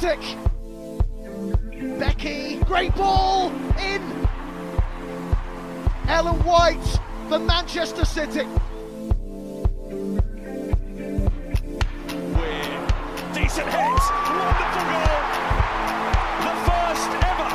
Celtic. 0.00 0.38
Becky, 1.98 2.56
great 2.64 2.94
ball 2.94 3.50
in. 3.78 4.00
Ellen 6.08 6.42
White 6.42 7.00
for 7.28 7.38
Manchester 7.38 8.06
City. 8.06 8.46
Decent 13.34 13.68
hit, 13.68 14.00
wonderful 14.40 14.84
goal. 14.88 15.20
The 16.46 16.54
first 16.64 17.10
ever 17.20 17.50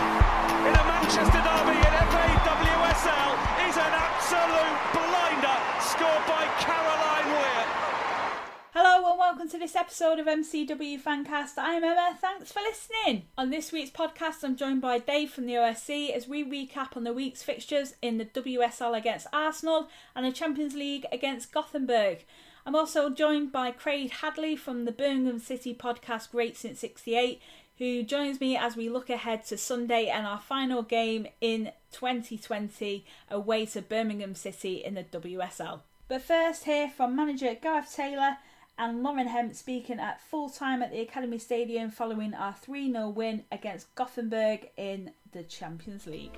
in 0.67 0.73
a 0.75 0.83
Manchester 0.85 1.41
derby 1.41 1.64
welcome 9.35 9.49
to 9.49 9.57
this 9.57 9.75
episode 9.75 10.17
of 10.17 10.27
MCW 10.27 10.97
Fancast. 10.97 11.55
I'm 11.57 11.83
Emma. 11.83 12.17
Thanks 12.21 12.53
for 12.53 12.61
listening. 12.61 13.23
On 13.37 13.49
this 13.49 13.73
week's 13.73 13.89
podcast, 13.91 14.45
I'm 14.45 14.55
joined 14.55 14.79
by 14.79 14.97
Dave 14.97 15.29
from 15.29 15.45
the 15.45 15.55
OSC 15.55 16.15
as 16.15 16.25
we 16.25 16.45
recap 16.45 16.95
on 16.95 17.03
the 17.03 17.11
week's 17.11 17.43
fixtures 17.43 17.95
in 18.01 18.17
the 18.17 18.23
WSL 18.23 18.97
against 18.97 19.27
Arsenal 19.33 19.89
and 20.15 20.25
the 20.25 20.31
Champions 20.31 20.73
League 20.73 21.05
against 21.11 21.51
Gothenburg. 21.51 22.23
I'm 22.65 22.77
also 22.77 23.09
joined 23.09 23.51
by 23.51 23.71
Craig 23.71 24.09
Hadley 24.09 24.55
from 24.55 24.85
the 24.85 24.93
Birmingham 24.93 25.39
City 25.39 25.73
podcast 25.73 26.31
Great 26.31 26.55
Since 26.55 26.79
68, 26.79 27.41
who 27.77 28.03
joins 28.03 28.39
me 28.39 28.55
as 28.55 28.77
we 28.77 28.87
look 28.87 29.09
ahead 29.09 29.45
to 29.47 29.57
Sunday 29.57 30.07
and 30.07 30.25
our 30.25 30.39
final 30.39 30.81
game 30.81 31.27
in 31.41 31.73
2020 31.91 33.05
away 33.29 33.65
to 33.65 33.81
Birmingham 33.81 34.33
City 34.33 34.75
in 34.75 34.93
the 34.93 35.03
WSL. 35.03 35.81
But 36.07 36.21
first, 36.21 36.63
hear 36.63 36.87
from 36.87 37.17
manager 37.17 37.53
Gareth 37.53 37.93
Taylor 37.93 38.37
and 38.77 39.03
Lauren 39.03 39.27
Hemp 39.27 39.55
speaking 39.55 39.99
at 39.99 40.21
full 40.21 40.49
time 40.49 40.81
at 40.81 40.91
the 40.91 40.99
Academy 40.99 41.37
Stadium 41.37 41.89
following 41.89 42.33
our 42.33 42.53
3 42.53 42.91
0 42.91 43.09
win 43.09 43.45
against 43.51 43.93
Gothenburg 43.95 44.69
in 44.77 45.11
the 45.31 45.43
Champions 45.43 46.07
League. 46.07 46.31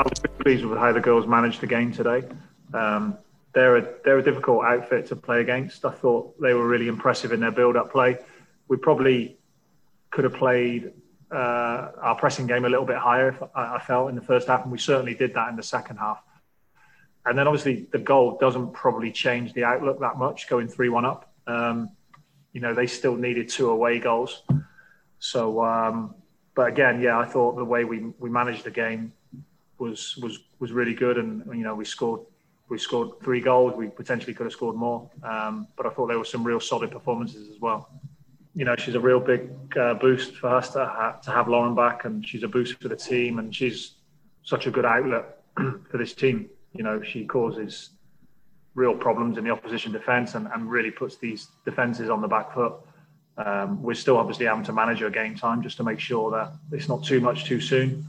I 0.00 0.04
was 0.04 0.20
pleased 0.40 0.64
with 0.64 0.78
how 0.78 0.92
the 0.92 1.00
girls 1.00 1.26
managed 1.26 1.60
the 1.60 1.66
game 1.66 1.92
today. 1.92 2.24
Um, 2.78 3.18
they're 3.54 3.76
a 3.76 3.88
they're 4.04 4.18
a 4.18 4.22
difficult 4.22 4.64
outfit 4.64 5.06
to 5.06 5.16
play 5.16 5.40
against. 5.40 5.84
I 5.84 5.90
thought 5.90 6.40
they 6.40 6.54
were 6.54 6.66
really 6.66 6.88
impressive 6.88 7.32
in 7.32 7.40
their 7.40 7.50
build-up 7.50 7.90
play. 7.90 8.18
We 8.68 8.76
probably 8.76 9.38
could 10.10 10.24
have 10.24 10.34
played 10.34 10.92
uh, 11.30 11.90
our 12.00 12.14
pressing 12.14 12.46
game 12.46 12.64
a 12.64 12.68
little 12.68 12.86
bit 12.86 12.96
higher. 12.96 13.36
I, 13.54 13.76
I 13.76 13.78
felt 13.80 14.10
in 14.10 14.14
the 14.14 14.22
first 14.22 14.48
half, 14.48 14.62
and 14.62 14.72
we 14.72 14.78
certainly 14.78 15.14
did 15.14 15.34
that 15.34 15.48
in 15.48 15.56
the 15.56 15.62
second 15.62 15.96
half. 15.96 16.22
And 17.26 17.36
then 17.36 17.46
obviously 17.46 17.86
the 17.90 17.98
goal 17.98 18.38
doesn't 18.40 18.72
probably 18.72 19.10
change 19.12 19.52
the 19.52 19.64
outlook 19.64 20.00
that 20.00 20.16
much. 20.16 20.48
Going 20.48 20.68
three-one 20.68 21.04
up, 21.04 21.32
um, 21.46 21.90
you 22.52 22.60
know, 22.60 22.74
they 22.74 22.86
still 22.86 23.16
needed 23.16 23.48
two 23.48 23.70
away 23.70 23.98
goals. 23.98 24.42
So, 25.18 25.64
um, 25.64 26.14
but 26.54 26.68
again, 26.68 27.00
yeah, 27.00 27.18
I 27.18 27.24
thought 27.24 27.56
the 27.56 27.64
way 27.64 27.84
we 27.84 27.98
we 28.18 28.30
managed 28.30 28.64
the 28.64 28.70
game 28.70 29.12
was 29.78 30.16
was 30.18 30.38
was 30.58 30.72
really 30.72 30.94
good, 30.94 31.18
and 31.18 31.44
you 31.46 31.64
know 31.64 31.74
we 31.74 31.84
scored 31.84 32.20
we 32.68 32.78
scored 32.78 33.20
three 33.22 33.40
goals. 33.40 33.74
We 33.76 33.88
potentially 33.88 34.34
could 34.34 34.44
have 34.44 34.52
scored 34.52 34.76
more, 34.76 35.10
um, 35.22 35.68
but 35.76 35.86
I 35.86 35.90
thought 35.90 36.08
there 36.08 36.18
were 36.18 36.24
some 36.24 36.44
real 36.44 36.60
solid 36.60 36.90
performances 36.90 37.48
as 37.48 37.60
well. 37.60 37.88
You 38.54 38.64
know, 38.64 38.74
she's 38.76 38.94
a 38.94 39.00
real 39.00 39.20
big 39.20 39.50
uh, 39.78 39.94
boost 39.94 40.34
for 40.36 40.48
us 40.48 40.70
to 40.70 40.84
have, 40.86 41.20
to 41.22 41.30
have 41.30 41.48
Lauren 41.48 41.74
back, 41.74 42.04
and 42.04 42.26
she's 42.26 42.42
a 42.42 42.48
boost 42.48 42.80
for 42.80 42.88
the 42.88 42.96
team, 42.96 43.38
and 43.38 43.54
she's 43.54 43.92
such 44.42 44.66
a 44.66 44.70
good 44.70 44.84
outlet 44.84 45.42
for 45.56 45.98
this 45.98 46.14
team. 46.14 46.48
You 46.72 46.82
know, 46.82 47.02
she 47.02 47.24
causes 47.24 47.90
real 48.74 48.94
problems 48.94 49.38
in 49.38 49.44
the 49.44 49.50
opposition 49.50 49.92
defence 49.92 50.34
and, 50.34 50.46
and 50.54 50.70
really 50.70 50.90
puts 50.90 51.16
these 51.16 51.48
defences 51.64 52.08
on 52.10 52.20
the 52.20 52.28
back 52.28 52.54
foot. 52.54 52.74
Um, 53.36 53.82
we're 53.82 53.94
still 53.94 54.16
obviously 54.16 54.46
having 54.46 54.64
to 54.64 54.72
manage 54.72 55.00
her 55.00 55.10
game 55.10 55.34
time 55.34 55.62
just 55.62 55.76
to 55.78 55.84
make 55.84 56.00
sure 56.00 56.30
that 56.30 56.52
it's 56.72 56.88
not 56.88 57.04
too 57.04 57.20
much 57.20 57.44
too 57.44 57.60
soon. 57.60 58.06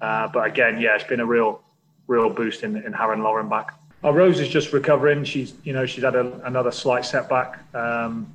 Uh, 0.00 0.28
but 0.28 0.46
again, 0.46 0.80
yeah, 0.80 0.94
it's 0.94 1.04
been 1.04 1.20
a 1.20 1.26
real, 1.26 1.62
real 2.06 2.30
boost 2.30 2.62
in, 2.62 2.76
in 2.76 2.92
having 2.92 3.22
Lauren 3.22 3.48
back. 3.48 3.74
Our 4.02 4.14
Rose 4.14 4.40
is 4.40 4.48
just 4.48 4.72
recovering. 4.72 5.24
She's, 5.24 5.52
you 5.62 5.74
know, 5.74 5.84
she's 5.84 6.04
had 6.04 6.14
a, 6.14 6.40
another 6.46 6.70
slight 6.70 7.04
setback. 7.04 7.62
Um, 7.74 8.34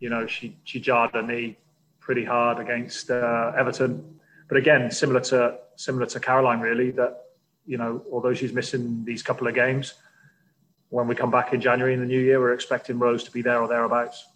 you 0.00 0.10
know, 0.10 0.26
she 0.26 0.56
she 0.64 0.80
jarred 0.80 1.12
her 1.12 1.22
knee 1.22 1.56
pretty 2.00 2.24
hard 2.24 2.58
against 2.58 3.10
uh, 3.10 3.52
Everton. 3.56 4.18
But 4.48 4.56
again, 4.56 4.90
similar 4.90 5.20
to 5.20 5.58
similar 5.76 6.06
to 6.06 6.18
Caroline, 6.18 6.58
really, 6.60 6.90
that 6.92 7.26
you 7.64 7.78
know, 7.78 8.02
although 8.10 8.34
she's 8.34 8.52
missing 8.52 9.04
these 9.04 9.22
couple 9.22 9.46
of 9.46 9.54
games, 9.54 9.94
when 10.88 11.06
we 11.06 11.14
come 11.14 11.30
back 11.30 11.52
in 11.52 11.60
January 11.60 11.94
in 11.94 12.00
the 12.00 12.06
new 12.06 12.20
year, 12.20 12.40
we're 12.40 12.54
expecting 12.54 12.98
Rose 12.98 13.22
to 13.24 13.30
be 13.30 13.40
there 13.42 13.60
or 13.60 13.68
thereabouts. 13.68 14.26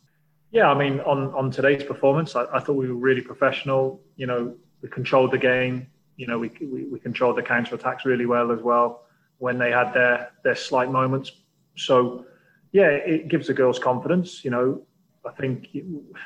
Yeah, 0.53 0.71
I 0.71 0.79
mean, 0.79 1.01
on 1.01 1.35
on 1.35 1.51
today's 1.51 1.83
performance, 1.83 2.37
I, 2.37 2.45
I 2.53 2.61
thought 2.61 2.75
we 2.75 2.89
were 2.89 2.95
really 2.95 3.23
professional. 3.23 4.01
You 4.15 4.27
know, 4.27 4.55
we 4.81 4.89
controlled 4.89 5.33
the 5.33 5.39
game 5.39 5.89
you 6.17 6.27
know, 6.27 6.39
we, 6.39 6.51
we, 6.61 6.85
we 6.85 7.01
controlled 7.01 7.37
the 7.37 7.43
counter 7.43 7.75
attacks 7.75 8.05
really 8.05 8.27
well 8.27 8.53
as 8.53 8.61
well 8.61 9.03
when 9.43 9.59
they 9.59 9.73
had 9.73 9.93
their 9.93 10.31
their 10.45 10.55
slight 10.55 10.89
moments. 10.89 11.33
So, 11.77 12.27
yeah, 12.71 12.91
it 13.15 13.27
gives 13.27 13.49
the 13.49 13.55
girls 13.55 13.77
confidence. 13.77 14.45
You 14.45 14.53
know, 14.53 14.83
I 15.27 15.33
think 15.33 15.67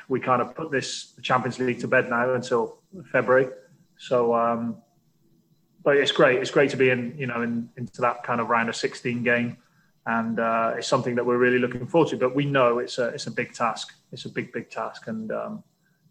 we 0.07 0.19
kind 0.19 0.39
of 0.39 0.53
put 0.53 0.69
this 0.71 1.13
Champions 1.23 1.57
League 1.57 1.79
to 1.79 1.87
bed 1.87 2.11
now 2.11 2.35
until 2.35 2.77
February. 3.11 3.47
So, 3.97 4.35
um, 4.35 4.77
but 5.83 5.97
it's 5.97 6.11
great. 6.11 6.37
It's 6.41 6.51
great 6.51 6.69
to 6.69 6.77
be 6.77 6.91
in, 6.91 7.17
you 7.17 7.25
know, 7.25 7.41
in, 7.41 7.69
into 7.77 8.01
that 8.01 8.21
kind 8.21 8.39
of 8.39 8.49
round 8.49 8.69
of 8.69 8.75
16 8.75 9.23
game, 9.23 9.57
and 10.05 10.39
uh, 10.39 10.75
it's 10.77 10.87
something 10.87 11.15
that 11.15 11.25
we're 11.25 11.39
really 11.39 11.57
looking 11.57 11.87
forward 11.87 12.09
to. 12.09 12.17
But 12.17 12.35
we 12.35 12.45
know 12.45 12.77
it's 12.77 12.99
a 12.99 13.07
it's 13.07 13.25
a 13.25 13.31
big 13.31 13.51
task. 13.51 13.93
It's 14.11 14.25
a 14.25 14.29
big 14.29 14.53
big 14.53 14.69
task, 14.69 15.07
and 15.07 15.31
um, 15.31 15.63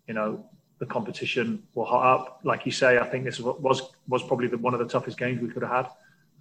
you 0.09 0.15
know, 0.15 0.45
the 0.81 0.87
competition 0.87 1.62
will 1.75 1.84
hot 1.84 2.05
up. 2.15 2.41
Like 2.43 2.66
you 2.66 2.72
say, 2.72 2.99
I 2.99 3.06
think 3.06 3.25
this 3.25 3.39
was 3.39 3.81
was 4.09 4.22
probably 4.25 4.49
the, 4.49 4.59
one 4.59 4.75
of 4.75 4.81
the 4.81 4.89
toughest 4.89 5.19
games 5.19 5.41
we 5.41 5.50
could 5.50 5.62
have 5.62 5.71
had. 5.71 5.89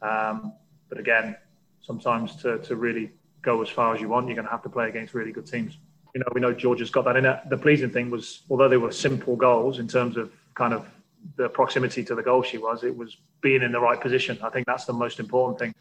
Um, 0.02 0.54
but 0.90 1.00
again, 1.00 1.36
sometimes 1.82 2.36
to, 2.38 2.60
to 2.60 2.76
really 2.76 3.12
go 3.42 3.62
as 3.62 3.70
far 3.70 3.94
as 3.94 4.02
you 4.02 4.10
want, 4.10 4.28
you're 4.28 4.36
going 4.36 4.46
to 4.46 4.52
have 4.52 4.64
to 4.64 4.70
play 4.70 4.90
against 4.90 5.14
really 5.14 5.32
good 5.32 5.46
teams. 5.46 5.78
You 6.14 6.20
know, 6.20 6.28
we 6.34 6.42
know 6.42 6.54
Georgia's 6.54 6.90
got 6.90 7.06
that 7.06 7.16
in 7.16 7.26
it. 7.26 7.40
The 7.50 7.58
pleasing 7.58 7.90
thing 7.90 8.10
was, 8.10 8.42
although 8.50 8.70
they 8.70 8.78
were 8.78 8.92
simple 8.92 9.36
goals 9.36 9.80
in 9.80 9.88
terms 9.88 10.18
of 10.18 10.32
kind 10.56 10.74
of 10.74 10.88
the 11.36 11.50
proximity 11.50 12.04
to 12.06 12.16
the 12.16 12.24
goal 12.24 12.42
she 12.42 12.58
was, 12.58 12.84
it 12.84 12.96
was 12.96 13.18
being 13.42 13.62
in 13.62 13.72
the 13.72 13.80
right 13.80 14.00
position. 14.00 14.38
I 14.42 14.50
think 14.50 14.66
that's 14.66 14.86
the 14.86 14.94
most 14.94 15.20
important 15.20 15.60
thing, 15.60 15.74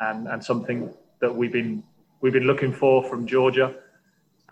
and 0.00 0.28
and 0.28 0.44
something 0.44 0.92
that 1.20 1.34
we've 1.34 1.52
been 1.52 1.82
we've 2.20 2.32
been 2.32 2.46
looking 2.46 2.72
for 2.72 3.02
from 3.04 3.26
Georgia, 3.26 3.74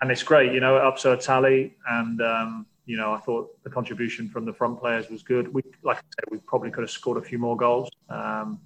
and 0.00 0.10
it's 0.10 0.22
great. 0.22 0.53
You 0.53 0.60
know, 0.60 0.77
it 0.77 0.83
ups 0.83 1.03
her 1.05 1.16
tally 1.16 1.75
and. 1.89 2.22
Um, 2.22 2.66
you 2.87 2.97
know, 2.97 3.12
I 3.12 3.19
thought 3.19 3.62
the 3.62 3.71
contribution 3.71 4.28
from 4.28 4.44
the 4.44 4.53
front 4.53 4.81
players 4.81 5.09
was 5.10 5.22
good. 5.22 5.55
We, 5.55 5.62
like 5.84 5.99
I 5.99 6.00
said, 6.00 6.25
we 6.33 6.39
probably 6.39 6.72
could 6.72 6.81
have 6.81 6.91
scored 6.91 7.19
a 7.19 7.22
few 7.22 7.39
more 7.39 7.56
goals. 7.56 7.89
Um, 8.09 8.59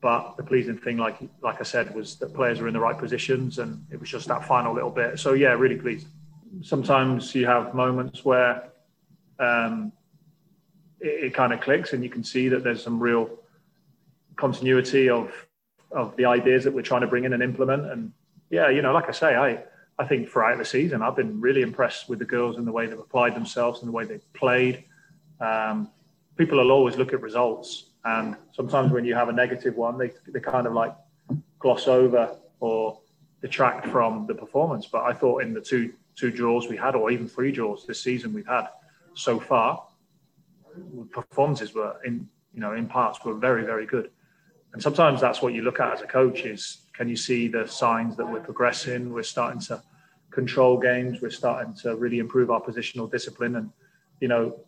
but 0.00 0.36
the 0.36 0.42
pleasing 0.42 0.78
thing, 0.78 0.96
like 0.96 1.18
like 1.42 1.60
I 1.60 1.64
said, 1.64 1.94
was 1.94 2.16
that 2.16 2.34
players 2.34 2.60
were 2.60 2.68
in 2.68 2.74
the 2.74 2.80
right 2.80 2.96
positions, 2.96 3.58
and 3.58 3.84
it 3.90 4.00
was 4.00 4.08
just 4.08 4.28
that 4.28 4.46
final 4.46 4.72
little 4.74 4.90
bit. 4.90 5.18
So 5.18 5.34
yeah, 5.34 5.52
really 5.52 5.76
pleased. 5.76 6.06
Sometimes 6.62 7.34
you 7.34 7.46
have 7.46 7.74
moments 7.74 8.24
where 8.24 8.70
um, 9.38 9.92
it, 11.00 11.24
it 11.24 11.34
kind 11.34 11.52
of 11.52 11.60
clicks, 11.60 11.92
and 11.92 12.02
you 12.02 12.10
can 12.10 12.24
see 12.24 12.48
that 12.48 12.64
there's 12.64 12.82
some 12.82 12.98
real 12.98 13.38
continuity 14.36 15.10
of 15.10 15.32
of 15.92 16.16
the 16.16 16.24
ideas 16.24 16.64
that 16.64 16.72
we're 16.72 16.82
trying 16.82 17.02
to 17.02 17.06
bring 17.06 17.24
in 17.24 17.32
and 17.32 17.42
implement. 17.42 17.84
And 17.90 18.12
yeah, 18.48 18.70
you 18.70 18.80
know, 18.80 18.92
like 18.92 19.08
I 19.08 19.12
say, 19.12 19.36
I 19.36 19.64
I 19.98 20.06
think 20.06 20.30
throughout 20.30 20.56
the 20.56 20.64
season, 20.64 21.02
I've 21.02 21.16
been 21.16 21.42
really 21.42 21.60
impressed 21.60 22.08
with 22.08 22.20
the 22.20 22.24
girls 22.24 22.56
and 22.56 22.66
the 22.66 22.72
way 22.72 22.86
they've 22.86 22.98
applied 22.98 23.34
themselves 23.34 23.80
and 23.80 23.88
the 23.88 23.92
way 23.92 24.06
they've 24.06 24.32
played. 24.32 24.84
Um, 25.40 25.90
people 26.36 26.56
will 26.56 26.72
always 26.72 26.96
look 26.96 27.12
at 27.12 27.20
results, 27.20 27.89
and 28.04 28.36
sometimes 28.52 28.92
when 28.92 29.04
you 29.04 29.14
have 29.14 29.28
a 29.28 29.32
negative 29.32 29.76
one, 29.76 29.98
they, 29.98 30.12
they 30.28 30.40
kind 30.40 30.66
of 30.66 30.72
like 30.72 30.94
gloss 31.58 31.86
over 31.86 32.36
or 32.60 33.00
detract 33.42 33.86
from 33.86 34.26
the 34.26 34.34
performance. 34.34 34.86
But 34.86 35.02
I 35.02 35.12
thought 35.12 35.42
in 35.42 35.52
the 35.52 35.60
two 35.60 35.92
two 36.16 36.30
draws 36.30 36.68
we 36.68 36.76
had, 36.76 36.94
or 36.94 37.10
even 37.10 37.28
three 37.28 37.52
draws 37.52 37.86
this 37.86 38.00
season 38.02 38.32
we've 38.32 38.46
had 38.46 38.68
so 39.14 39.38
far, 39.38 39.86
performances 41.10 41.74
were 41.74 41.96
in 42.04 42.28
you 42.52 42.60
know 42.60 42.74
in 42.74 42.86
parts 42.86 43.24
were 43.24 43.34
very 43.34 43.64
very 43.64 43.86
good. 43.86 44.10
And 44.72 44.82
sometimes 44.82 45.20
that's 45.20 45.42
what 45.42 45.52
you 45.52 45.62
look 45.62 45.80
at 45.80 45.92
as 45.92 46.00
a 46.00 46.06
coach 46.06 46.42
is 46.42 46.86
can 46.94 47.08
you 47.08 47.16
see 47.16 47.48
the 47.48 47.66
signs 47.66 48.16
that 48.16 48.30
we're 48.30 48.40
progressing? 48.40 49.12
We're 49.12 49.22
starting 49.22 49.60
to 49.62 49.82
control 50.30 50.78
games. 50.78 51.20
We're 51.20 51.30
starting 51.30 51.74
to 51.82 51.96
really 51.96 52.18
improve 52.18 52.50
our 52.50 52.60
positional 52.60 53.10
discipline. 53.10 53.56
And, 53.56 53.70
you 54.20 54.28
know, 54.28 54.60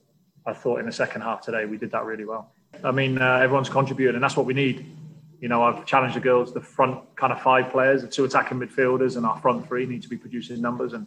I 0.46 0.52
thought 0.52 0.80
in 0.80 0.86
the 0.86 0.92
second 0.92 1.20
half 1.20 1.42
today 1.42 1.66
we 1.66 1.76
did 1.76 1.90
that 1.92 2.04
really 2.04 2.24
well. 2.24 2.52
I 2.84 2.90
mean, 2.90 3.18
uh, 3.18 3.36
everyone's 3.36 3.68
contributed, 3.68 4.14
and 4.14 4.22
that's 4.22 4.36
what 4.36 4.46
we 4.46 4.54
need. 4.54 4.96
You 5.40 5.48
know, 5.48 5.62
I've 5.62 5.84
challenged 5.86 6.16
the 6.16 6.20
girls. 6.20 6.52
The 6.52 6.60
front 6.60 7.00
kind 7.16 7.32
of 7.32 7.40
five 7.42 7.70
players, 7.70 8.02
the 8.02 8.08
two 8.08 8.24
attacking 8.24 8.58
midfielders, 8.58 9.16
and 9.16 9.26
our 9.26 9.38
front 9.40 9.66
three 9.66 9.86
need 9.86 10.02
to 10.02 10.08
be 10.08 10.16
producing 10.16 10.60
numbers. 10.60 10.92
And 10.92 11.06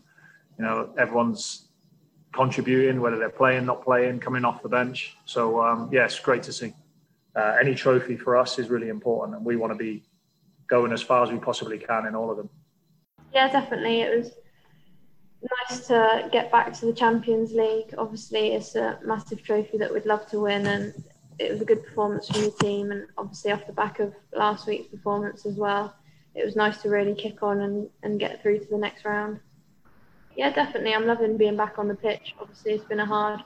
you 0.57 0.65
know, 0.65 0.94
everyone's 0.97 1.69
contributing, 2.33 3.01
whether 3.01 3.17
they're 3.17 3.29
playing, 3.29 3.65
not 3.65 3.83
playing, 3.83 4.19
coming 4.19 4.45
off 4.45 4.62
the 4.62 4.69
bench. 4.69 5.15
So 5.25 5.62
um, 5.62 5.89
yeah, 5.91 6.09
great 6.23 6.44
to 6.44 6.53
see. 6.53 6.73
Uh, 7.35 7.57
any 7.59 7.75
trophy 7.75 8.15
for 8.15 8.38
us 8.38 8.59
is 8.59 8.69
really 8.69 8.89
important, 8.89 9.38
and 9.38 9.45
we 9.45 9.56
want 9.56 9.71
to 9.73 9.77
be 9.77 10.03
going 10.67 10.91
as 10.91 11.01
far 11.01 11.23
as 11.23 11.31
we 11.31 11.38
possibly 11.38 11.77
can 11.77 12.06
in 12.06 12.15
all 12.15 12.31
of 12.31 12.38
them. 12.38 12.50
Yeah, 13.33 13.51
definitely. 13.51 14.01
It 14.01 14.17
was 14.17 14.31
nice 15.69 15.88
to 15.88 16.29
get 16.31 16.51
back 16.51 16.73
to 16.73 16.85
the 16.85 16.94
Champions 16.94 17.51
League. 17.51 17.94
Obviously, 17.97 18.53
it's 18.53 18.75
a 18.75 19.00
massive 19.06 19.44
trophy 19.44 19.77
that 19.77 19.94
we'd 19.94 20.06
love 20.06 20.25
to 20.27 20.39
win, 20.39 20.65
and 20.65 20.94
it 21.40 21.52
was 21.52 21.62
a 21.62 21.66
good 21.66 21.84
performance 21.84 22.28
from 22.28 22.42
the 22.42 22.52
team. 22.52 22.92
And 22.92 23.08
obviously, 23.18 23.52
off 23.52 23.66
the 23.68 23.74
back 23.74 24.00
of 24.00 24.14
last 24.34 24.68
week's 24.68 24.88
performance 24.88 25.46
as 25.46 25.56
well, 25.56 25.94
it 26.34 26.46
was 26.46 26.56
nice 26.56 26.82
to 26.82 26.90
really 26.90 27.16
kick 27.16 27.44
on 27.44 27.62
and, 27.62 27.90
and 28.04 28.20
get 28.20 28.42
through 28.42 28.60
to 28.60 28.66
the 28.66 28.78
next 28.78 29.06
round. 29.06 29.40
Yeah, 30.36 30.52
definitely. 30.52 30.94
I'm 30.94 31.06
loving 31.06 31.38
being 31.38 31.56
back 31.56 31.80
on 31.80 31.88
the 31.88 31.96
pitch. 31.96 32.36
Obviously, 32.40 32.74
it's 32.74 32.86
been 32.86 33.00
a 33.00 33.06
hard 33.06 33.42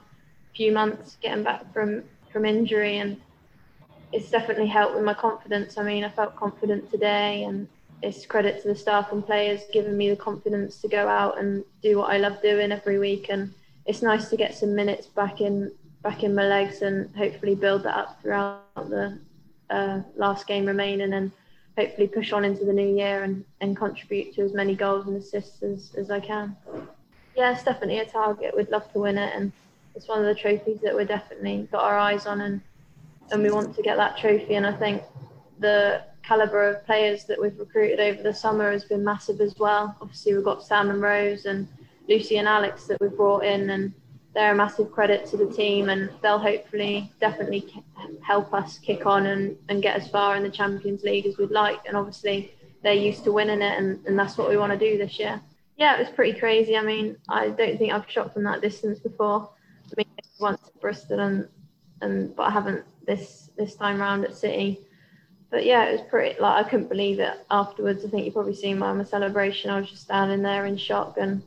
few 0.54 0.72
months 0.72 1.16
getting 1.22 1.44
back 1.44 1.72
from, 1.72 2.02
from 2.32 2.44
injury, 2.44 2.98
and 2.98 3.20
it's 4.12 4.30
definitely 4.30 4.66
helped 4.66 4.96
with 4.96 5.04
my 5.04 5.14
confidence. 5.14 5.78
I 5.78 5.84
mean, 5.84 6.04
I 6.04 6.08
felt 6.08 6.34
confident 6.34 6.90
today, 6.90 7.44
and 7.44 7.68
it's 8.02 8.26
credit 8.26 8.60
to 8.62 8.68
the 8.68 8.74
staff 8.74 9.12
and 9.12 9.24
players 9.24 9.60
giving 9.72 9.96
me 9.96 10.10
the 10.10 10.16
confidence 10.16 10.80
to 10.80 10.88
go 10.88 11.06
out 11.06 11.38
and 11.38 11.64
do 11.82 11.98
what 11.98 12.10
I 12.10 12.18
love 12.18 12.42
doing 12.42 12.72
every 12.72 12.98
week. 12.98 13.26
And 13.28 13.52
it's 13.86 14.02
nice 14.02 14.28
to 14.30 14.36
get 14.36 14.54
some 14.54 14.74
minutes 14.74 15.06
back 15.06 15.40
in 15.40 15.70
back 16.02 16.22
in 16.22 16.34
my 16.34 16.46
legs 16.46 16.82
and 16.82 17.14
hopefully 17.14 17.54
build 17.54 17.82
that 17.82 17.96
up 17.96 18.20
throughout 18.22 18.62
the 18.76 19.18
uh, 19.68 20.00
last 20.16 20.46
game 20.46 20.66
remaining 20.66 21.12
and 21.12 21.30
hopefully 21.76 22.08
push 22.08 22.32
on 22.32 22.44
into 22.44 22.64
the 22.64 22.72
new 22.72 22.96
year 22.96 23.22
and, 23.22 23.44
and 23.60 23.76
contribute 23.76 24.34
to 24.34 24.42
as 24.42 24.52
many 24.52 24.74
goals 24.74 25.06
and 25.06 25.16
assists 25.16 25.62
as, 25.62 25.94
as 25.96 26.10
I 26.10 26.20
can. 26.20 26.56
Yeah, 27.36 27.52
it's 27.52 27.64
definitely 27.64 27.98
a 27.98 28.06
target. 28.06 28.56
We'd 28.56 28.70
love 28.70 28.90
to 28.92 28.98
win 28.98 29.18
it 29.18 29.32
and 29.34 29.52
it's 29.94 30.08
one 30.08 30.20
of 30.20 30.24
the 30.24 30.34
trophies 30.34 30.80
that 30.82 30.94
we're 30.94 31.04
definitely 31.04 31.68
got 31.70 31.84
our 31.84 31.98
eyes 31.98 32.26
on 32.26 32.40
and 32.40 32.60
and 33.32 33.42
we 33.42 33.50
want 33.50 33.76
to 33.76 33.82
get 33.82 33.96
that 33.96 34.18
trophy 34.18 34.54
and 34.54 34.66
I 34.66 34.72
think 34.72 35.02
the 35.60 36.02
caliber 36.22 36.70
of 36.70 36.86
players 36.86 37.24
that 37.24 37.40
we've 37.40 37.58
recruited 37.58 38.00
over 38.00 38.22
the 38.22 38.34
summer 38.34 38.70
has 38.70 38.84
been 38.84 39.04
massive 39.04 39.40
as 39.40 39.58
well. 39.58 39.96
Obviously, 40.00 40.34
we've 40.34 40.44
got 40.44 40.62
Sam 40.62 40.90
and 40.90 41.00
Rose 41.02 41.44
and 41.44 41.68
Lucy 42.08 42.38
and 42.38 42.48
Alex 42.48 42.86
that 42.86 43.00
we've 43.00 43.16
brought 43.16 43.44
in, 43.44 43.70
and 43.70 43.92
they're 44.34 44.52
a 44.52 44.56
massive 44.56 44.92
credit 44.92 45.26
to 45.26 45.36
the 45.36 45.46
team, 45.46 45.88
and 45.88 46.10
they'll 46.22 46.38
hopefully 46.38 47.12
definitely 47.20 47.84
help 48.22 48.52
us 48.54 48.78
kick 48.78 49.06
on 49.06 49.26
and, 49.26 49.56
and 49.68 49.82
get 49.82 49.96
as 49.96 50.08
far 50.08 50.36
in 50.36 50.42
the 50.42 50.50
Champions 50.50 51.02
League 51.02 51.26
as 51.26 51.36
we'd 51.38 51.50
like. 51.50 51.80
And 51.86 51.96
obviously, 51.96 52.54
they're 52.82 52.92
used 52.92 53.24
to 53.24 53.32
winning 53.32 53.62
it, 53.62 53.78
and, 53.78 54.04
and 54.06 54.18
that's 54.18 54.38
what 54.38 54.48
we 54.48 54.56
want 54.56 54.72
to 54.72 54.78
do 54.78 54.98
this 54.98 55.18
year. 55.18 55.40
Yeah, 55.76 55.96
it 55.96 56.00
was 56.00 56.14
pretty 56.14 56.38
crazy. 56.38 56.76
I 56.76 56.82
mean, 56.82 57.16
I 57.28 57.48
don't 57.48 57.78
think 57.78 57.92
I've 57.92 58.10
shot 58.10 58.32
from 58.32 58.44
that 58.44 58.60
distance 58.60 58.98
before. 58.98 59.50
I 59.86 59.94
mean, 59.96 60.06
once 60.38 60.60
at 60.66 60.80
Bristol, 60.80 61.20
and 61.20 61.48
and 62.02 62.34
but 62.36 62.44
I 62.44 62.50
haven't 62.50 62.84
this 63.06 63.50
this 63.56 63.74
time 63.74 64.00
round 64.00 64.24
at 64.24 64.36
City 64.36 64.80
but 65.50 65.64
yeah, 65.64 65.86
it 65.86 65.92
was 65.92 66.02
pretty 66.08 66.40
like 66.40 66.64
I 66.64 66.68
couldn't 66.68 66.88
believe 66.88 67.18
it 67.18 67.44
afterwards. 67.50 68.04
I 68.04 68.08
think 68.08 68.24
you 68.24 68.32
probably 68.32 68.54
seen 68.54 68.78
my, 68.78 68.92
my 68.92 69.04
celebration. 69.04 69.70
I 69.70 69.80
was 69.80 69.90
just 69.90 70.02
standing 70.02 70.42
there 70.42 70.66
in 70.66 70.76
shock, 70.76 71.16
and 71.18 71.42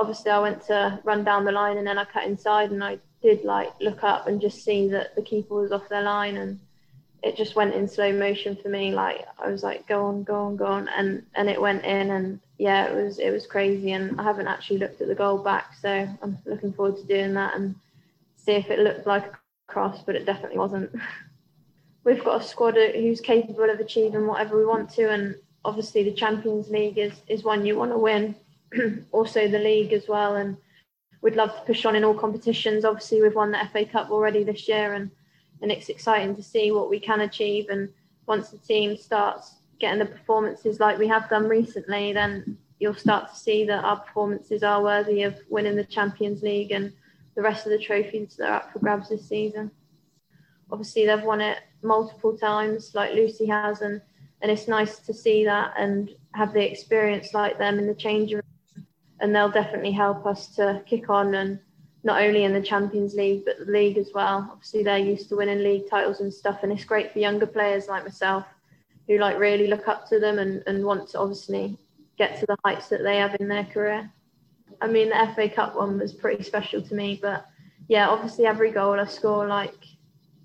obviously 0.00 0.30
I 0.30 0.40
went 0.40 0.62
to 0.66 0.98
run 1.04 1.22
down 1.22 1.44
the 1.44 1.52
line, 1.52 1.76
and 1.76 1.86
then 1.86 1.98
I 1.98 2.04
cut 2.04 2.24
inside, 2.24 2.70
and 2.70 2.82
I 2.82 2.98
did 3.22 3.44
like 3.44 3.68
look 3.80 4.02
up 4.02 4.26
and 4.26 4.40
just 4.40 4.64
see 4.64 4.88
that 4.88 5.14
the 5.14 5.22
keeper 5.22 5.54
was 5.54 5.72
off 5.72 5.88
their 5.88 6.02
line, 6.02 6.38
and 6.38 6.58
it 7.22 7.36
just 7.36 7.54
went 7.54 7.74
in 7.74 7.86
slow 7.86 8.12
motion 8.12 8.56
for 8.56 8.70
me. 8.70 8.92
Like 8.92 9.26
I 9.38 9.50
was 9.50 9.62
like, 9.62 9.86
go 9.86 10.06
on, 10.06 10.24
go 10.24 10.34
on, 10.34 10.56
go 10.56 10.66
on, 10.66 10.88
and 10.88 11.22
and 11.34 11.48
it 11.48 11.60
went 11.60 11.84
in, 11.84 12.10
and 12.10 12.40
yeah, 12.58 12.86
it 12.86 12.94
was 12.94 13.18
it 13.18 13.30
was 13.30 13.46
crazy, 13.46 13.92
and 13.92 14.18
I 14.18 14.24
haven't 14.24 14.48
actually 14.48 14.78
looked 14.78 15.00
at 15.02 15.08
the 15.08 15.14
goal 15.14 15.38
back, 15.38 15.74
so 15.80 16.08
I'm 16.22 16.38
looking 16.46 16.72
forward 16.72 16.96
to 16.96 17.06
doing 17.06 17.34
that 17.34 17.54
and 17.54 17.74
see 18.36 18.52
if 18.52 18.70
it 18.70 18.78
looked 18.78 19.06
like 19.06 19.26
a 19.26 19.38
cross, 19.68 20.02
but 20.02 20.16
it 20.16 20.24
definitely 20.24 20.58
wasn't. 20.58 20.90
we've 22.04 22.24
got 22.24 22.40
a 22.40 22.44
squad 22.44 22.76
who's 22.76 23.20
capable 23.20 23.68
of 23.68 23.78
achieving 23.78 24.26
whatever 24.26 24.56
we 24.56 24.64
want 24.64 24.90
to, 24.94 25.10
and 25.10 25.36
obviously 25.64 26.02
the 26.02 26.12
Champions 26.12 26.70
League 26.70 26.98
is 26.98 27.20
is 27.28 27.44
one 27.44 27.66
you 27.66 27.76
want 27.76 27.92
to 27.92 27.98
win. 27.98 28.34
also 29.12 29.48
the 29.48 29.58
league 29.58 29.92
as 29.92 30.08
well, 30.08 30.36
and 30.36 30.56
we'd 31.22 31.36
love 31.36 31.54
to 31.54 31.62
push 31.62 31.84
on 31.84 31.96
in 31.96 32.04
all 32.04 32.14
competitions. 32.14 32.84
Obviously, 32.84 33.22
we've 33.22 33.34
won 33.34 33.50
the 33.50 33.68
FA 33.72 33.84
Cup 33.84 34.10
already 34.10 34.44
this 34.44 34.68
year, 34.68 34.94
and 34.94 35.10
and 35.62 35.70
it's 35.70 35.88
exciting 35.88 36.34
to 36.36 36.42
see 36.42 36.70
what 36.70 36.88
we 36.88 36.98
can 36.98 37.20
achieve. 37.20 37.68
And 37.68 37.90
once 38.26 38.50
the 38.50 38.58
team 38.58 38.96
starts 38.96 39.56
getting 39.78 39.98
the 39.98 40.06
performances 40.06 40.80
like 40.80 40.98
we 40.98 41.08
have 41.08 41.28
done 41.28 41.48
recently, 41.48 42.12
then 42.12 42.56
you'll 42.78 42.94
start 42.94 43.28
to 43.28 43.38
see 43.38 43.64
that 43.66 43.84
our 43.84 43.98
performances 44.00 44.62
are 44.62 44.82
worthy 44.82 45.22
of 45.22 45.38
winning 45.50 45.76
the 45.76 45.84
Champions 45.84 46.42
League 46.42 46.70
and 46.70 46.92
the 47.34 47.42
rest 47.42 47.66
of 47.66 47.72
the 47.72 47.78
trophies 47.78 48.36
that 48.36 48.48
are 48.48 48.56
up 48.56 48.72
for 48.72 48.78
grabs 48.78 49.10
this 49.10 49.28
season. 49.28 49.70
Obviously, 50.70 51.06
they've 51.06 51.22
won 51.22 51.40
it 51.40 51.58
multiple 51.82 52.36
times, 52.36 52.94
like 52.94 53.14
Lucy 53.14 53.46
has, 53.46 53.80
and 53.80 54.00
and 54.42 54.50
it's 54.50 54.68
nice 54.68 54.98
to 55.00 55.12
see 55.12 55.44
that 55.44 55.74
and 55.76 56.14
have 56.32 56.54
the 56.54 56.70
experience 56.70 57.34
like 57.34 57.58
them 57.58 57.78
in 57.78 57.86
the 57.86 57.94
change 57.94 58.32
room. 58.32 58.42
And 59.20 59.34
they'll 59.34 59.50
definitely 59.50 59.92
help 59.92 60.26
us 60.26 60.48
to 60.56 60.82
kick 60.86 61.10
on 61.10 61.34
and 61.34 61.58
not 62.02 62.22
only 62.22 62.44
in 62.44 62.54
the 62.54 62.62
Champions 62.62 63.14
League 63.14 63.44
but 63.44 63.58
the 63.58 63.70
league 63.70 63.98
as 63.98 64.10
well. 64.14 64.48
Obviously, 64.50 64.82
they're 64.82 64.98
used 64.98 65.28
to 65.28 65.36
winning 65.36 65.62
league 65.62 65.88
titles 65.90 66.20
and 66.20 66.32
stuff, 66.32 66.60
and 66.62 66.72
it's 66.72 66.84
great 66.84 67.12
for 67.12 67.18
younger 67.18 67.46
players 67.46 67.88
like 67.88 68.04
myself 68.04 68.44
who 69.06 69.18
like 69.18 69.38
really 69.38 69.66
look 69.66 69.88
up 69.88 70.08
to 70.08 70.18
them 70.18 70.38
and, 70.38 70.62
and 70.66 70.84
want 70.84 71.08
to 71.10 71.18
obviously 71.18 71.76
get 72.16 72.38
to 72.40 72.46
the 72.46 72.56
heights 72.64 72.88
that 72.88 73.02
they 73.02 73.16
have 73.16 73.36
in 73.40 73.48
their 73.48 73.64
career. 73.64 74.10
I 74.80 74.86
mean, 74.86 75.10
the 75.10 75.32
FA 75.34 75.48
Cup 75.48 75.76
one 75.76 75.98
was 75.98 76.12
pretty 76.12 76.42
special 76.42 76.80
to 76.80 76.94
me, 76.94 77.18
but 77.20 77.46
yeah, 77.88 78.08
obviously 78.08 78.46
every 78.46 78.70
goal 78.70 78.98
I 78.98 79.06
score, 79.06 79.46
like 79.46 79.74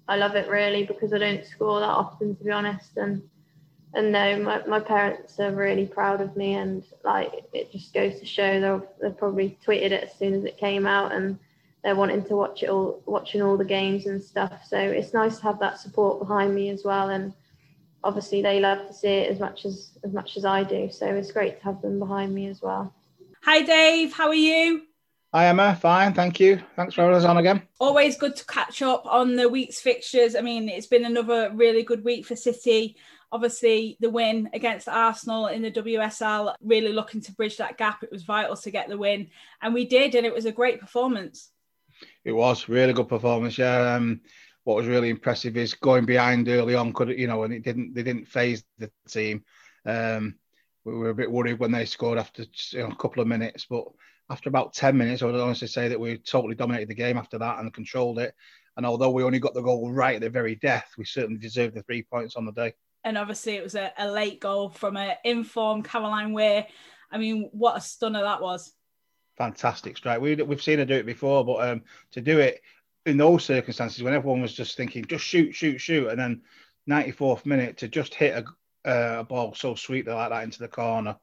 I 0.08 0.18
love 0.18 0.36
it 0.36 0.50
really 0.50 0.84
because 0.84 1.14
I 1.14 1.20
don't 1.20 1.46
score 1.46 1.80
that 1.80 1.86
often 1.86 2.36
to 2.36 2.44
be 2.44 2.52
honest 2.52 2.98
and 2.98 3.22
and 3.96 4.12
no 4.12 4.38
my, 4.40 4.64
my 4.68 4.80
parents 4.80 5.40
are 5.40 5.52
really 5.52 5.86
proud 5.86 6.22
of 6.22 6.36
me 6.36 6.54
and 6.56 6.84
like 7.04 7.32
it 7.54 7.72
just 7.72 7.94
goes 7.94 8.20
to 8.20 8.26
show 8.26 8.60
they'll, 8.60 8.86
they 9.02 9.10
probably 9.10 9.58
tweeted 9.66 9.92
it 9.92 10.04
as 10.04 10.20
soon 10.20 10.34
as 10.34 10.44
it 10.44 10.58
came 10.58 10.86
out 10.86 11.14
and 11.14 11.40
they're 11.84 11.96
wanting 11.96 12.24
to 12.26 12.36
watch 12.36 12.62
it 12.62 12.70
all 12.70 13.02
watching 13.06 13.42
all 13.42 13.58
the 13.58 13.66
games 13.66 14.06
and 14.06 14.22
stuff 14.22 14.66
so 14.68 14.78
it's 14.78 15.14
nice 15.14 15.38
to 15.38 15.44
have 15.44 15.60
that 15.60 15.80
support 15.80 16.20
behind 16.20 16.54
me 16.54 16.70
as 16.70 16.84
well 16.84 17.10
and 17.10 17.34
obviously 18.04 18.42
they 18.42 18.60
love 18.60 18.86
to 18.86 18.94
see 18.94 19.08
it 19.08 19.32
as 19.32 19.40
much 19.40 19.66
as 19.66 19.92
as 20.04 20.12
much 20.12 20.38
as 20.38 20.46
I 20.46 20.64
do 20.64 20.92
so 20.92 21.08
it's 21.08 21.32
great 21.32 21.58
to 21.60 21.64
have 21.64 21.82
them 21.82 21.98
behind 21.98 22.36
me 22.36 22.48
as 22.48 22.62
well 22.62 22.94
hi 23.42 23.62
Dave 23.62 24.14
how 24.14 24.28
are 24.28 24.36
you 24.36 24.84
Hi 25.34 25.48
Emma, 25.48 25.76
fine, 25.76 26.14
thank 26.14 26.40
you. 26.40 26.62
Thanks 26.78 26.94
for 26.94 27.02
having 27.02 27.18
us 27.18 27.26
on 27.26 27.36
again. 27.36 27.62
Always 27.82 28.16
good 28.18 28.38
to 28.38 28.46
catch 28.46 28.82
up 28.82 29.06
on 29.06 29.36
the 29.36 29.50
week's 29.50 29.82
fixtures. 29.82 30.34
I 30.34 30.40
mean, 30.40 30.70
it's 30.70 30.88
been 30.88 31.04
another 31.04 31.52
really 31.54 31.84
good 31.84 32.06
week 32.06 32.26
for 32.26 32.38
City. 32.38 32.96
Obviously, 33.36 33.98
the 34.00 34.10
win 34.10 34.50
against 34.54 34.88
Arsenal 34.88 35.48
in 35.48 35.62
the 35.62 35.70
WSL, 35.70 36.56
really 36.64 36.94
looking 36.94 37.20
to 37.20 37.34
bridge 37.34 37.58
that 37.58 37.78
gap. 37.78 38.02
It 38.02 38.10
was 38.10 38.24
vital 38.24 38.56
to 38.56 38.72
get 38.72 38.88
the 38.88 38.98
win, 38.98 39.28
and 39.62 39.74
we 39.74 39.84
did, 39.84 40.16
and 40.16 40.26
it 40.26 40.34
was 40.34 40.46
a 40.46 40.54
great 40.54 40.80
performance. 40.80 41.52
It 42.24 42.32
was 42.32 42.70
really 42.70 42.94
good 42.94 43.10
performance. 43.10 43.58
Yeah. 43.58 43.96
Um, 43.96 44.22
what 44.64 44.78
was 44.78 44.88
really 44.88 45.10
impressive 45.10 45.58
is 45.58 45.74
going 45.74 46.06
behind 46.06 46.48
early 46.48 46.76
on. 46.76 46.94
Could 46.94 47.10
you 47.10 47.28
know, 47.28 47.44
and 47.44 47.54
it 47.54 47.64
didn't. 47.64 47.94
They 47.94 48.04
didn't 48.04 48.30
phase 48.30 48.64
the 48.78 48.90
team. 49.10 49.44
Um, 49.86 50.36
we 50.86 50.94
were 50.94 51.10
a 51.10 51.16
bit 51.16 51.30
worried 51.30 51.60
when 51.60 51.74
they 51.74 51.84
scored 51.84 52.18
after 52.18 52.46
you 52.72 52.80
know, 52.80 52.88
a 52.88 52.96
couple 52.96 53.22
of 53.22 53.28
minutes, 53.28 53.66
but 53.70 53.84
after 54.30 54.48
about 54.48 54.74
10 54.74 54.98
minutes, 54.98 55.22
I 55.22 55.26
would 55.26 55.36
honestly 55.36 55.68
say 55.68 55.90
that 55.90 56.00
we 56.00 56.20
totally 56.20 56.56
dominated 56.56 56.88
the 56.88 56.96
game 56.96 57.18
after 57.18 57.38
that 57.40 57.60
and 57.60 57.74
controlled 57.74 58.20
it. 58.20 58.34
And 58.78 58.86
although 58.86 59.12
we 59.12 59.24
only 59.24 59.40
got 59.40 59.54
the 59.54 59.62
goal 59.62 59.92
right 59.92 60.16
at 60.16 60.22
the 60.22 60.30
very 60.30 60.56
death, 60.56 60.88
we 60.98 61.06
certainly 61.06 61.40
deserved 61.40 61.76
the 61.76 61.84
three 61.84 62.04
points 62.04 62.36
on 62.36 62.46
the 62.46 62.52
day. 62.52 62.74
And 63.06 63.18
obviously, 63.18 63.56
it 63.56 63.64
was 63.64 63.76
a, 63.76 63.94
a 63.98 64.10
late 64.10 64.42
goal 64.42 64.70
from 64.70 64.98
an 64.98 65.16
informed 65.24 65.86
Caroline 65.86 66.34
Weir. 66.34 66.66
I 67.12 67.18
mean, 67.18 67.50
what 67.54 67.78
a 67.78 67.82
stunner 67.82 68.22
that 68.22 68.42
was! 68.42 68.74
Fantastic 69.38 69.96
strike. 69.96 70.20
We, 70.20 70.36
we've 70.36 70.62
seen 70.62 70.80
her 70.80 70.86
do 70.86 70.96
it 70.96 71.06
before, 71.06 71.46
but 71.46 71.70
um, 71.70 71.84
to 72.12 72.22
do 72.22 72.40
it 72.40 72.62
in 73.06 73.18
those 73.18 73.46
circumstances 73.46 74.02
when 74.02 74.14
everyone 74.14 74.42
was 74.42 74.54
just 74.54 74.76
thinking, 74.76 75.06
just 75.06 75.24
shoot, 75.24 75.54
shoot, 75.54 75.80
shoot, 75.80 76.08
and 76.10 76.20
then 76.20 76.42
94th 76.90 77.46
minute 77.46 77.78
to 77.78 77.88
just 77.88 78.16
hit 78.16 78.44
a, 78.86 78.90
uh, 78.90 79.20
a 79.20 79.24
ball 79.24 79.54
so 79.54 79.76
sweetly 79.76 80.14
like 80.14 80.32
that 80.32 80.44
into 80.44 80.60
the 80.60 80.68
corner 80.68 81.16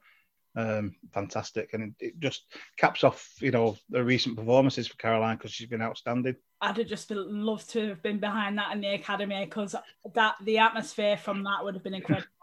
um, 0.57 0.95
fantastic, 1.13 1.73
and 1.73 1.95
it 1.99 2.19
just 2.19 2.45
caps 2.77 3.05
off, 3.05 3.35
you 3.41 3.51
know, 3.51 3.77
the 3.91 4.03
recent 4.05 4.37
performances 4.37 4.89
for 4.89 4.97
Caroline 4.97 5.37
because 5.37 5.53
she's 5.53 5.69
been 5.69 5.83
outstanding. 5.83 6.37
I'd 6.61 6.77
have 6.77 6.87
just 6.87 7.11
loved 7.11 7.71
to 7.71 7.89
have 7.89 8.03
been 8.03 8.19
behind 8.19 8.59
that 8.59 8.73
in 8.73 8.81
the 8.81 8.95
academy 8.95 9.45
because 9.45 9.75
that 10.15 10.35
the 10.43 10.59
atmosphere 10.59 11.17
from 11.17 11.43
that 11.45 11.65
would 11.65 11.75
have 11.75 11.85
been 11.85 11.95
incredible. 11.95 12.29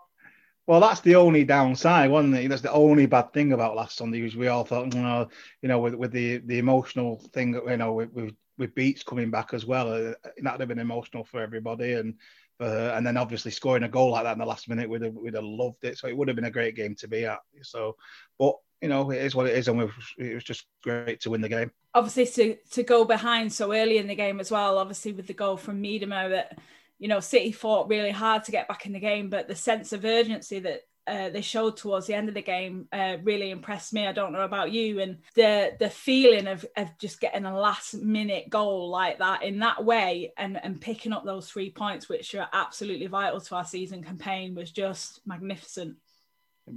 Well, 0.67 0.81
that's 0.81 1.01
the 1.01 1.15
only 1.15 1.45
downside, 1.45 2.11
wasn't 2.11 2.35
it? 2.35 2.47
That's 2.47 2.61
the 2.61 2.71
only 2.71 3.07
bad 3.07 3.33
thing 3.33 3.53
about 3.53 3.75
last 3.75 3.97
Sunday 3.97 4.21
was 4.21 4.35
we 4.35 4.49
all 4.49 4.63
thought, 4.63 4.93
you 4.93 5.01
know, 5.01 5.27
you 5.63 5.67
know, 5.67 5.79
with, 5.79 5.95
with 5.95 6.11
the 6.11 6.37
the 6.45 6.59
emotional 6.59 7.17
thing, 7.33 7.55
you 7.55 7.77
know, 7.77 7.93
with, 7.93 8.13
with, 8.13 8.35
with 8.59 8.75
beats 8.75 9.01
coming 9.01 9.31
back 9.31 9.55
as 9.55 9.65
well, 9.65 9.91
uh, 9.91 10.13
that 10.23 10.51
would 10.51 10.59
have 10.59 10.67
been 10.69 10.77
emotional 10.77 11.23
for 11.23 11.41
everybody, 11.41 11.93
and 11.93 12.19
Uh, 12.59 12.93
and 12.95 13.07
then 13.07 13.15
obviously 13.15 13.51
scoring 13.51 13.83
a 13.83 13.89
goal 13.89 14.11
like 14.11 14.23
that 14.23 14.33
in 14.33 14.39
the 14.39 14.45
last 14.45 14.67
minute, 14.67 14.89
we'd 14.89 15.01
have, 15.01 15.13
we'd 15.13 15.33
have 15.33 15.43
loved 15.43 15.83
it. 15.83 15.97
So 15.97 16.07
it 16.07 16.17
would 16.17 16.27
have 16.27 16.35
been 16.35 16.45
a 16.45 16.51
great 16.51 16.75
game 16.75 16.93
to 16.95 17.07
be 17.07 17.25
at. 17.25 17.39
So, 17.61 17.95
but 18.37 18.55
you 18.81 18.89
know, 18.89 19.11
it 19.11 19.21
is 19.21 19.35
what 19.35 19.47
it 19.47 19.57
is, 19.57 19.67
and 19.67 19.89
it 20.17 20.33
was 20.33 20.43
just 20.43 20.65
great 20.83 21.21
to 21.21 21.29
win 21.29 21.41
the 21.41 21.49
game. 21.49 21.71
Obviously, 21.93 22.25
to 22.25 22.55
to 22.71 22.83
go 22.83 23.03
behind 23.03 23.51
so 23.51 23.73
early 23.73 23.97
in 23.97 24.07
the 24.07 24.15
game 24.15 24.39
as 24.39 24.51
well. 24.51 24.77
Obviously, 24.77 25.11
with 25.11 25.27
the 25.27 25.33
goal 25.33 25.57
from 25.57 25.81
Miedema, 25.81 26.29
that 26.29 26.59
you 26.99 27.07
know, 27.07 27.21
City 27.21 27.51
fought 27.51 27.89
really 27.89 28.11
hard 28.11 28.43
to 28.43 28.51
get 28.51 28.67
back 28.67 28.85
in 28.85 28.93
the 28.93 28.99
game, 28.99 29.29
but 29.29 29.47
the 29.47 29.55
sense 29.55 29.93
of 29.93 30.03
urgency 30.03 30.59
that 30.59 30.81
uh, 31.07 31.29
they 31.29 31.41
showed 31.41 31.75
towards 31.75 32.05
the 32.05 32.13
end 32.13 32.29
of 32.29 32.35
the 32.35 32.41
game 32.41 32.87
uh, 32.91 33.17
really 33.23 33.49
impressed 33.49 33.93
me. 33.93 34.05
I 34.05 34.11
don't 34.11 34.33
know 34.33 34.41
about 34.41 34.71
you, 34.71 34.99
and 34.99 35.17
the 35.35 35.75
the 35.79 35.89
feeling 35.89 36.47
of, 36.47 36.65
of 36.77 36.89
just 36.99 37.19
getting 37.19 37.45
a 37.45 37.59
last 37.59 37.95
minute 37.95 38.49
goal 38.49 38.89
like 38.89 39.17
that 39.19 39.43
in 39.43 39.59
that 39.59 39.83
way 39.83 40.33
and 40.37 40.59
and 40.63 40.79
picking 40.79 41.13
up 41.13 41.25
those 41.25 41.49
three 41.49 41.71
points, 41.71 42.07
which 42.09 42.35
are 42.35 42.49
absolutely 42.53 43.07
vital 43.07 43.41
to 43.41 43.55
our 43.55 43.65
season 43.65 44.03
campaign, 44.03 44.55
was 44.55 44.71
just 44.71 45.21
magnificent. 45.25 45.97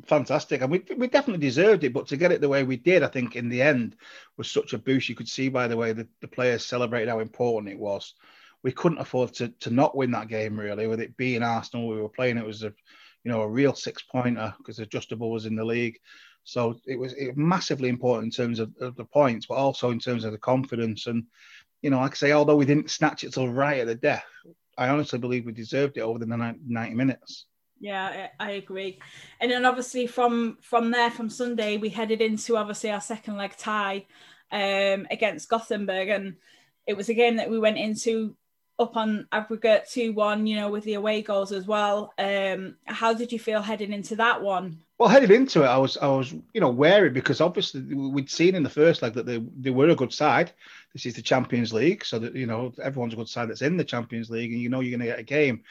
Fantastic, 0.06 0.62
and 0.62 0.70
we 0.70 0.82
we 0.96 1.08
definitely 1.08 1.46
deserved 1.46 1.84
it, 1.84 1.92
but 1.92 2.06
to 2.06 2.16
get 2.16 2.32
it 2.32 2.40
the 2.40 2.48
way 2.48 2.62
we 2.62 2.76
did, 2.76 3.02
I 3.02 3.08
think 3.08 3.36
in 3.36 3.50
the 3.50 3.60
end 3.60 3.96
was 4.38 4.50
such 4.50 4.72
a 4.72 4.78
boost. 4.78 5.10
You 5.10 5.14
could 5.14 5.28
see 5.28 5.50
by 5.50 5.68
the 5.68 5.76
way 5.76 5.92
the, 5.92 6.08
the 6.22 6.28
players 6.28 6.64
celebrated 6.64 7.10
how 7.10 7.18
important 7.18 7.72
it 7.72 7.78
was. 7.78 8.14
We 8.62 8.72
couldn't 8.72 8.98
afford 8.98 9.34
to 9.34 9.48
to 9.48 9.70
not 9.70 9.94
win 9.94 10.12
that 10.12 10.28
game 10.28 10.58
really, 10.58 10.86
with 10.86 11.00
it 11.00 11.18
being 11.18 11.42
Arsenal. 11.42 11.88
We 11.88 12.00
were 12.00 12.08
playing 12.08 12.38
it 12.38 12.46
was 12.46 12.62
a 12.62 12.72
you 13.24 13.30
know, 13.30 13.42
a 13.42 13.48
real 13.48 13.74
six 13.74 14.02
pointer 14.02 14.54
because 14.58 14.78
adjustable 14.78 15.30
was 15.30 15.46
in 15.46 15.56
the 15.56 15.64
league. 15.64 15.98
So 16.44 16.80
it 16.86 16.98
was, 16.98 17.12
it 17.12 17.36
massively 17.36 17.88
important 17.88 18.34
in 18.34 18.44
terms 18.44 18.58
of, 18.58 18.72
of, 18.80 18.96
the 18.96 19.04
points, 19.04 19.46
but 19.46 19.54
also 19.54 19.90
in 19.90 20.00
terms 20.00 20.24
of 20.24 20.32
the 20.32 20.38
confidence. 20.38 21.06
And, 21.06 21.24
you 21.82 21.90
know, 21.90 22.00
like 22.00 22.12
I 22.12 22.14
say, 22.14 22.32
although 22.32 22.56
we 22.56 22.66
didn't 22.66 22.90
snatch 22.90 23.22
it 23.22 23.32
till 23.32 23.48
right 23.48 23.78
at 23.78 23.86
the 23.86 23.94
death, 23.94 24.24
I 24.76 24.88
honestly 24.88 25.18
believe 25.18 25.46
we 25.46 25.52
deserved 25.52 25.98
it 25.98 26.00
over 26.00 26.18
the 26.18 26.26
90 26.26 26.94
minutes. 26.94 27.46
Yeah, 27.78 28.28
I 28.38 28.52
agree. 28.52 29.00
And 29.40 29.50
then 29.50 29.64
obviously 29.64 30.06
from 30.06 30.58
from 30.62 30.92
there, 30.92 31.10
from 31.10 31.28
Sunday, 31.28 31.78
we 31.78 31.88
headed 31.88 32.20
into 32.20 32.56
obviously 32.56 32.92
our 32.92 33.00
second 33.00 33.36
leg 33.36 33.56
tie 33.56 34.06
um, 34.52 35.08
against 35.10 35.48
Gothenburg, 35.48 36.08
and 36.08 36.36
it 36.86 36.96
was 36.96 37.08
a 37.08 37.14
game 37.14 37.36
that 37.36 37.50
we 37.50 37.58
went 37.58 37.78
into 37.78 38.36
up 38.78 38.96
on 38.96 39.26
aggregate 39.32 39.84
2-1 39.86 40.48
you 40.48 40.56
know 40.56 40.70
with 40.70 40.84
the 40.84 40.94
away 40.94 41.22
goals 41.22 41.52
as 41.52 41.66
well. 41.66 42.12
Um 42.18 42.76
how 42.86 43.12
did 43.14 43.32
you 43.32 43.38
feel 43.38 43.62
heading 43.62 43.92
into 43.92 44.16
that 44.16 44.42
one? 44.42 44.78
Well 44.98 45.08
heading 45.08 45.32
into 45.32 45.62
it 45.62 45.66
i 45.66 45.78
was 45.78 45.96
i 45.96 46.06
was 46.06 46.32
you 46.32 46.60
know 46.60 46.70
wary 46.70 47.10
because 47.10 47.40
obviously 47.40 47.82
we'd 47.82 48.30
seen 48.30 48.54
in 48.54 48.62
the 48.62 48.70
first 48.70 49.02
leg 49.02 49.14
that 49.14 49.26
they, 49.26 49.38
they 49.58 49.70
were 49.70 49.88
a 49.88 49.96
good 49.96 50.12
side. 50.12 50.52
This 50.92 51.06
is 51.06 51.14
the 51.14 51.22
champions 51.22 51.72
league 51.72 52.04
so 52.04 52.18
that 52.18 52.34
you 52.34 52.46
know 52.46 52.72
everyone's 52.82 53.14
a 53.14 53.16
good 53.16 53.28
side 53.28 53.48
that's 53.48 53.62
in 53.62 53.76
the 53.76 53.84
champions 53.84 54.30
league 54.30 54.52
and 54.52 54.60
you 54.60 54.68
know 54.68 54.80
you're 54.80 54.96
going 54.96 55.08
to 55.08 55.12
get 55.12 55.18
a 55.18 55.24
game. 55.24 55.62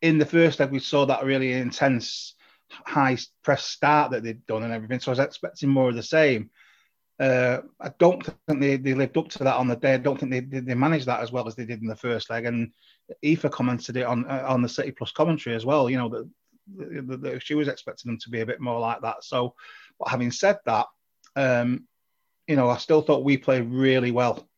In 0.00 0.18
the 0.18 0.26
first 0.26 0.60
leg 0.60 0.70
we 0.70 0.78
saw 0.78 1.06
that 1.06 1.24
really 1.24 1.52
intense 1.52 2.34
high 2.70 3.16
press 3.42 3.64
start 3.64 4.10
that 4.10 4.22
they'd 4.22 4.46
done 4.46 4.62
and 4.62 4.72
everything 4.72 5.00
so 5.00 5.10
i 5.10 5.12
was 5.12 5.18
expecting 5.18 5.68
more 5.68 5.88
of 5.88 5.94
the 5.94 6.02
same 6.02 6.50
uh, 7.20 7.62
I 7.80 7.90
don't 7.98 8.24
think 8.46 8.60
they, 8.60 8.76
they 8.76 8.94
lived 8.94 9.16
up 9.16 9.28
to 9.30 9.44
that 9.44 9.56
on 9.56 9.66
the 9.66 9.76
day. 9.76 9.94
I 9.94 9.98
don't 9.98 10.18
think 10.18 10.30
they, 10.30 10.60
they 10.60 10.74
managed 10.74 11.06
that 11.06 11.20
as 11.20 11.32
well 11.32 11.48
as 11.48 11.56
they 11.56 11.64
did 11.64 11.80
in 11.80 11.88
the 11.88 11.96
first 11.96 12.30
leg. 12.30 12.44
And 12.44 12.72
Aoife 13.24 13.50
commented 13.50 13.96
it 13.96 14.06
on 14.06 14.24
uh, 14.26 14.44
on 14.46 14.62
the 14.62 14.68
City 14.68 14.92
Plus 14.92 15.10
commentary 15.10 15.56
as 15.56 15.66
well. 15.66 15.90
You 15.90 15.98
know 15.98 16.08
that, 16.08 17.22
that 17.22 17.42
she 17.42 17.54
was 17.54 17.68
expecting 17.68 18.10
them 18.10 18.18
to 18.20 18.30
be 18.30 18.40
a 18.40 18.46
bit 18.46 18.60
more 18.60 18.78
like 18.78 19.00
that. 19.02 19.24
So, 19.24 19.54
but 19.98 20.08
having 20.08 20.30
said 20.30 20.58
that, 20.66 20.86
um, 21.34 21.86
you 22.46 22.56
know, 22.56 22.68
I 22.68 22.76
still 22.76 23.02
thought 23.02 23.24
we 23.24 23.36
played 23.36 23.68
really 23.68 24.12
well 24.12 24.48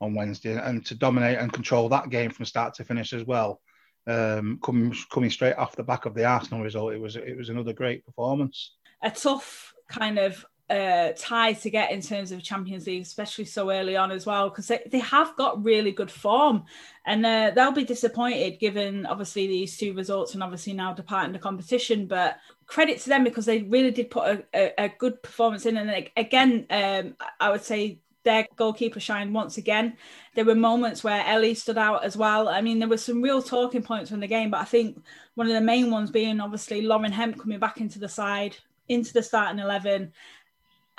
on 0.00 0.14
Wednesday 0.14 0.56
and 0.56 0.84
to 0.86 0.94
dominate 0.94 1.38
and 1.38 1.52
control 1.52 1.88
that 1.88 2.10
game 2.10 2.30
from 2.30 2.44
start 2.44 2.74
to 2.74 2.84
finish 2.84 3.12
as 3.12 3.24
well. 3.24 3.60
Um, 4.06 4.60
coming 4.62 4.94
coming 5.10 5.30
straight 5.30 5.56
off 5.56 5.76
the 5.76 5.82
back 5.82 6.04
of 6.04 6.14
the 6.14 6.26
Arsenal 6.26 6.62
result, 6.62 6.92
it 6.92 7.00
was 7.00 7.16
it 7.16 7.36
was 7.36 7.48
another 7.48 7.72
great 7.72 8.04
performance. 8.04 8.76
A 9.02 9.10
tough 9.10 9.72
kind 9.88 10.18
of 10.18 10.44
uh, 10.70 11.10
tie 11.16 11.52
to 11.52 11.70
get 11.70 11.92
in 11.92 12.00
terms 12.00 12.32
of 12.32 12.42
Champions 12.42 12.86
League, 12.86 13.02
especially 13.02 13.44
so 13.44 13.70
early 13.70 13.96
on 13.96 14.10
as 14.10 14.24
well, 14.24 14.48
because 14.48 14.68
they, 14.68 14.80
they 14.90 14.98
have 14.98 15.36
got 15.36 15.62
really 15.62 15.92
good 15.92 16.10
form 16.10 16.64
and 17.06 17.24
uh, 17.26 17.52
they'll 17.54 17.70
be 17.70 17.84
disappointed 17.84 18.58
given 18.58 19.04
obviously 19.06 19.46
these 19.46 19.76
two 19.76 19.92
results 19.92 20.34
and 20.34 20.42
obviously 20.42 20.72
now 20.72 20.92
departing 20.92 21.32
the 21.32 21.38
competition. 21.38 22.06
But 22.06 22.38
credit 22.66 22.98
to 23.00 23.10
them 23.10 23.24
because 23.24 23.44
they 23.44 23.62
really 23.62 23.90
did 23.90 24.10
put 24.10 24.24
a, 24.24 24.44
a, 24.54 24.84
a 24.84 24.88
good 24.88 25.22
performance 25.22 25.66
in. 25.66 25.76
And 25.76 26.08
again, 26.16 26.66
um, 26.70 27.16
I 27.38 27.50
would 27.50 27.62
say 27.62 28.00
their 28.24 28.46
goalkeeper 28.56 29.00
shined 29.00 29.34
once 29.34 29.58
again. 29.58 29.98
There 30.34 30.46
were 30.46 30.54
moments 30.54 31.04
where 31.04 31.24
Ellie 31.26 31.54
stood 31.54 31.78
out 31.78 32.04
as 32.04 32.16
well. 32.16 32.48
I 32.48 32.62
mean, 32.62 32.78
there 32.78 32.88
were 32.88 32.96
some 32.96 33.22
real 33.22 33.42
talking 33.42 33.82
points 33.82 34.10
from 34.10 34.20
the 34.20 34.26
game, 34.26 34.50
but 34.50 34.60
I 34.60 34.64
think 34.64 35.02
one 35.34 35.46
of 35.46 35.52
the 35.52 35.60
main 35.60 35.90
ones 35.90 36.10
being 36.10 36.40
obviously 36.40 36.82
Lauren 36.82 37.12
Hemp 37.12 37.38
coming 37.38 37.58
back 37.58 37.80
into 37.80 37.98
the 37.98 38.08
side, 38.08 38.56
into 38.88 39.12
the 39.12 39.22
starting 39.22 39.58
11 39.58 40.12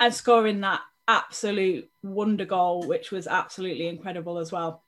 and 0.00 0.12
scoring 0.12 0.60
that 0.60 0.80
absolute 1.08 1.88
wonder 2.02 2.44
goal, 2.44 2.86
which 2.86 3.10
was 3.10 3.26
absolutely 3.26 3.88
incredible 3.88 4.38
as 4.38 4.52
well. 4.52 4.82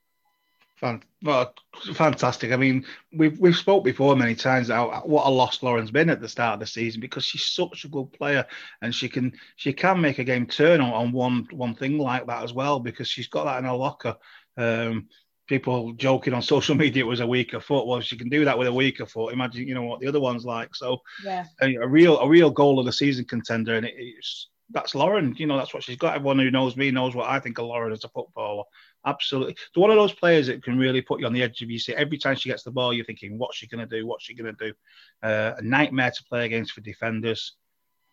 well, 1.22 1.54
fantastic. 1.94 2.52
I 2.52 2.56
mean, 2.56 2.84
we've 3.12 3.38
we've 3.40 3.56
spoke 3.56 3.84
before 3.84 4.14
many 4.14 4.34
times 4.34 4.70
about 4.70 5.08
what 5.08 5.26
a 5.26 5.30
loss 5.30 5.62
Lauren's 5.62 5.90
been 5.90 6.10
at 6.10 6.20
the 6.20 6.28
start 6.28 6.54
of 6.54 6.60
the 6.60 6.66
season 6.66 7.00
because 7.00 7.24
she's 7.24 7.46
such 7.46 7.84
a 7.84 7.88
good 7.88 8.12
player 8.12 8.46
and 8.82 8.94
she 8.94 9.08
can 9.08 9.32
she 9.56 9.72
can 9.72 10.00
make 10.00 10.18
a 10.18 10.24
game 10.24 10.46
turn 10.46 10.80
on, 10.80 10.92
on 10.92 11.12
one 11.12 11.48
one 11.50 11.74
thing 11.74 11.98
like 11.98 12.26
that 12.26 12.44
as 12.44 12.52
well 12.52 12.78
because 12.78 13.08
she's 13.08 13.28
got 13.28 13.44
that 13.44 13.58
in 13.58 13.64
her 13.64 13.72
locker. 13.72 14.16
Um, 14.56 15.08
people 15.48 15.92
joking 15.94 16.34
on 16.34 16.42
social 16.42 16.74
media 16.76 17.02
it 17.02 17.06
was 17.06 17.20
a 17.20 17.26
weaker 17.26 17.60
foot. 17.60 17.86
Well, 17.86 18.00
she 18.00 18.16
can 18.16 18.28
do 18.28 18.44
that 18.44 18.58
with 18.58 18.68
a 18.68 18.72
weaker 18.72 19.06
foot. 19.06 19.32
Imagine 19.32 19.66
you 19.66 19.74
know 19.74 19.82
what 19.82 19.98
the 19.98 20.06
other 20.06 20.20
one's 20.20 20.44
like. 20.44 20.76
So 20.76 20.98
yeah, 21.24 21.44
a, 21.60 21.74
a 21.76 21.88
real 21.88 22.18
a 22.20 22.28
real 22.28 22.50
goal 22.50 22.78
of 22.78 22.86
the 22.86 22.92
season 22.92 23.24
contender, 23.24 23.74
and 23.74 23.86
it, 23.86 23.94
it's 23.96 24.48
that's 24.70 24.94
Lauren. 24.94 25.34
You 25.36 25.46
know, 25.46 25.56
that's 25.56 25.72
what 25.72 25.82
she's 25.82 25.96
got. 25.96 26.14
Everyone 26.14 26.38
who 26.38 26.50
knows 26.50 26.76
me 26.76 26.90
knows 26.90 27.14
what 27.14 27.28
I 27.28 27.40
think 27.40 27.58
of 27.58 27.66
Lauren 27.66 27.92
as 27.92 28.04
a 28.04 28.08
footballer. 28.08 28.64
Absolutely. 29.06 29.56
So 29.74 29.80
one 29.80 29.90
of 29.90 29.96
those 29.96 30.12
players 30.12 30.48
that 30.48 30.62
can 30.62 30.78
really 30.78 31.00
put 31.00 31.20
you 31.20 31.26
on 31.26 31.32
the 31.32 31.42
edge 31.42 31.62
of 31.62 31.70
your 31.70 31.78
seat. 31.78 31.96
Every 31.96 32.18
time 32.18 32.36
she 32.36 32.48
gets 32.48 32.62
the 32.62 32.70
ball, 32.70 32.92
you're 32.92 33.04
thinking, 33.04 33.38
what's 33.38 33.56
she 33.56 33.66
going 33.66 33.86
to 33.86 33.96
do? 33.96 34.06
What's 34.06 34.24
she 34.24 34.34
going 34.34 34.54
to 34.54 34.66
do? 34.66 34.74
Uh, 35.22 35.54
a 35.56 35.62
nightmare 35.62 36.10
to 36.10 36.24
play 36.24 36.44
against 36.44 36.72
for 36.72 36.80
defenders. 36.80 37.54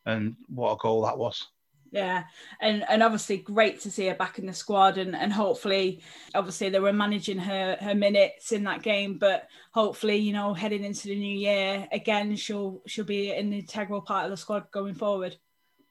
And 0.05 0.35
what 0.47 0.74
a 0.74 0.77
goal 0.77 1.03
that 1.03 1.17
was. 1.17 1.45
Yeah, 1.91 2.24
and 2.59 2.83
and 2.89 3.01
obviously 3.01 3.38
great 3.38 3.79
to 3.81 3.91
see 3.91 4.07
her 4.07 4.15
back 4.15 4.38
in 4.38 4.47
the 4.47 4.53
squad, 4.53 4.97
and 4.97 5.15
and 5.15 5.31
hopefully, 5.31 6.01
obviously 6.33 6.69
they 6.69 6.79
were 6.81 6.91
managing 6.91 7.38
her 7.38 7.77
her 7.79 7.95
minutes 7.95 8.51
in 8.51 8.65
that 8.65 8.83
game, 8.83 9.17
but 9.17 9.47
hopefully, 9.71 10.17
you 10.17 10.33
know, 10.33 10.53
heading 10.53 10.83
into 10.83 11.07
the 11.07 11.15
new 11.15 11.38
year 11.38 11.88
again, 11.93 12.35
she'll 12.35 12.81
she'll 12.85 13.05
be 13.05 13.31
an 13.31 13.53
integral 13.53 14.01
part 14.01 14.25
of 14.25 14.31
the 14.31 14.35
squad 14.35 14.65
going 14.71 14.95
forward. 14.95 15.38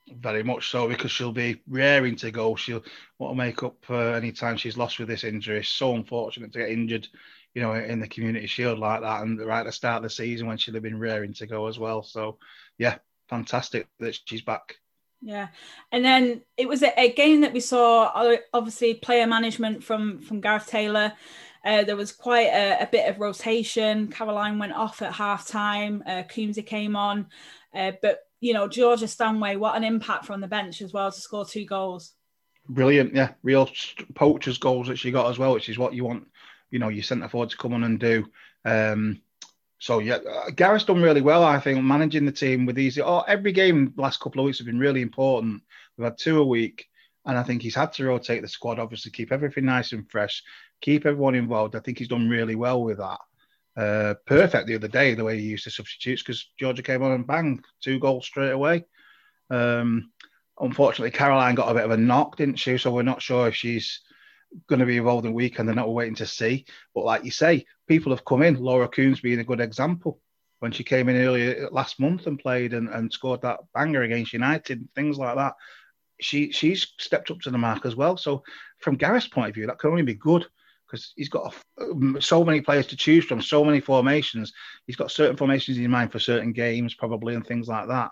Very 0.09 0.43
much 0.43 0.71
so, 0.71 0.87
because 0.87 1.11
she'll 1.11 1.33
be 1.33 1.63
raring 1.67 2.17
to 2.17 2.31
go. 2.31 2.55
She'll 2.57 2.85
want 3.19 3.33
to 3.33 3.37
make 3.37 3.63
up 3.63 3.77
uh, 3.89 4.13
any 4.13 4.33
time 4.33 4.57
she's 4.57 4.77
lost 4.77 4.99
with 4.99 5.09
this 5.09 5.25
injury. 5.25 5.65
So 5.65 5.95
unfortunate 5.95 6.53
to 6.53 6.59
get 6.59 6.69
injured, 6.69 7.09
you 7.55 7.63
know, 7.63 7.73
in 7.73 8.01
the 8.01 8.09
Community 8.09 8.47
Shield 8.47 8.79
like 8.79 9.01
that, 9.01 9.23
and 9.23 9.41
right 9.41 9.61
at 9.61 9.67
the 9.67 9.73
start 9.73 9.99
of 9.99 10.03
the 10.03 10.11
season 10.11 10.47
when 10.47 10.59
she'd 10.59 10.75
have 10.75 10.83
been 10.83 10.99
raring 10.99 11.33
to 11.35 11.47
go 11.47 11.67
as 11.69 11.79
well. 11.79 12.03
So, 12.03 12.39
yeah, 12.77 12.99
fantastic 13.29 13.89
that 13.99 14.19
she's 14.27 14.43
back. 14.43 14.77
Yeah, 15.23 15.49
and 15.91 16.05
then 16.05 16.43
it 16.59 16.69
was 16.69 16.83
a, 16.83 17.01
a 17.01 17.11
game 17.15 17.41
that 17.41 17.55
we 17.55 17.61
saw. 17.61 18.13
Uh, 18.15 18.37
obviously, 18.53 18.93
player 18.93 19.27
management 19.27 19.83
from 19.83 20.21
from 20.21 20.43
Gareth 20.43 20.67
Taylor. 20.67 21.15
Uh, 21.65 21.83
there 21.83 21.97
was 21.97 22.13
quite 22.13 22.49
a, 22.49 22.83
a, 22.83 22.87
bit 22.87 23.09
of 23.09 23.19
rotation. 23.19 24.09
Caroline 24.09 24.59
went 24.59 24.75
off 24.75 25.01
at 25.01 25.15
half 25.15 25.49
time. 25.49 26.03
Uh, 26.07 26.25
Coombsy 26.25 26.67
came 26.67 26.95
on, 26.95 27.27
uh, 27.75 27.93
but 28.03 28.21
you 28.45 28.53
know, 28.53 28.69
Georgia 28.69 29.09
Stanway, 29.09 29.57
what 29.57 29.75
an 29.75 29.85
impact 29.85 30.27
from 30.27 30.43
the 30.43 30.47
bench 30.47 30.83
as 30.83 30.93
well 30.93 31.11
to 31.11 31.19
score 31.19 31.47
two 31.47 31.65
goals. 31.65 32.13
Brilliant, 32.69 33.15
yeah, 33.15 33.33
real 33.43 33.71
poachers 34.15 34.59
goals 34.59 34.89
that 34.89 34.99
she 34.99 35.11
got 35.11 35.31
as 35.31 35.39
well, 35.39 35.55
which 35.55 35.71
is 35.71 35.79
what 35.79 35.95
you 35.95 36.05
want, 36.05 36.29
you 36.71 36.79
know, 36.79 36.91
your 36.91 37.03
centre 37.03 37.27
forward 37.27 37.49
to 37.49 37.57
come 37.57 37.73
on 37.73 37.85
and 37.85 37.99
do. 37.99 38.27
Um, 38.67 39.23
so 39.79 39.99
yeah, 39.99 40.17
uh, 40.17 40.51
Gareth's 40.51 40.85
done 40.85 41.01
really 41.01 41.23
well, 41.23 41.43
I 41.43 41.59
think, 41.59 41.83
managing 41.83 42.27
the 42.27 42.33
team 42.33 42.67
with 42.67 42.77
these. 42.77 42.99
Oh, 42.99 43.25
every 43.27 43.53
game 43.53 43.95
last 43.97 44.21
couple 44.21 44.43
of 44.43 44.45
weeks 44.45 44.59
have 44.59 44.67
been 44.67 44.79
really 44.79 45.01
important. 45.01 45.63
We've 45.97 46.05
had 46.05 46.19
two 46.19 46.39
a 46.39 46.45
week, 46.45 46.87
and 47.25 47.39
I 47.39 47.45
think 47.45 47.63
he's 47.63 47.75
had 47.75 47.95
to 47.95 48.05
rotate 48.05 48.43
the 48.43 48.49
squad, 48.49 48.79
obviously 48.79 49.11
keep 49.11 49.33
everything 49.33 49.65
nice 49.65 49.93
and 49.93 50.11
fresh, 50.11 50.43
keep 50.83 51.07
everyone 51.07 51.35
involved. 51.35 51.77
I 51.77 51.81
think 51.81 51.99
he's 51.99 52.09
done 52.09 52.29
really 52.29 52.57
well 52.57 52.83
with 52.83 52.99
that 52.99 53.21
uh, 53.77 54.15
perfect 54.27 54.67
the 54.67 54.77
other 54.77 54.89
day 54.89 55.15
the 55.15 55.25
way 55.25 55.39
he 55.39 55.47
used 55.47 55.67
the 55.67 55.71
substitutes 55.71 56.23
because 56.23 56.49
Georgia 56.59 56.83
came 56.83 57.03
on 57.03 57.13
and 57.13 57.27
bang 57.27 57.61
two 57.83 57.99
goals 57.99 58.27
straight 58.27 58.53
away. 58.53 58.85
Um, 59.51 60.13
unfortunately, 60.61 61.11
Caroline 61.11 61.55
got 61.55 61.71
a 61.71 61.75
bit 61.75 61.85
of 61.85 61.91
a 61.91 61.97
knock, 61.97 62.37
didn't 62.37 62.59
she? 62.59 62.79
So 62.79 62.93
we're 62.93 63.03
not 63.03 63.23
sure 63.23 63.49
if 63.49 63.55
she's 63.55 64.01
going 64.69 64.79
to 64.79 64.87
be 64.87 64.99
involved 64.99 65.27
in 65.27 65.33
the 65.33 65.37
weekend. 65.37 65.69
They're 65.69 65.75
not 65.75 65.93
waiting 65.93 66.15
to 66.17 66.27
see. 66.27 66.67
But 66.95 67.05
like 67.05 67.25
you 67.25 67.31
say, 67.31 67.67
people 67.89 68.13
have 68.13 68.25
come 68.25 68.43
in. 68.43 68.57
Laura 68.57 68.89
Coombs 68.89 69.21
being 69.21 69.41
a 69.41 69.45
good 69.45 69.61
example 69.61 70.21
when 70.61 70.73
she 70.73 70.85
came 70.85 71.09
in 71.09 71.17
earlier 71.17 71.69
last 71.73 72.01
month 72.01 72.27
and 72.27 72.39
played 72.39 72.73
and, 72.73 72.89
and 72.89 73.13
scored 73.13 73.43
that 73.43 73.61
banger 73.75 74.03
against 74.03 74.33
United, 74.33 74.89
things 74.95 75.19
like 75.19 75.37
that. 75.37 75.55
She 76.21 76.53
she's 76.53 76.87
stepped 76.99 77.31
up 77.31 77.41
to 77.41 77.51
the 77.51 77.59
mark 77.59 77.85
as 77.85 77.97
well. 77.97 78.17
So 78.17 78.45
from 78.79 78.97
Gareth's 78.97 79.27
point 79.27 79.49
of 79.49 79.55
view, 79.55 79.67
that 79.67 79.79
can 79.79 79.91
only 79.91 80.03
be 80.03 80.15
good 80.15 80.47
because 80.95 81.13
he's 81.17 81.29
got 81.29 81.55
um, 81.81 82.19
so 82.21 82.45
many 82.45 82.61
players 82.61 82.87
to 82.87 82.97
choose 82.97 83.25
from, 83.25 83.43
so 83.43 83.65
many 83.65 83.81
formations. 83.81 84.53
He's 84.87 84.97
got 84.97 85.11
certain 85.11 85.37
formations 85.37 85.77
in 85.77 85.91
mind 85.91 86.13
for 86.13 86.21
certain 86.21 86.53
games, 86.53 86.95
probably, 86.95 87.35
and 87.35 87.45
things 87.45 87.67
like 87.67 87.89
that. 87.89 88.11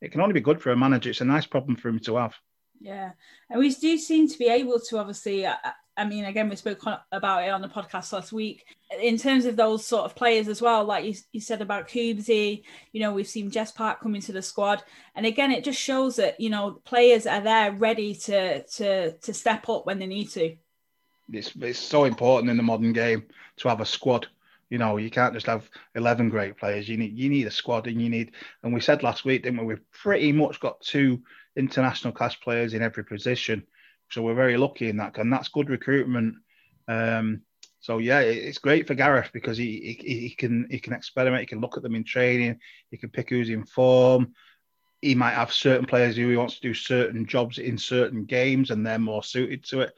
It 0.00 0.10
can 0.10 0.20
only 0.20 0.32
be 0.32 0.40
good 0.40 0.60
for 0.60 0.72
a 0.72 0.76
manager. 0.76 1.10
It's 1.10 1.20
a 1.20 1.24
nice 1.24 1.46
problem 1.46 1.76
for 1.76 1.88
him 1.88 2.00
to 2.00 2.16
have. 2.16 2.34
Yeah, 2.80 3.12
and 3.48 3.60
we 3.60 3.72
do 3.72 3.96
seem 3.96 4.28
to 4.28 4.38
be 4.38 4.48
able 4.48 4.80
to 4.80 4.98
obviously. 4.98 5.46
Uh, 5.46 5.54
I 5.96 6.04
mean, 6.04 6.24
again, 6.24 6.48
we 6.48 6.56
spoke 6.56 6.82
about 7.12 7.44
it 7.44 7.50
on 7.50 7.62
the 7.62 7.68
podcast 7.68 8.12
last 8.12 8.32
week. 8.32 8.64
In 9.00 9.16
terms 9.16 9.44
of 9.44 9.54
those 9.54 9.86
sort 9.86 10.04
of 10.04 10.16
players 10.16 10.48
as 10.48 10.60
well, 10.60 10.84
like 10.84 11.04
you, 11.04 11.14
you 11.30 11.40
said 11.40 11.62
about 11.62 11.86
Coombsy, 11.86 12.64
you 12.90 13.00
know, 13.00 13.12
we've 13.12 13.28
seen 13.28 13.48
Jess 13.48 13.70
Park 13.70 14.00
come 14.00 14.16
into 14.16 14.32
the 14.32 14.42
squad, 14.42 14.82
and 15.14 15.24
again, 15.24 15.52
it 15.52 15.62
just 15.62 15.80
shows 15.80 16.16
that 16.16 16.40
you 16.40 16.50
know 16.50 16.80
players 16.84 17.26
are 17.26 17.40
there 17.40 17.70
ready 17.70 18.12
to 18.16 18.64
to 18.64 19.12
to 19.12 19.32
step 19.32 19.68
up 19.68 19.86
when 19.86 20.00
they 20.00 20.06
need 20.06 20.30
to. 20.30 20.56
It's 21.32 21.52
it's 21.56 21.78
so 21.78 22.04
important 22.04 22.50
in 22.50 22.56
the 22.56 22.62
modern 22.62 22.92
game 22.92 23.24
to 23.58 23.68
have 23.68 23.80
a 23.80 23.86
squad. 23.86 24.26
You 24.70 24.78
know, 24.78 24.96
you 24.96 25.10
can't 25.10 25.34
just 25.34 25.46
have 25.46 25.68
eleven 25.94 26.28
great 26.28 26.56
players. 26.56 26.88
You 26.88 26.96
need 26.96 27.16
you 27.16 27.28
need 27.28 27.46
a 27.46 27.50
squad, 27.50 27.86
and 27.86 28.00
you 28.00 28.08
need. 28.08 28.32
And 28.62 28.74
we 28.74 28.80
said 28.80 29.02
last 29.02 29.24
week, 29.24 29.42
didn't 29.42 29.60
we? 29.60 29.66
We've 29.66 29.92
pretty 29.92 30.32
much 30.32 30.60
got 30.60 30.80
two 30.80 31.22
international 31.56 32.12
class 32.12 32.34
players 32.34 32.74
in 32.74 32.82
every 32.82 33.04
position, 33.04 33.66
so 34.10 34.22
we're 34.22 34.34
very 34.34 34.56
lucky 34.56 34.88
in 34.88 34.96
that. 34.98 35.16
And 35.18 35.32
that's 35.32 35.48
good 35.48 35.70
recruitment. 35.70 36.36
Um, 36.88 37.42
so 37.80 37.98
yeah, 37.98 38.20
it's 38.20 38.58
great 38.58 38.86
for 38.86 38.94
Gareth 38.94 39.30
because 39.32 39.58
he, 39.58 39.98
he, 40.00 40.18
he 40.20 40.30
can 40.30 40.66
he 40.70 40.78
can 40.78 40.92
experiment. 40.92 41.42
He 41.42 41.46
can 41.46 41.60
look 41.60 41.76
at 41.76 41.82
them 41.82 41.94
in 41.94 42.04
training. 42.04 42.58
He 42.90 42.96
can 42.96 43.10
pick 43.10 43.30
who's 43.30 43.50
in 43.50 43.64
form. 43.64 44.34
He 45.00 45.14
might 45.14 45.34
have 45.34 45.52
certain 45.52 45.84
players 45.84 46.16
who 46.16 46.30
he 46.30 46.36
wants 46.36 46.54
to 46.54 46.62
do 46.62 46.72
certain 46.72 47.26
jobs 47.26 47.58
in 47.58 47.76
certain 47.76 48.24
games, 48.24 48.70
and 48.70 48.86
they're 48.86 48.98
more 48.98 49.22
suited 49.22 49.64
to 49.64 49.82
it 49.82 49.94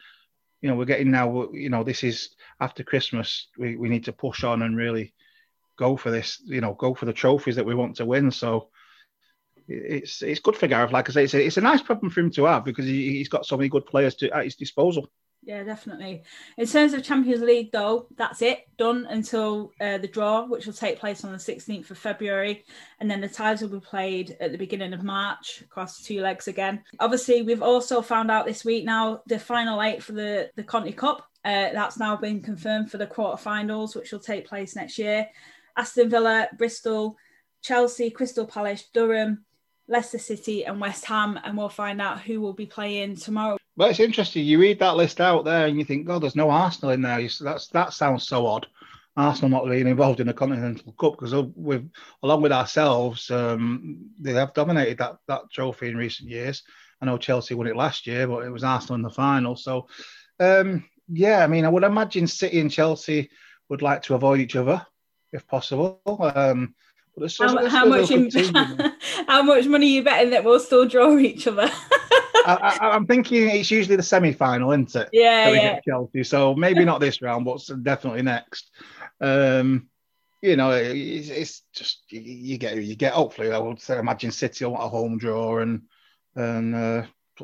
you 0.60 0.68
know, 0.68 0.74
we're 0.76 0.84
getting 0.84 1.10
now, 1.10 1.50
you 1.52 1.70
know, 1.70 1.84
this 1.84 2.02
is 2.02 2.30
after 2.60 2.82
Christmas, 2.82 3.48
we, 3.58 3.76
we 3.76 3.88
need 3.88 4.04
to 4.04 4.12
push 4.12 4.44
on 4.44 4.62
and 4.62 4.76
really 4.76 5.14
go 5.78 5.96
for 5.96 6.10
this, 6.10 6.40
you 6.44 6.60
know, 6.60 6.74
go 6.74 6.94
for 6.94 7.04
the 7.04 7.12
trophies 7.12 7.56
that 7.56 7.66
we 7.66 7.74
want 7.74 7.96
to 7.96 8.06
win. 8.06 8.30
So 8.30 8.70
it's 9.68 10.22
it's 10.22 10.40
good 10.40 10.56
for 10.56 10.66
Gareth. 10.66 10.92
Like 10.92 11.08
I 11.08 11.12
say, 11.12 11.24
it's 11.24 11.34
a, 11.34 11.44
it's 11.44 11.56
a 11.56 11.62
nice 11.62 11.82
problem 11.82 12.10
for 12.10 12.20
him 12.20 12.30
to 12.32 12.44
have 12.44 12.64
because 12.64 12.86
he, 12.86 13.18
he's 13.18 13.28
got 13.28 13.46
so 13.46 13.56
many 13.56 13.68
good 13.68 13.86
players 13.86 14.14
to, 14.16 14.30
at 14.30 14.44
his 14.44 14.56
disposal. 14.56 15.10
Yeah, 15.46 15.62
definitely. 15.62 16.24
In 16.56 16.66
terms 16.66 16.92
of 16.92 17.04
Champions 17.04 17.40
League, 17.40 17.70
though, 17.70 18.08
that's 18.16 18.42
it 18.42 18.66
done 18.76 19.06
until 19.08 19.70
uh, 19.80 19.96
the 19.98 20.08
draw, 20.08 20.44
which 20.44 20.66
will 20.66 20.72
take 20.72 20.98
place 20.98 21.22
on 21.24 21.30
the 21.30 21.38
16th 21.38 21.88
of 21.88 21.98
February, 21.98 22.64
and 22.98 23.08
then 23.08 23.20
the 23.20 23.28
ties 23.28 23.62
will 23.62 23.68
be 23.68 23.78
played 23.78 24.36
at 24.40 24.50
the 24.50 24.58
beginning 24.58 24.92
of 24.92 25.04
March 25.04 25.62
across 25.62 26.02
two 26.02 26.20
legs 26.20 26.48
again. 26.48 26.82
Obviously, 26.98 27.42
we've 27.42 27.62
also 27.62 28.02
found 28.02 28.28
out 28.28 28.44
this 28.44 28.64
week 28.64 28.84
now 28.84 29.22
the 29.28 29.38
final 29.38 29.80
eight 29.82 30.02
for 30.02 30.12
the 30.12 30.50
the 30.56 30.64
Conti 30.64 30.90
Cup. 30.90 31.24
Uh, 31.44 31.70
that's 31.72 31.96
now 31.96 32.16
been 32.16 32.42
confirmed 32.42 32.90
for 32.90 32.98
the 32.98 33.06
quarterfinals, 33.06 33.94
which 33.94 34.10
will 34.10 34.18
take 34.18 34.48
place 34.48 34.74
next 34.74 34.98
year. 34.98 35.28
Aston 35.76 36.10
Villa, 36.10 36.48
Bristol, 36.58 37.16
Chelsea, 37.62 38.10
Crystal 38.10 38.46
Palace, 38.46 38.88
Durham, 38.92 39.44
Leicester 39.86 40.18
City, 40.18 40.64
and 40.64 40.80
West 40.80 41.04
Ham, 41.04 41.38
and 41.44 41.56
we'll 41.56 41.68
find 41.68 42.00
out 42.00 42.22
who 42.22 42.40
will 42.40 42.52
be 42.52 42.66
playing 42.66 43.14
tomorrow. 43.14 43.58
But 43.76 43.90
it's 43.90 44.00
interesting. 44.00 44.44
You 44.44 44.58
read 44.58 44.78
that 44.78 44.96
list 44.96 45.20
out 45.20 45.44
there, 45.44 45.66
and 45.66 45.78
you 45.78 45.84
think, 45.84 46.06
"God, 46.06 46.22
there's 46.22 46.36
no 46.36 46.50
Arsenal 46.50 46.92
in 46.92 47.02
there." 47.02 47.28
That's 47.40 47.68
that 47.68 47.92
sounds 47.92 48.26
so 48.26 48.46
odd. 48.46 48.66
Arsenal 49.16 49.50
not 49.50 49.68
being 49.68 49.86
involved 49.86 50.20
in 50.20 50.26
the 50.26 50.34
Continental 50.34 50.92
Cup 50.92 51.12
because 51.18 51.34
with 51.54 51.90
along 52.22 52.42
with 52.42 52.52
ourselves, 52.52 53.30
um, 53.30 54.10
they 54.20 54.32
have 54.32 54.54
dominated 54.54 54.98
that 54.98 55.16
that 55.28 55.50
trophy 55.50 55.88
in 55.88 55.96
recent 55.96 56.28
years. 56.28 56.62
I 57.00 57.06
know 57.06 57.18
Chelsea 57.18 57.54
won 57.54 57.66
it 57.66 57.76
last 57.76 58.06
year, 58.06 58.26
but 58.26 58.44
it 58.44 58.50
was 58.50 58.64
Arsenal 58.64 58.96
in 58.96 59.02
the 59.02 59.10
final. 59.10 59.56
So, 59.56 59.88
um, 60.40 60.84
yeah, 61.08 61.44
I 61.44 61.46
mean, 61.46 61.64
I 61.64 61.68
would 61.68 61.82
imagine 61.82 62.26
City 62.26 62.60
and 62.60 62.70
Chelsea 62.70 63.30
would 63.68 63.82
like 63.82 64.02
to 64.02 64.14
avoid 64.14 64.40
each 64.40 64.56
other 64.56 64.84
if 65.32 65.46
possible. 65.46 66.00
Um, 66.06 66.74
but 67.16 67.34
how, 67.38 67.66
how 67.68 67.86
much 67.86 68.10
in, 68.10 68.30
how 69.28 69.42
much 69.42 69.66
money 69.66 69.86
are 69.86 69.90
you 69.90 70.04
betting 70.04 70.30
that 70.30 70.44
we'll 70.44 70.60
still 70.60 70.86
draw 70.86 71.16
each 71.16 71.46
other? 71.46 71.70
I, 72.46 72.96
am 72.96 73.06
thinking 73.06 73.48
it's 73.48 73.70
usually 73.70 73.96
the 73.96 74.02
semi-final, 74.02 74.72
isn't 74.72 74.94
it? 74.94 75.08
Yeah, 75.12 75.50
yeah. 75.50 75.80
Chelsea, 75.80 76.24
so 76.24 76.54
maybe 76.54 76.84
not 76.84 77.00
this 77.00 77.20
round, 77.22 77.44
but 77.44 77.60
definitely 77.82 78.22
next. 78.22 78.70
Um, 79.20 79.88
you 80.42 80.56
know, 80.56 80.70
it's, 80.70 81.28
it's, 81.28 81.62
just 81.74 82.02
you 82.10 82.58
get 82.58 82.76
you 82.76 82.94
get. 82.94 83.14
Hopefully, 83.14 83.52
I 83.52 83.58
would 83.58 83.80
say, 83.80 83.98
imagine 83.98 84.30
City 84.30 84.64
will 84.64 84.72
want 84.72 84.84
a 84.84 84.88
home 84.88 85.18
draw, 85.18 85.58
and 85.58 85.82
and 86.34 86.74
uh, 86.74 87.02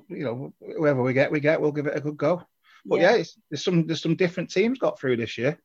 you 0.09 0.25
know 0.25 0.53
whoever 0.61 1.03
we 1.03 1.13
get, 1.13 1.33
we 1.33 1.41
get. 1.41 1.61
We'll 1.61 1.73
give 1.73 1.87
it 1.87 1.97
a 1.97 2.01
good 2.01 2.17
go. 2.17 2.43
But 2.85 3.01
yeah, 3.01 3.17
yeah 3.17 3.25
there's 3.51 3.65
some 3.65 3.87
there's 3.87 4.03
some 4.03 4.17
different 4.17 4.51
teams 4.51 4.79
got 4.79 4.99
through 4.99 5.17
this 5.17 5.39
year 5.39 5.59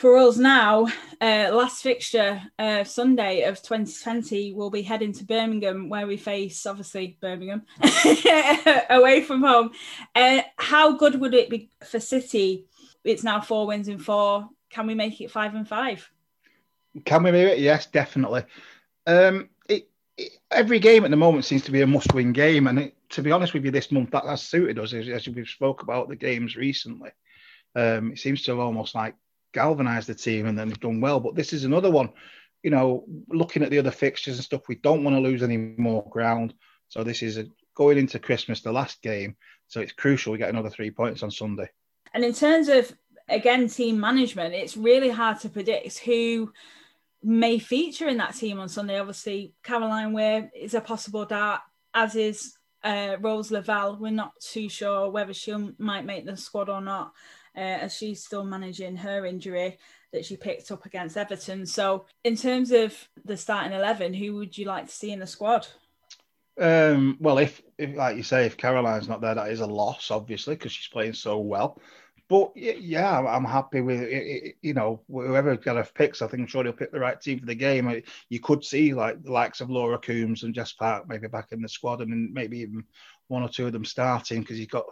for 0.00 0.16
us 0.16 0.38
now, 0.38 0.86
uh, 1.20 1.50
last 1.52 1.82
fixture 1.82 2.40
uh, 2.58 2.84
Sunday 2.84 3.42
of 3.42 3.60
2020, 3.60 4.54
we'll 4.54 4.70
be 4.70 4.80
heading 4.80 5.12
to 5.12 5.24
Birmingham, 5.24 5.90
where 5.90 6.06
we 6.06 6.16
face 6.16 6.64
obviously 6.64 7.18
Birmingham 7.20 7.66
away 8.88 9.20
from 9.20 9.42
home. 9.42 9.72
Uh, 10.14 10.40
how 10.56 10.96
good 10.96 11.20
would 11.20 11.34
it 11.34 11.50
be 11.50 11.68
for 11.84 12.00
City? 12.00 12.64
It's 13.04 13.22
now 13.22 13.42
four 13.42 13.66
wins 13.66 13.88
in 13.88 13.98
four. 13.98 14.48
Can 14.70 14.86
we 14.86 14.94
make 14.94 15.20
it 15.20 15.30
five 15.30 15.54
and 15.54 15.68
five? 15.68 16.10
Can 17.04 17.22
we 17.22 17.30
make 17.30 17.48
it? 17.48 17.58
Yes, 17.58 17.84
definitely. 17.84 18.44
Um, 19.06 19.50
it, 19.68 19.86
it, 20.16 20.32
every 20.50 20.78
game 20.78 21.04
at 21.04 21.10
the 21.10 21.16
moment 21.18 21.44
seems 21.44 21.64
to 21.64 21.72
be 21.72 21.82
a 21.82 21.86
must-win 21.86 22.32
game, 22.32 22.68
and 22.68 22.78
it, 22.78 22.96
to 23.10 23.20
be 23.20 23.32
honest 23.32 23.52
with 23.52 23.66
you, 23.66 23.70
this 23.70 23.92
month 23.92 24.12
that 24.12 24.24
has 24.24 24.40
suited 24.40 24.78
us 24.78 24.94
as, 24.94 25.10
as 25.10 25.28
we've 25.28 25.46
spoke 25.46 25.82
about 25.82 26.08
the 26.08 26.16
games 26.16 26.56
recently. 26.56 27.10
Um, 27.76 28.12
it 28.12 28.18
seems 28.18 28.42
to 28.44 28.52
have 28.52 28.60
almost 28.60 28.94
like 28.94 29.14
galvanised 29.52 30.08
the 30.08 30.14
team 30.14 30.46
and 30.46 30.58
then 30.58 30.68
they've 30.68 30.80
done 30.80 31.00
well. 31.00 31.20
But 31.20 31.34
this 31.34 31.52
is 31.52 31.64
another 31.64 31.90
one, 31.90 32.10
you 32.62 32.70
know, 32.70 33.04
looking 33.28 33.62
at 33.62 33.70
the 33.70 33.78
other 33.78 33.90
fixtures 33.90 34.36
and 34.36 34.44
stuff, 34.44 34.68
we 34.68 34.76
don't 34.76 35.04
want 35.04 35.16
to 35.16 35.20
lose 35.20 35.42
any 35.42 35.56
more 35.56 36.08
ground. 36.10 36.54
So 36.88 37.04
this 37.04 37.22
is 37.22 37.38
a, 37.38 37.46
going 37.74 37.98
into 37.98 38.18
Christmas, 38.18 38.60
the 38.60 38.72
last 38.72 39.00
game. 39.02 39.36
So 39.68 39.80
it's 39.80 39.92
crucial 39.92 40.32
we 40.32 40.38
get 40.38 40.50
another 40.50 40.70
three 40.70 40.90
points 40.90 41.22
on 41.22 41.30
Sunday. 41.30 41.70
And 42.12 42.24
in 42.24 42.32
terms 42.32 42.68
of, 42.68 42.92
again, 43.28 43.68
team 43.68 44.00
management, 44.00 44.54
it's 44.54 44.76
really 44.76 45.10
hard 45.10 45.40
to 45.40 45.48
predict 45.48 45.98
who 46.00 46.52
may 47.22 47.58
feature 47.58 48.08
in 48.08 48.16
that 48.16 48.34
team 48.34 48.58
on 48.58 48.68
Sunday. 48.68 48.98
Obviously, 48.98 49.54
Caroline 49.62 50.12
Weir 50.12 50.50
is 50.54 50.74
a 50.74 50.80
possible 50.80 51.24
dart, 51.24 51.60
as 51.94 52.16
is 52.16 52.56
uh, 52.82 53.16
Rose 53.20 53.50
Lavelle. 53.50 53.96
We're 53.96 54.10
not 54.10 54.32
too 54.40 54.68
sure 54.68 55.10
whether 55.10 55.32
she 55.32 55.54
might 55.78 56.04
make 56.04 56.26
the 56.26 56.36
squad 56.36 56.68
or 56.68 56.80
not 56.80 57.12
uh, 57.60 57.84
as 57.84 57.94
she's 57.94 58.24
still 58.24 58.42
managing 58.42 58.96
her 58.96 59.26
injury 59.26 59.76
that 60.12 60.24
she 60.24 60.36
picked 60.36 60.72
up 60.72 60.86
against 60.86 61.18
Everton. 61.18 61.66
So, 61.66 62.06
in 62.24 62.34
terms 62.34 62.70
of 62.70 62.96
the 63.26 63.36
starting 63.36 63.72
11, 63.72 64.14
who 64.14 64.34
would 64.36 64.56
you 64.56 64.64
like 64.64 64.86
to 64.86 64.92
see 64.92 65.12
in 65.12 65.18
the 65.18 65.26
squad? 65.26 65.66
Um, 66.58 67.18
well, 67.20 67.36
if, 67.36 67.60
if, 67.76 67.94
like 67.94 68.16
you 68.16 68.22
say, 68.22 68.46
if 68.46 68.56
Caroline's 68.56 69.08
not 69.08 69.20
there, 69.20 69.34
that 69.34 69.50
is 69.50 69.60
a 69.60 69.66
loss, 69.66 70.10
obviously, 70.10 70.54
because 70.54 70.72
she's 70.72 70.88
playing 70.88 71.12
so 71.12 71.38
well. 71.38 71.78
But 72.30 72.52
yeah, 72.56 73.18
I'm 73.18 73.44
happy 73.44 73.80
with 73.80 74.02
it, 74.02 74.54
you 74.62 74.72
know 74.72 75.02
whoever 75.10 75.56
Gareth 75.56 75.92
picks. 75.94 76.22
I 76.22 76.28
think 76.28 76.42
I'm 76.42 76.46
sure 76.46 76.62
he'll 76.62 76.72
pick 76.72 76.92
the 76.92 77.00
right 77.00 77.20
team 77.20 77.40
for 77.40 77.46
the 77.46 77.56
game. 77.56 78.02
You 78.28 78.38
could 78.38 78.64
see 78.64 78.94
like 78.94 79.20
the 79.20 79.32
likes 79.32 79.60
of 79.60 79.68
Laura 79.68 79.98
Coombs 79.98 80.44
and 80.44 80.54
Jess 80.54 80.70
Park 80.72 81.08
maybe 81.08 81.26
back 81.26 81.48
in 81.50 81.60
the 81.60 81.68
squad, 81.68 82.00
and 82.02 82.32
maybe 82.32 82.60
even 82.60 82.84
one 83.26 83.42
or 83.42 83.48
two 83.48 83.66
of 83.66 83.72
them 83.72 83.84
starting 83.84 84.42
because 84.42 84.60
you've 84.60 84.68
got 84.68 84.84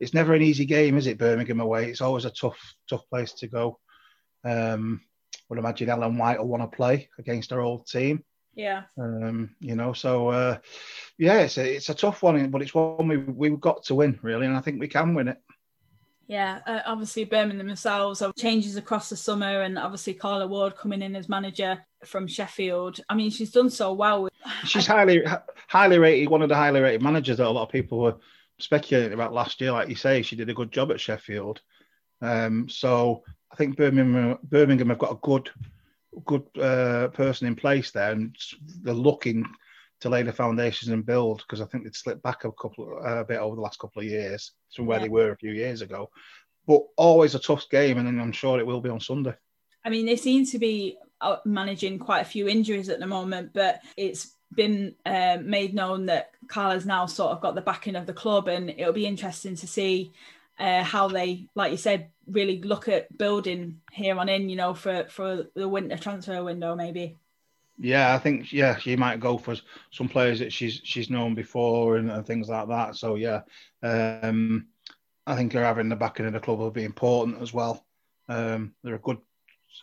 it's 0.00 0.14
never 0.14 0.34
an 0.34 0.42
easy 0.42 0.64
game, 0.64 0.96
is 0.96 1.06
it? 1.06 1.18
Birmingham 1.18 1.60
away. 1.60 1.90
It's 1.90 2.00
always 2.00 2.24
a 2.24 2.30
tough, 2.30 2.58
tough 2.88 3.08
place 3.08 3.32
to 3.34 3.46
go. 3.46 3.78
Um, 4.44 5.02
I 5.34 5.38
would 5.50 5.58
imagine 5.58 5.90
Ellen 5.90 6.16
White 6.16 6.38
will 6.38 6.48
want 6.48 6.62
to 6.62 6.74
play 6.74 7.10
against 7.18 7.50
her 7.50 7.60
old 7.60 7.86
team. 7.86 8.24
Yeah. 8.54 8.84
Um, 8.98 9.54
you 9.60 9.76
know, 9.76 9.92
so 9.92 10.28
uh, 10.28 10.58
yeah, 11.18 11.40
it's 11.40 11.58
a, 11.58 11.76
it's 11.76 11.88
a 11.90 11.94
tough 11.94 12.22
one, 12.22 12.50
but 12.50 12.62
it's 12.62 12.74
one 12.74 13.06
we 13.08 13.18
we've 13.18 13.60
got 13.60 13.84
to 13.84 13.94
win 13.94 14.18
really, 14.22 14.46
and 14.46 14.56
I 14.56 14.60
think 14.60 14.80
we 14.80 14.88
can 14.88 15.14
win 15.14 15.28
it. 15.28 15.38
Yeah, 16.26 16.60
uh, 16.66 16.80
obviously 16.86 17.24
Birmingham 17.24 17.66
themselves 17.66 18.20
have 18.20 18.36
changes 18.36 18.76
across 18.76 19.08
the 19.08 19.16
summer, 19.16 19.62
and 19.62 19.78
obviously 19.78 20.14
Carla 20.14 20.46
Ward 20.46 20.76
coming 20.76 21.02
in 21.02 21.16
as 21.16 21.28
manager 21.28 21.84
from 22.04 22.26
Sheffield. 22.26 23.00
I 23.08 23.14
mean, 23.14 23.30
she's 23.30 23.50
done 23.50 23.70
so 23.70 23.92
well. 23.92 24.22
With... 24.22 24.32
She's 24.64 24.86
highly 24.86 25.24
highly 25.68 25.98
rated, 25.98 26.28
one 26.28 26.42
of 26.42 26.48
the 26.48 26.54
highly 26.54 26.80
rated 26.80 27.02
managers 27.02 27.38
that 27.38 27.46
a 27.46 27.50
lot 27.50 27.64
of 27.64 27.72
people 27.72 27.98
were 27.98 28.16
speculating 28.62 29.12
about 29.12 29.32
last 29.32 29.60
year, 29.60 29.72
like 29.72 29.88
you 29.88 29.94
say, 29.94 30.22
she 30.22 30.36
did 30.36 30.48
a 30.48 30.54
good 30.54 30.72
job 30.72 30.90
at 30.90 31.00
Sheffield. 31.00 31.60
Um, 32.22 32.68
so 32.68 33.22
I 33.52 33.56
think 33.56 33.76
Birmingham, 33.76 34.38
Birmingham 34.42 34.90
have 34.90 34.98
got 34.98 35.12
a 35.12 35.18
good, 35.22 35.50
good 36.26 36.44
uh, 36.60 37.08
person 37.08 37.46
in 37.46 37.56
place 37.56 37.90
there, 37.90 38.12
and 38.12 38.36
they're 38.82 38.94
looking 38.94 39.46
to 40.00 40.08
lay 40.08 40.22
the 40.22 40.32
foundations 40.32 40.90
and 40.90 41.04
build 41.04 41.42
because 41.42 41.60
I 41.60 41.66
think 41.66 41.84
they'd 41.84 41.94
slipped 41.94 42.22
back 42.22 42.44
a 42.44 42.52
couple 42.52 43.00
uh, 43.04 43.20
a 43.20 43.24
bit 43.24 43.38
over 43.38 43.54
the 43.54 43.62
last 43.62 43.78
couple 43.78 44.00
of 44.00 44.08
years 44.08 44.52
from 44.74 44.86
where 44.86 44.98
yeah. 44.98 45.04
they 45.04 45.10
were 45.10 45.32
a 45.32 45.36
few 45.36 45.52
years 45.52 45.82
ago. 45.82 46.10
But 46.66 46.82
always 46.96 47.34
a 47.34 47.38
tough 47.38 47.68
game, 47.70 47.98
and 47.98 48.20
I'm 48.20 48.32
sure 48.32 48.58
it 48.58 48.66
will 48.66 48.80
be 48.80 48.90
on 48.90 49.00
Sunday. 49.00 49.34
I 49.84 49.90
mean, 49.90 50.06
they 50.06 50.16
seem 50.16 50.44
to 50.46 50.58
be 50.58 50.98
uh, 51.20 51.36
managing 51.44 51.98
quite 51.98 52.20
a 52.20 52.26
few 52.26 52.48
injuries 52.48 52.88
at 52.88 53.00
the 53.00 53.06
moment, 53.06 53.52
but 53.54 53.80
it's 53.96 54.36
been 54.54 54.94
uh, 55.06 55.38
made 55.42 55.74
known 55.74 56.06
that 56.06 56.32
Carla's 56.48 56.86
now 56.86 57.06
sort 57.06 57.32
of 57.32 57.40
got 57.40 57.54
the 57.54 57.60
backing 57.60 57.96
of 57.96 58.06
the 58.06 58.12
club, 58.12 58.48
and 58.48 58.70
it'll 58.70 58.92
be 58.92 59.06
interesting 59.06 59.56
to 59.56 59.66
see 59.66 60.12
uh, 60.58 60.82
how 60.82 61.08
they, 61.08 61.46
like 61.54 61.70
you 61.72 61.78
said, 61.78 62.08
really 62.26 62.60
look 62.60 62.88
at 62.88 63.16
building 63.16 63.80
here 63.92 64.18
on 64.18 64.28
in, 64.28 64.48
you 64.48 64.56
know, 64.56 64.74
for 64.74 65.06
for 65.08 65.46
the 65.54 65.68
winter 65.68 65.96
transfer 65.96 66.42
window, 66.44 66.74
maybe. 66.74 67.16
Yeah, 67.78 68.14
I 68.14 68.18
think 68.18 68.52
yeah, 68.52 68.76
she 68.76 68.94
might 68.94 69.20
go 69.20 69.38
for 69.38 69.56
some 69.90 70.08
players 70.08 70.38
that 70.40 70.52
she's 70.52 70.80
she's 70.84 71.08
known 71.08 71.34
before 71.34 71.96
and, 71.96 72.10
and 72.10 72.26
things 72.26 72.48
like 72.48 72.68
that. 72.68 72.96
So 72.96 73.14
yeah, 73.14 73.40
um, 73.82 74.66
I 75.26 75.34
think 75.34 75.52
her 75.54 75.64
having 75.64 75.88
the 75.88 75.96
backing 75.96 76.26
of 76.26 76.34
the 76.34 76.40
club 76.40 76.58
will 76.58 76.70
be 76.70 76.84
important 76.84 77.40
as 77.40 77.54
well. 77.54 77.84
Um, 78.28 78.74
they're 78.82 78.96
a 78.96 78.98
good, 78.98 79.18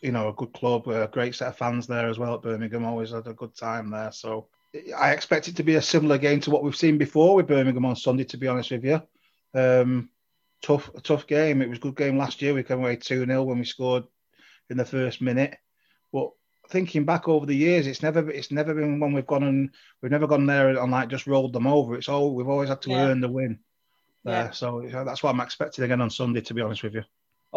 you 0.02 0.12
know, 0.12 0.30
a 0.30 0.34
good 0.34 0.54
club, 0.54 0.88
a 0.88 1.08
great 1.08 1.34
set 1.34 1.48
of 1.48 1.58
fans 1.58 1.88
there 1.88 2.08
as 2.08 2.20
well 2.20 2.36
at 2.36 2.44
Birmingham. 2.44 2.86
Always 2.86 3.12
had 3.12 3.26
a 3.28 3.34
good 3.34 3.56
time 3.56 3.90
there. 3.90 4.12
So 4.12 4.48
I 4.98 5.12
expect 5.12 5.48
it 5.48 5.56
to 5.58 5.64
be 5.64 5.76
a 5.76 5.82
similar 5.82 6.18
game 6.18 6.40
to 6.42 6.52
what 6.52 6.64
we've 6.64 6.76
seen 6.76 6.98
before 6.98 7.36
with 7.36 7.48
Birmingham 7.48 7.86
on 7.86 7.96
Sunday. 7.96 8.26
To 8.26 8.38
be 8.38 8.48
honest 8.48 8.72
with 8.72 8.84
you, 8.84 9.02
um, 9.54 10.10
tough, 10.62 10.90
a 10.96 11.02
tough 11.02 11.28
game. 11.28 11.62
It 11.62 11.70
was 11.70 11.78
a 11.78 11.82
good 11.82 11.96
game 11.96 12.18
last 12.18 12.42
year. 12.42 12.54
We 12.54 12.64
came 12.64 12.80
away 12.80 12.96
two 12.98 13.26
0 13.26 13.44
when 13.44 13.60
we 13.60 13.66
scored 13.66 14.04
in 14.70 14.78
the 14.78 14.86
first 14.86 15.22
minute. 15.22 15.58
But 16.12 16.32
thinking 16.70 17.06
back 17.06 17.28
over 17.28 17.46
the 17.46 17.56
years, 17.56 17.88
it's 17.88 18.04
never 18.04 18.30
it's 18.30 18.52
never 18.52 18.74
been 18.74 19.00
one 19.00 19.14
we've 19.14 19.28
gone 19.28 19.44
and 19.44 19.70
we've 20.02 20.12
never 20.12 20.28
gone 20.28 20.46
there 20.46 20.70
and 20.70 20.92
like 20.92 21.10
just 21.10 21.28
rolled 21.28 21.54
them 21.54 21.68
over. 21.68 21.96
It's 21.96 22.10
all 22.10 22.36
we've 22.36 22.50
always 22.50 22.70
had 22.70 22.82
to 22.84 22.90
yeah. 22.90 23.08
earn 23.08 23.22
the 23.22 23.30
win. 23.30 23.60
There. 24.24 24.46
Yeah. 24.46 24.52
So 24.52 24.88
that's 24.92 25.24
what 25.24 25.34
I'm 25.34 25.42
expecting 25.42 25.86
again 25.86 26.02
on 26.02 26.10
Sunday. 26.10 26.42
To 26.42 26.54
be 26.54 26.62
honest 26.62 26.84
with 26.84 26.96
you. 26.96 27.04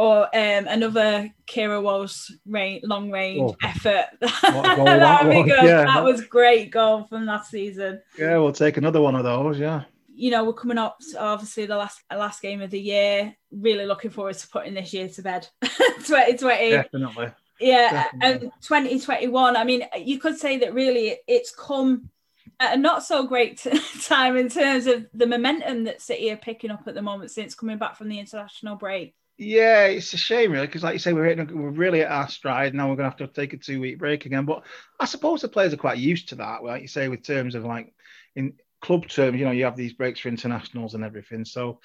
Or 0.00 0.24
um, 0.34 0.66
another 0.66 1.30
Keira 1.46 1.82
Walsh 1.82 2.30
rain, 2.46 2.80
long 2.84 3.10
range 3.10 3.52
oh. 3.52 3.56
effort. 3.62 4.06
that, 4.20 4.40
that, 4.42 5.26
was. 5.26 5.46
Yeah. 5.46 5.84
that 5.84 6.02
was 6.02 6.22
great 6.22 6.70
goal 6.70 7.04
from 7.04 7.26
last 7.26 7.50
season. 7.50 8.00
Yeah, 8.18 8.38
we'll 8.38 8.52
take 8.52 8.78
another 8.78 9.02
one 9.02 9.14
of 9.14 9.24
those. 9.24 9.58
Yeah 9.58 9.84
you 10.20 10.30
know, 10.30 10.44
we're 10.44 10.52
coming 10.52 10.76
up 10.76 11.00
obviously 11.18 11.64
the 11.64 11.76
last 11.76 12.02
last 12.10 12.42
game 12.42 12.60
of 12.60 12.70
the 12.70 12.78
year. 12.78 13.34
Really 13.50 13.86
looking 13.86 14.10
forward 14.10 14.36
to 14.36 14.48
putting 14.48 14.74
this 14.74 14.92
year 14.92 15.08
to 15.08 15.22
bed. 15.22 15.48
2020. 15.62 16.70
Definitely. 16.70 17.28
Yeah, 17.58 18.08
Definitely. 18.12 18.46
and 18.48 18.52
2021. 18.60 19.56
I 19.56 19.64
mean, 19.64 19.84
you 19.96 20.18
could 20.18 20.36
say 20.36 20.58
that 20.58 20.74
really 20.74 21.16
it's 21.26 21.54
come 21.54 22.10
at 22.58 22.74
a 22.74 22.76
not 22.76 23.02
so 23.02 23.26
great 23.26 23.66
time 24.04 24.36
in 24.36 24.50
terms 24.50 24.86
of 24.86 25.06
the 25.14 25.26
momentum 25.26 25.84
that 25.84 26.02
City 26.02 26.30
are 26.30 26.36
picking 26.36 26.70
up 26.70 26.86
at 26.86 26.94
the 26.94 27.02
moment 27.02 27.30
since 27.30 27.54
coming 27.54 27.78
back 27.78 27.96
from 27.96 28.10
the 28.10 28.18
international 28.18 28.76
break. 28.76 29.14
Yeah, 29.42 29.86
it's 29.86 30.12
a 30.12 30.18
shame, 30.18 30.52
really, 30.52 30.66
because 30.66 30.82
like 30.82 30.92
you 30.92 30.98
say, 30.98 31.14
we're, 31.14 31.34
we're 31.34 31.70
really 31.70 32.02
at 32.02 32.12
our 32.12 32.28
stride. 32.28 32.74
Now 32.74 32.90
we're 32.90 32.96
going 32.96 33.10
to 33.10 33.16
have 33.16 33.26
to 33.26 33.40
take 33.40 33.54
a 33.54 33.56
two 33.56 33.80
week 33.80 33.98
break 33.98 34.26
again. 34.26 34.44
But 34.44 34.64
I 35.00 35.06
suppose 35.06 35.40
the 35.40 35.48
players 35.48 35.72
are 35.72 35.78
quite 35.78 35.96
used 35.96 36.28
to 36.28 36.34
that, 36.34 36.62
like 36.62 36.82
you 36.82 36.88
say, 36.88 37.08
with 37.08 37.22
terms 37.22 37.54
of 37.54 37.64
like 37.64 37.94
in 38.36 38.52
club 38.82 39.08
terms, 39.08 39.38
you 39.38 39.46
know, 39.46 39.50
you 39.50 39.64
have 39.64 39.78
these 39.78 39.94
breaks 39.94 40.20
for 40.20 40.28
internationals 40.28 40.92
and 40.92 41.02
everything. 41.02 41.46
So 41.46 41.80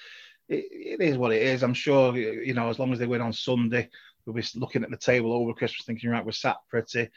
it, 0.50 0.66
it 0.70 1.00
is 1.00 1.16
what 1.16 1.32
it 1.32 1.40
is. 1.40 1.62
I'm 1.62 1.72
sure, 1.72 2.14
you 2.14 2.52
know, 2.52 2.68
as 2.68 2.78
long 2.78 2.92
as 2.92 2.98
they 2.98 3.06
win 3.06 3.22
on 3.22 3.32
Sunday, 3.32 3.88
we'll 4.26 4.36
be 4.36 4.44
looking 4.56 4.84
at 4.84 4.90
the 4.90 4.98
table 4.98 5.32
over 5.32 5.54
Christmas 5.54 5.86
thinking, 5.86 6.10
right, 6.10 6.26
we're 6.26 6.32
sat 6.32 6.58
pretty. 6.68 7.08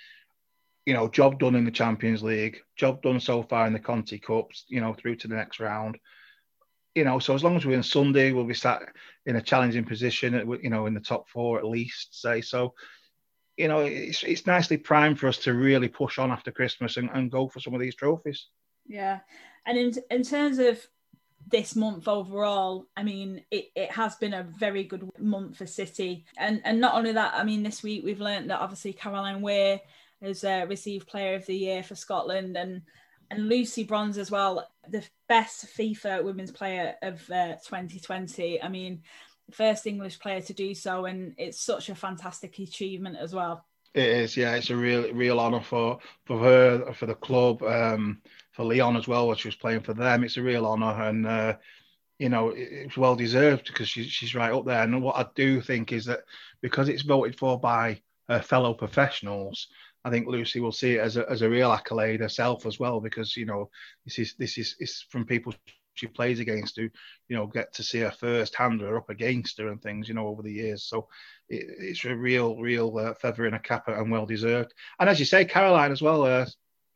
You 0.86 0.93
know, 0.93 1.10
job 1.10 1.39
done 1.39 1.56
in 1.56 1.65
the 1.65 1.71
Champions 1.71 2.23
League, 2.23 2.62
job 2.78 3.02
done 3.02 3.19
so 3.19 3.43
far 3.43 3.67
in 3.67 3.73
the 3.73 3.80
Conti 3.80 4.19
Cups, 4.19 4.63
you 4.69 4.80
know, 4.80 4.93
through 4.93 5.17
to 5.17 5.28
the 5.28 5.36
next 5.36 5.60
round. 5.60 5.97
You 6.99 7.05
know, 7.05 7.19
so 7.19 7.33
as 7.33 7.45
long 7.45 7.55
as 7.55 7.65
we 7.65 7.71
win 7.71 7.81
Sunday, 7.81 8.33
we'll 8.33 8.43
be 8.43 8.53
sat 8.53 8.81
in 9.25 9.38
a 9.38 9.41
challenging 9.41 9.85
position, 9.85 10.33
you 10.62 10.69
know, 10.69 10.85
in 10.85 10.93
the 10.93 10.99
top 10.99 11.29
four 11.29 11.57
at 11.57 11.63
least, 11.63 12.21
say. 12.21 12.41
So, 12.41 12.73
you 13.55 13.69
know, 13.69 13.79
it's, 13.79 14.21
it's 14.23 14.45
nicely 14.45 14.75
primed 14.75 15.17
for 15.17 15.29
us 15.29 15.38
to 15.45 15.53
really 15.53 15.88
push 15.88 16.19
on 16.19 16.29
after 16.29 16.51
Christmas 16.51 16.97
and, 16.97 17.09
and 17.13 17.31
go 17.31 17.47
for 17.47 17.62
some 17.62 17.73
of 17.73 17.79
these 17.79 17.95
trophies. 17.95 18.47
Yeah. 18.85 19.19
And 19.65 19.77
in 19.77 19.93
in 20.12 20.23
terms 20.23 20.59
of 20.59 20.85
this 21.47 21.73
month 21.73 22.09
overall, 22.09 22.88
I 22.97 23.03
mean, 23.03 23.45
it, 23.49 23.67
it 23.75 23.91
has 23.91 24.15
been 24.17 24.33
a 24.33 24.43
very 24.43 24.83
good 24.83 25.09
month 25.17 25.55
for 25.55 25.67
City. 25.67 26.25
And 26.38 26.62
and 26.65 26.81
not 26.81 26.95
only 26.95 27.13
that, 27.13 27.33
I 27.33 27.45
mean, 27.45 27.63
this 27.63 27.81
week 27.81 28.03
we've 28.03 28.19
learned 28.19 28.49
that 28.49 28.59
obviously 28.59 28.91
Caroline 28.91 29.41
Weir 29.41 29.79
has 30.21 30.43
uh, 30.43 30.65
received 30.67 31.07
Player 31.07 31.35
of 31.35 31.45
the 31.45 31.55
Year 31.55 31.81
for 31.81 31.95
Scotland 31.95 32.57
and 32.57 32.81
and 33.31 33.47
Lucy 33.47 33.83
Bronze 33.83 34.17
as 34.17 34.31
well, 34.31 34.67
the 34.87 35.03
best 35.27 35.67
FIFA 35.77 36.23
Women's 36.23 36.51
Player 36.51 36.95
of 37.01 37.29
uh, 37.29 37.55
2020. 37.65 38.61
I 38.61 38.67
mean, 38.69 39.03
first 39.51 39.87
English 39.87 40.19
player 40.19 40.41
to 40.41 40.53
do 40.53 40.73
so, 40.73 41.05
and 41.05 41.33
it's 41.37 41.61
such 41.61 41.89
a 41.89 41.95
fantastic 41.95 42.57
achievement 42.59 43.17
as 43.17 43.33
well. 43.33 43.65
It 43.93 44.05
is, 44.05 44.37
yeah. 44.37 44.55
It's 44.55 44.69
a 44.69 44.75
real, 44.75 45.11
real 45.13 45.39
honour 45.39 45.61
for 45.61 45.99
for 46.25 46.39
her, 46.39 46.93
for 46.93 47.05
the 47.05 47.15
club. 47.15 47.63
Um, 47.63 48.21
for 48.59 48.65
Lyon 48.65 48.97
as 48.97 49.07
well, 49.07 49.25
when 49.25 49.37
she 49.37 49.47
was 49.47 49.55
playing 49.55 49.79
for 49.79 49.93
them. 49.93 50.21
It's 50.25 50.35
a 50.35 50.41
real 50.41 50.65
honour, 50.65 51.03
and 51.03 51.25
uh, 51.25 51.55
you 52.17 52.27
know 52.27 52.51
it's 52.53 52.97
well 52.97 53.15
deserved 53.15 53.67
because 53.67 53.87
she, 53.87 54.03
she's 54.03 54.35
right 54.35 54.51
up 54.51 54.65
there. 54.65 54.83
And 54.83 55.01
what 55.01 55.15
I 55.15 55.25
do 55.33 55.61
think 55.61 55.93
is 55.93 56.03
that 56.05 56.25
because 56.61 56.89
it's 56.89 57.03
voted 57.03 57.39
for 57.39 57.57
by 57.57 58.01
her 58.27 58.41
fellow 58.41 58.73
professionals, 58.73 59.69
I 60.05 60.09
think 60.09 60.27
Lucy 60.27 60.59
will 60.59 60.71
see 60.71 60.95
it 60.95 61.01
as 61.01 61.17
a, 61.17 61.29
as 61.29 61.41
a 61.41 61.49
real 61.49 61.71
accolade 61.71 62.21
herself 62.21 62.65
as 62.65 62.79
well 62.79 62.99
because 63.01 63.35
you 63.35 63.45
know 63.45 63.69
this 64.05 64.19
is 64.19 64.35
this 64.38 64.57
is, 64.57 64.75
is 64.79 65.05
from 65.09 65.25
people 65.25 65.53
she 65.95 66.07
plays 66.07 66.39
against 66.39 66.77
who 66.77 66.83
you 67.27 67.35
know 67.35 67.47
get 67.47 67.73
to 67.73 67.83
see 67.83 67.99
her 67.99 68.12
first 68.12 68.55
hand 68.55 68.79
her 68.79 68.95
up 68.95 69.09
against 69.09 69.57
her 69.57 69.67
and 69.67 69.81
things 69.81 70.07
you 70.07 70.13
know 70.13 70.27
over 70.27 70.41
the 70.41 70.53
years 70.53 70.83
so 70.85 71.07
it, 71.49 71.65
it's 71.79 72.05
a 72.05 72.15
real 72.15 72.55
real 72.57 72.97
uh, 72.97 73.13
feather 73.15 73.45
in 73.45 73.53
a 73.53 73.59
cap 73.59 73.89
and 73.89 74.09
well 74.09 74.25
deserved 74.25 74.73
and 74.99 75.09
as 75.09 75.19
you 75.19 75.25
say 75.25 75.43
Caroline 75.43 75.91
as 75.91 76.01
well 76.01 76.23
uh, 76.23 76.45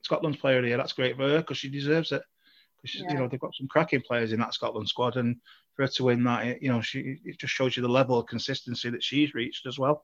Scotland's 0.04 0.38
player 0.38 0.58
of 0.58 0.64
the 0.64 0.70
year. 0.70 0.78
That's 0.78 0.94
great 0.94 1.16
for 1.16 1.28
her 1.28 1.40
because 1.40 1.58
she 1.58 1.70
deserves 1.70 2.12
it. 2.12 2.22
because 2.82 3.00
Yeah. 3.00 3.12
You 3.12 3.20
know 3.20 3.28
they've 3.28 3.40
got 3.40 3.56
some 3.56 3.68
cracking 3.68 4.02
players 4.02 4.34
in 4.34 4.40
that 4.40 4.54
Scotland 4.54 4.88
squad, 4.88 5.18
and 5.18 5.38
for 5.76 5.84
her 5.84 5.88
to 5.88 6.04
win 6.04 6.24
that, 6.26 6.62
you 6.62 6.70
know, 6.70 6.82
she 6.82 7.18
it 7.26 7.40
just 7.40 7.54
shows 7.54 7.76
you 7.76 7.82
the 7.82 7.90
level 7.90 8.20
of 8.20 8.28
consistency 8.28 8.90
that 8.90 9.04
she's 9.04 9.34
reached 9.34 9.66
as 9.66 9.80
well. 9.80 10.04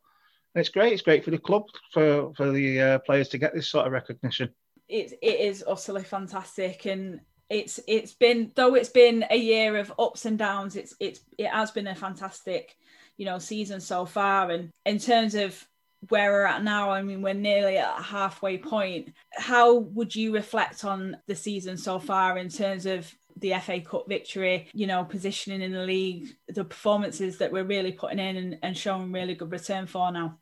It's 0.55 0.69
great. 0.69 0.93
It's 0.93 1.01
great 1.01 1.23
for 1.23 1.31
the 1.31 1.38
club 1.38 1.65
for 1.91 2.33
for 2.35 2.51
the 2.51 2.81
uh, 2.81 2.99
players 2.99 3.29
to 3.29 3.38
get 3.38 3.53
this 3.53 3.69
sort 3.69 3.85
of 3.85 3.93
recognition. 3.93 4.49
It 4.88 5.13
it 5.21 5.39
is 5.39 5.63
utterly 5.67 6.03
fantastic, 6.03 6.85
and 6.85 7.21
it's 7.49 7.79
it's 7.88 8.13
been 8.13 8.51
though 8.55 8.75
it's 8.75 8.89
been 8.89 9.25
a 9.29 9.38
year 9.38 9.77
of 9.77 9.93
ups 9.99 10.25
and 10.25 10.38
downs. 10.38 10.75
It's 10.75 10.95
it's 10.99 11.21
it 11.38 11.47
has 11.47 11.71
been 11.71 11.88
a 11.88 11.95
fantastic, 11.95 12.75
you 13.17 13.25
know, 13.25 13.38
season 13.38 13.79
so 13.79 14.05
far. 14.05 14.49
And 14.49 14.71
in 14.85 14.97
terms 14.97 15.35
of 15.35 15.67
where 16.07 16.31
we're 16.31 16.45
at 16.45 16.63
now, 16.63 16.89
I 16.89 17.01
mean, 17.01 17.21
we're 17.21 17.33
nearly 17.33 17.77
at 17.77 17.99
a 17.99 18.03
halfway 18.03 18.57
point. 18.57 19.13
How 19.33 19.75
would 19.75 20.15
you 20.15 20.33
reflect 20.33 20.85
on 20.85 21.17
the 21.27 21.35
season 21.35 21.77
so 21.77 21.99
far 21.99 22.38
in 22.38 22.49
terms 22.49 22.85
of 22.85 23.13
the 23.39 23.54
FA 23.62 23.82
Cup 23.82 24.08
victory, 24.08 24.67
you 24.73 24.88
know, 24.88 25.04
positioning 25.04 25.62
in 25.62 25.71
the 25.71 25.86
league, 25.86 26.28
the 26.47 26.63
performances 26.63 27.38
that 27.38 27.52
we're 27.52 27.63
really 27.63 27.91
putting 27.91 28.19
in 28.19 28.38
and, 28.38 28.60
and 28.62 28.78
showing 28.78 29.12
really 29.12 29.36
good 29.36 29.52
return 29.52 29.88
for 29.88 30.12
now? 30.12 30.38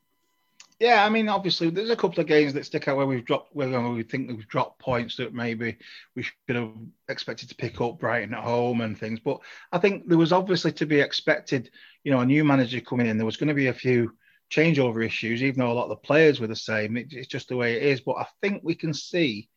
Yeah, 0.80 1.04
I 1.04 1.10
mean, 1.10 1.28
obviously, 1.28 1.72
there's 1.72 1.90
a 1.90 1.96
couple 1.96 2.20
of 2.20 2.28
games 2.28 2.54
that 2.54 2.66
stick 2.66 2.88
out 2.88 2.98
where 2.98 3.08
we've 3.08 3.26
dropped, 3.26 3.56
where 3.56 3.82
we 3.90 4.04
think 4.04 4.30
we've 4.30 4.48
dropped 4.48 4.80
points 4.80 5.16
that 5.16 5.34
maybe 5.34 5.76
we 6.16 6.22
should 6.22 6.56
have 6.56 6.72
expected 7.10 7.50
to 7.50 7.56
pick 7.56 7.82
up 7.82 7.98
Brighton 7.98 8.36
at 8.36 8.44
home 8.44 8.82
and 8.82 8.96
things. 8.96 9.20
But 9.20 9.40
I 9.72 9.80
think 9.80 10.08
there 10.08 10.20
was 10.20 10.32
obviously 10.32 10.72
to 10.74 10.86
be 10.86 11.00
expected, 11.00 11.72
you 12.04 12.12
know, 12.12 12.20
a 12.20 12.26
new 12.26 12.44
manager 12.44 12.80
coming 12.80 13.08
in. 13.08 13.18
There 13.18 13.26
was 13.26 13.38
going 13.38 13.48
to 13.48 13.56
be 13.56 13.68
a 13.68 13.74
few 13.74 14.16
changeover 14.52 15.04
issues, 15.04 15.42
even 15.42 15.60
though 15.60 15.72
a 15.72 15.74
lot 15.74 15.86
of 15.86 15.90
the 15.90 15.96
players 15.96 16.40
were 16.40 16.48
the 16.48 16.56
same. 16.56 16.96
It, 16.96 17.08
it's 17.10 17.28
just 17.28 17.50
the 17.50 17.58
way 17.58 17.76
it 17.76 17.84
is. 17.84 18.02
But 18.02 18.18
I 18.18 18.28
think 18.42 18.62
we 18.64 18.76
can 18.76 18.94
see 18.94 19.50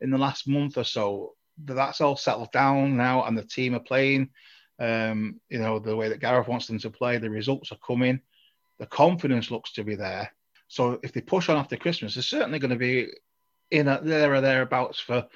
in 0.00 0.10
the 0.10 0.18
last 0.18 0.46
month 0.46 0.78
or 0.78 0.84
so 0.84 1.34
that's 1.64 2.00
all 2.00 2.16
settled 2.16 2.52
down 2.52 2.96
now, 2.96 3.24
and 3.24 3.36
the 3.36 3.44
team 3.44 3.74
are 3.74 3.80
playing. 3.80 4.30
Um, 4.80 5.40
you 5.48 5.58
know 5.58 5.78
the 5.80 5.96
way 5.96 6.08
that 6.08 6.20
Gareth 6.20 6.48
wants 6.48 6.66
them 6.66 6.78
to 6.80 6.90
play. 6.90 7.18
The 7.18 7.30
results 7.30 7.72
are 7.72 7.78
coming. 7.86 8.20
The 8.78 8.86
confidence 8.86 9.50
looks 9.50 9.72
to 9.72 9.84
be 9.84 9.96
there. 9.96 10.32
So 10.68 11.00
if 11.02 11.12
they 11.12 11.20
push 11.20 11.48
on 11.48 11.56
after 11.56 11.76
Christmas, 11.76 12.14
they're 12.14 12.22
certainly 12.22 12.58
going 12.58 12.70
to 12.70 12.76
be 12.76 13.08
in 13.70 13.88
a, 13.88 14.00
there 14.00 14.34
or 14.34 14.40
thereabouts 14.40 15.00
for 15.00 15.26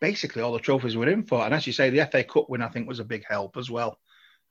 basically 0.00 0.42
all 0.42 0.52
the 0.52 0.58
trophies 0.58 0.96
we're 0.96 1.08
in 1.08 1.24
for. 1.24 1.44
And 1.44 1.54
as 1.54 1.66
you 1.66 1.72
say, 1.72 1.88
the 1.90 2.06
FA 2.06 2.24
Cup 2.24 2.50
win 2.50 2.62
I 2.62 2.68
think 2.68 2.86
was 2.86 3.00
a 3.00 3.04
big 3.04 3.24
help 3.28 3.56
as 3.56 3.70
well. 3.70 3.98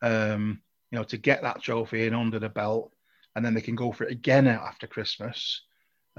Um, 0.01 0.61
you 0.91 0.97
know, 0.97 1.03
to 1.05 1.17
get 1.17 1.43
that 1.43 1.61
trophy 1.61 2.07
in 2.07 2.15
under 2.15 2.39
the 2.39 2.49
belt 2.49 2.93
and 3.35 3.45
then 3.45 3.53
they 3.53 3.61
can 3.61 3.75
go 3.75 3.91
for 3.91 4.05
it 4.05 4.11
again 4.11 4.47
after 4.47 4.87
Christmas, 4.87 5.61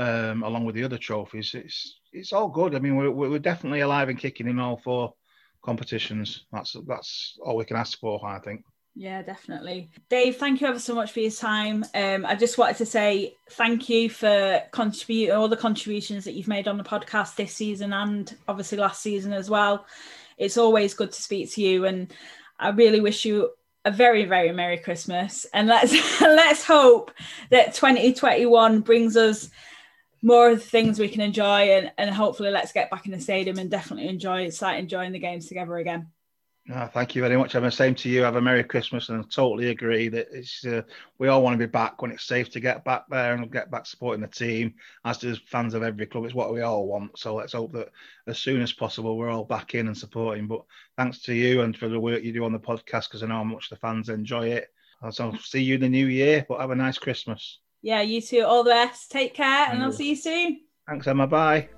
um, 0.01 0.43
along 0.43 0.65
with 0.65 0.75
the 0.75 0.85
other 0.85 0.99
trophies. 0.99 1.55
It's 1.55 2.01
it's 2.13 2.33
all 2.33 2.49
good. 2.49 2.75
I 2.75 2.79
mean, 2.79 2.97
we're, 2.97 3.11
we're 3.11 3.39
definitely 3.39 3.81
alive 3.81 4.09
and 4.09 4.19
kicking 4.19 4.49
in 4.49 4.59
all 4.59 4.79
four 4.79 5.15
competitions. 5.63 6.47
That's 6.51 6.75
that's 6.87 7.39
all 7.45 7.57
we 7.57 7.67
can 7.67 7.77
ask 7.77 7.99
for, 8.01 8.25
I 8.27 8.39
think. 8.41 8.65
Yeah, 8.97 9.23
definitely. 9.23 9.91
Dave, 10.09 10.37
thank 10.37 10.61
you 10.61 10.67
ever 10.67 10.81
so 10.81 10.95
much 10.95 11.13
for 11.13 11.21
your 11.21 11.31
time. 11.31 11.85
Um, 11.95 12.27
I 12.27 12.35
just 12.35 12.59
wanted 12.59 12.79
to 12.79 12.87
say 12.87 13.37
thank 13.53 13.89
you 13.89 14.11
for 14.11 14.63
contributing 14.73 15.35
all 15.35 15.49
the 15.49 15.57
contributions 15.57 16.25
that 16.25 16.33
you've 16.33 16.49
made 16.49 16.67
on 16.67 16.77
the 16.77 16.83
podcast 16.83 17.37
this 17.37 17.55
season 17.55 17.93
and 17.93 18.35
obviously 18.49 18.79
last 18.79 19.03
season 19.03 19.33
as 19.33 19.49
well. 19.49 19.87
It's 20.39 20.57
always 20.57 20.95
good 20.95 21.13
to 21.13 21.23
speak 21.23 21.53
to 21.53 21.63
you, 21.63 21.85
and 21.85 22.13
I 22.59 22.71
really 22.71 23.01
wish 23.01 23.27
you 23.27 23.51
a 23.87 23.91
very 23.91 24.27
very 24.27 24.53
merry 24.53 24.77
christmas 24.77 25.47
and 25.55 25.67
let's 25.67 25.93
let's 26.21 26.63
hope 26.63 27.11
that 27.49 27.73
2021 27.73 28.81
brings 28.81 29.17
us 29.17 29.49
more 30.23 30.51
of 30.51 30.59
the 30.59 30.65
things 30.65 30.99
we 30.99 31.09
can 31.09 31.21
enjoy 31.21 31.71
and, 31.71 31.93
and 31.99 32.11
hopefully 32.11 32.51
let's 32.51 32.73
get 32.73 32.91
back 32.91 33.07
in 33.07 33.13
the 33.13 33.21
stadium 33.21 33.59
and 33.59 33.71
definitely 33.71 34.09
enjoy 34.09 34.49
start 34.49 34.79
enjoying 34.79 35.13
the 35.13 35.19
games 35.19 35.47
together 35.47 35.77
again 35.77 36.09
No, 36.67 36.89
thank 36.93 37.15
you 37.15 37.23
very 37.23 37.37
much. 37.37 37.55
I'm 37.55 37.65
the 37.65 37.71
same 37.71 37.95
to 37.97 38.09
you. 38.09 38.23
Have 38.23 38.37
a 38.37 38.41
Merry 38.41 38.63
Christmas, 38.63 39.09
and 39.09 39.19
I 39.19 39.27
totally 39.29 39.71
agree 39.71 40.09
that 40.09 40.29
it's 40.31 40.65
uh, 40.65 40.83
we 41.19 41.27
all 41.27 41.43
want 41.43 41.55
to 41.55 41.67
be 41.67 41.71
back 41.71 42.01
when 42.01 42.13
it's 42.13 42.27
safe 42.27 42.51
to 42.51 42.61
get 42.61 42.85
back 42.85 43.05
there 43.09 43.35
and 43.35 43.51
get 43.51 43.71
back 43.71 43.87
supporting 43.87 44.21
the 44.21 44.29
team. 44.29 44.75
As 45.05 45.19
do 45.19 45.35
fans 45.47 45.75
of 45.75 45.83
every 45.83 46.07
club, 46.07 46.27
it's 46.27 46.35
what 46.35 46.53
we 46.53 46.61
all 46.61 46.87
want. 46.87 47.19
So 47.19 47.35
let's 47.35 47.55
hope 47.55 47.73
that 47.73 47.89
as 48.29 48.39
soon 48.39 48.61
as 48.61 48.73
possible 48.73 49.17
we're 49.17 49.31
all 49.31 49.45
back 49.45 49.75
in 49.75 49.87
and 49.89 49.97
supporting. 49.97 50.47
But 50.47 50.63
thanks 50.97 51.23
to 51.23 51.35
you 51.35 51.63
and 51.63 51.77
for 51.77 51.89
the 51.89 51.99
work 51.99 52.23
you 52.23 52.33
do 52.33 52.45
on 52.45 52.53
the 52.53 52.61
podcast, 52.61 53.09
because 53.09 53.23
I 53.23 53.27
know 53.27 53.37
how 53.37 53.45
much 53.45 53.71
the 53.71 53.77
fans 53.77 54.09
enjoy 54.09 54.49
it. 54.49 54.69
So 55.11 55.33
see 55.43 55.63
you 55.63 55.77
in 55.77 55.81
the 55.81 55.89
new 55.89 56.07
year. 56.07 56.45
But 56.47 56.61
have 56.61 56.71
a 56.71 56.77
nice 56.77 56.99
Christmas. 56.99 57.59
Yeah, 57.83 58.03
you 58.03 58.21
too. 58.21 58.45
All 58.45 58.63
the 58.63 58.71
best. 58.71 59.11
Take 59.11 59.35
care, 59.35 59.69
and 59.71 59.83
I'll 59.83 59.93
see 59.93 60.11
you 60.11 60.17
soon. 60.17 60.61
Thanks, 60.87 61.07
Emma. 61.07 61.27
Bye. 61.27 61.69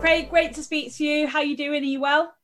Craig, 0.00 0.28
great 0.30 0.54
to 0.54 0.62
speak 0.62 0.94
to 0.96 1.04
you. 1.04 1.26
How 1.26 1.40
you 1.40 1.56
doing? 1.56 1.82
Are 1.82 1.86
you 1.86 2.00
well? 2.00 2.34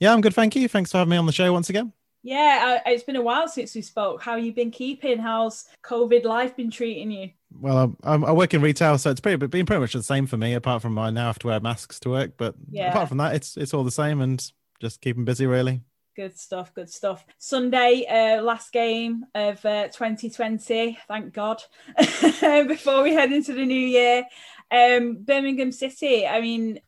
Yeah, 0.00 0.12
I'm 0.12 0.20
good. 0.20 0.34
Thank 0.34 0.56
you. 0.56 0.66
Thanks 0.68 0.90
for 0.90 0.98
having 0.98 1.10
me 1.10 1.16
on 1.16 1.26
the 1.26 1.32
show 1.32 1.52
once 1.52 1.70
again. 1.70 1.92
Yeah, 2.26 2.80
uh, 2.84 2.90
it's 2.90 3.04
been 3.04 3.14
a 3.14 3.22
while 3.22 3.46
since 3.46 3.72
we 3.76 3.82
spoke. 3.82 4.20
How 4.20 4.34
you 4.34 4.52
been 4.52 4.72
keeping? 4.72 5.16
How's 5.16 5.64
COVID 5.84 6.24
life 6.24 6.56
been 6.56 6.72
treating 6.72 7.12
you? 7.12 7.30
Well, 7.60 7.96
I'm, 8.02 8.24
i 8.24 8.32
work 8.32 8.52
in 8.52 8.60
retail, 8.62 8.98
so 8.98 9.12
it's 9.12 9.20
pretty 9.20 9.36
been 9.46 9.64
pretty 9.64 9.78
much 9.78 9.92
the 9.92 10.02
same 10.02 10.26
for 10.26 10.36
me. 10.36 10.54
Apart 10.54 10.82
from 10.82 10.98
I 10.98 11.10
now 11.10 11.28
have 11.28 11.38
to 11.38 11.46
wear 11.46 11.60
masks 11.60 12.00
to 12.00 12.10
work, 12.10 12.32
but 12.36 12.56
yeah. 12.68 12.90
apart 12.90 13.10
from 13.10 13.18
that, 13.18 13.36
it's 13.36 13.56
it's 13.56 13.72
all 13.72 13.84
the 13.84 13.92
same 13.92 14.20
and 14.20 14.44
just 14.80 15.00
keeping 15.00 15.24
busy 15.24 15.46
really. 15.46 15.82
Good 16.16 16.36
stuff. 16.36 16.74
Good 16.74 16.90
stuff. 16.90 17.24
Sunday, 17.38 18.04
uh, 18.10 18.42
last 18.42 18.72
game 18.72 19.26
of 19.36 19.64
uh, 19.64 19.86
2020. 19.86 20.98
Thank 21.06 21.32
God. 21.32 21.62
Before 22.40 23.04
we 23.04 23.14
head 23.14 23.30
into 23.30 23.52
the 23.52 23.64
new 23.64 23.74
year, 23.74 24.24
um, 24.72 25.18
Birmingham 25.22 25.70
City. 25.70 26.26
I 26.26 26.40
mean, 26.40 26.80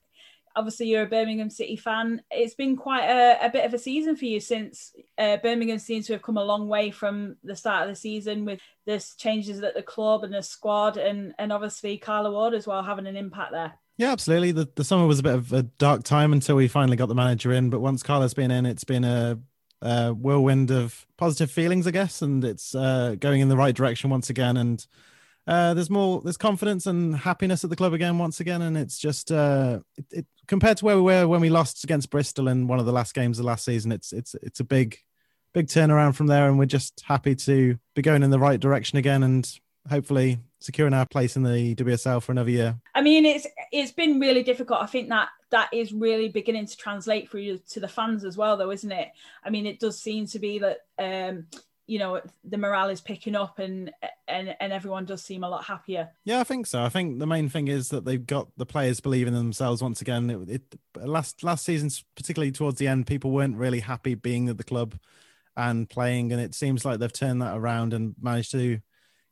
obviously 0.58 0.88
you're 0.88 1.04
a 1.04 1.06
Birmingham 1.06 1.50
City 1.50 1.76
fan. 1.76 2.20
It's 2.32 2.54
been 2.54 2.76
quite 2.76 3.04
a, 3.04 3.46
a 3.46 3.50
bit 3.50 3.64
of 3.64 3.72
a 3.72 3.78
season 3.78 4.16
for 4.16 4.24
you 4.24 4.40
since 4.40 4.92
uh, 5.16 5.36
Birmingham 5.36 5.78
seems 5.78 6.06
to 6.06 6.14
have 6.14 6.22
come 6.22 6.36
a 6.36 6.44
long 6.44 6.66
way 6.68 6.90
from 6.90 7.36
the 7.44 7.54
start 7.54 7.84
of 7.84 7.88
the 7.88 7.96
season 7.96 8.44
with 8.44 8.60
this 8.84 9.14
changes 9.14 9.62
at 9.62 9.74
the 9.74 9.82
club 9.82 10.24
and 10.24 10.34
the 10.34 10.42
squad, 10.42 10.96
and 10.96 11.32
and 11.38 11.52
obviously 11.52 11.96
Carla 11.96 12.30
Ward 12.30 12.54
as 12.54 12.66
well 12.66 12.82
having 12.82 13.06
an 13.06 13.16
impact 13.16 13.52
there. 13.52 13.74
Yeah, 13.98 14.10
absolutely. 14.12 14.50
The 14.52 14.68
the 14.74 14.84
summer 14.84 15.06
was 15.06 15.20
a 15.20 15.22
bit 15.22 15.34
of 15.34 15.52
a 15.52 15.62
dark 15.62 16.02
time 16.02 16.32
until 16.32 16.56
we 16.56 16.66
finally 16.66 16.96
got 16.96 17.06
the 17.06 17.14
manager 17.14 17.52
in, 17.52 17.70
but 17.70 17.80
once 17.80 18.02
Carla's 18.02 18.34
been 18.34 18.50
in, 18.50 18.66
it's 18.66 18.84
been 18.84 19.04
a, 19.04 19.38
whirlwind 19.80 20.72
of 20.72 21.06
positive 21.16 21.52
feelings, 21.52 21.86
I 21.86 21.92
guess, 21.92 22.20
and 22.20 22.44
it's 22.44 22.74
uh, 22.74 23.14
going 23.20 23.40
in 23.40 23.48
the 23.48 23.56
right 23.56 23.74
direction 23.74 24.10
once 24.10 24.28
again. 24.28 24.56
And 24.56 24.84
uh, 25.48 25.74
there's 25.74 25.90
more 25.90 26.20
there's 26.22 26.36
confidence 26.36 26.86
and 26.86 27.16
happiness 27.16 27.64
at 27.64 27.70
the 27.70 27.76
club 27.76 27.94
again 27.94 28.18
once 28.18 28.38
again 28.38 28.62
and 28.62 28.76
it's 28.76 28.98
just 28.98 29.32
uh, 29.32 29.80
it, 29.96 30.04
it, 30.10 30.26
compared 30.46 30.76
to 30.76 30.84
where 30.84 30.96
we 30.96 31.02
were 31.02 31.26
when 31.26 31.40
we 31.40 31.48
lost 31.48 31.82
against 31.82 32.10
bristol 32.10 32.48
in 32.48 32.68
one 32.68 32.78
of 32.78 32.86
the 32.86 32.92
last 32.92 33.14
games 33.14 33.38
of 33.38 33.44
last 33.44 33.64
season 33.64 33.90
it's 33.90 34.12
it's 34.12 34.36
it's 34.42 34.60
a 34.60 34.64
big 34.64 34.98
big 35.54 35.66
turnaround 35.66 36.14
from 36.14 36.26
there 36.26 36.48
and 36.48 36.58
we're 36.58 36.66
just 36.66 37.02
happy 37.06 37.34
to 37.34 37.78
be 37.94 38.02
going 38.02 38.22
in 38.22 38.30
the 38.30 38.38
right 38.38 38.60
direction 38.60 38.98
again 38.98 39.22
and 39.22 39.58
hopefully 39.88 40.38
securing 40.60 40.92
our 40.92 41.06
place 41.06 41.36
in 41.36 41.42
the 41.42 41.74
WSL 41.76 42.22
for 42.22 42.32
another 42.32 42.50
year. 42.50 42.76
I 42.94 43.00
mean, 43.00 43.24
it's 43.24 43.46
it's 43.72 43.92
been 43.92 44.20
really 44.20 44.42
difficult. 44.42 44.82
I 44.82 44.86
think 44.86 45.08
that 45.08 45.28
that 45.50 45.70
is 45.72 45.92
really 45.92 46.28
beginning 46.28 46.66
to 46.66 46.76
translate 46.76 47.28
for 47.28 47.38
you 47.38 47.58
to 47.70 47.80
the 47.80 47.88
fans 47.88 48.24
as 48.24 48.36
well, 48.36 48.56
though, 48.56 48.70
isn't 48.70 48.92
it? 48.92 49.08
I 49.44 49.50
mean, 49.50 49.66
it 49.66 49.80
does 49.80 50.00
seem 50.00 50.26
to 50.26 50.38
be 50.38 50.58
that 50.58 50.78
um, 50.98 51.46
you 51.88 51.98
know 51.98 52.20
the 52.44 52.58
morale 52.58 52.90
is 52.90 53.00
picking 53.00 53.34
up 53.34 53.58
and 53.58 53.90
and 54.28 54.54
and 54.60 54.72
everyone 54.72 55.06
does 55.06 55.22
seem 55.22 55.42
a 55.42 55.48
lot 55.48 55.64
happier. 55.64 56.10
Yeah 56.24 56.38
i 56.38 56.44
think 56.44 56.66
so. 56.66 56.82
I 56.82 56.90
think 56.90 57.18
the 57.18 57.26
main 57.26 57.48
thing 57.48 57.66
is 57.66 57.88
that 57.88 58.04
they've 58.04 58.24
got 58.24 58.48
the 58.56 58.66
players 58.66 59.00
believing 59.00 59.34
in 59.34 59.40
themselves 59.40 59.82
once 59.82 60.00
again. 60.00 60.30
It, 60.30 60.62
it 60.94 61.08
last 61.08 61.42
last 61.42 61.64
season 61.64 61.90
particularly 62.14 62.52
towards 62.52 62.78
the 62.78 62.86
end 62.86 63.06
people 63.06 63.32
weren't 63.32 63.56
really 63.56 63.80
happy 63.80 64.14
being 64.14 64.48
at 64.48 64.58
the 64.58 64.64
club 64.64 64.96
and 65.56 65.88
playing 65.88 66.30
and 66.30 66.40
it 66.40 66.54
seems 66.54 66.84
like 66.84 67.00
they've 67.00 67.12
turned 67.12 67.42
that 67.42 67.56
around 67.56 67.94
and 67.94 68.14
managed 68.20 68.52
to 68.52 68.80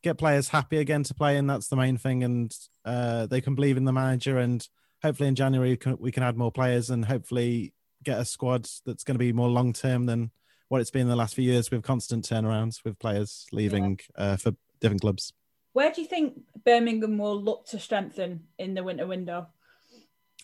get 0.02 0.18
players 0.18 0.48
happy 0.48 0.78
again 0.78 1.02
to 1.04 1.14
play 1.14 1.36
and 1.36 1.48
that's 1.48 1.68
the 1.68 1.76
main 1.76 1.98
thing. 1.98 2.24
And 2.24 2.56
uh, 2.84 3.26
they 3.26 3.42
can 3.42 3.54
believe 3.54 3.76
in 3.76 3.84
the 3.84 3.92
manager 3.92 4.38
and 4.38 4.66
hopefully 5.02 5.28
in 5.28 5.34
january 5.34 5.70
we 5.70 5.76
can, 5.76 5.96
we 5.98 6.10
can 6.10 6.22
add 6.22 6.36
more 6.38 6.50
players 6.50 6.88
and 6.88 7.04
hopefully 7.04 7.74
get 8.02 8.18
a 8.18 8.24
squad 8.24 8.66
that's 8.86 9.04
going 9.04 9.14
to 9.14 9.18
be 9.18 9.32
more 9.32 9.48
long 9.48 9.72
term 9.72 10.06
than 10.06 10.30
what 10.68 10.80
it's 10.80 10.90
been 10.90 11.08
the 11.08 11.16
last 11.16 11.34
few 11.34 11.44
years 11.44 11.70
with 11.70 11.82
constant 11.82 12.24
turnarounds 12.24 12.84
with 12.84 12.98
players 12.98 13.46
leaving 13.52 14.00
yeah. 14.16 14.24
uh, 14.24 14.36
for 14.36 14.52
different 14.80 15.00
clubs. 15.00 15.32
Where 15.72 15.92
do 15.92 16.00
you 16.00 16.06
think 16.06 16.40
Birmingham 16.64 17.18
will 17.18 17.40
look 17.40 17.66
to 17.66 17.78
strengthen 17.78 18.44
in 18.58 18.74
the 18.74 18.82
winter 18.82 19.06
window? 19.06 19.48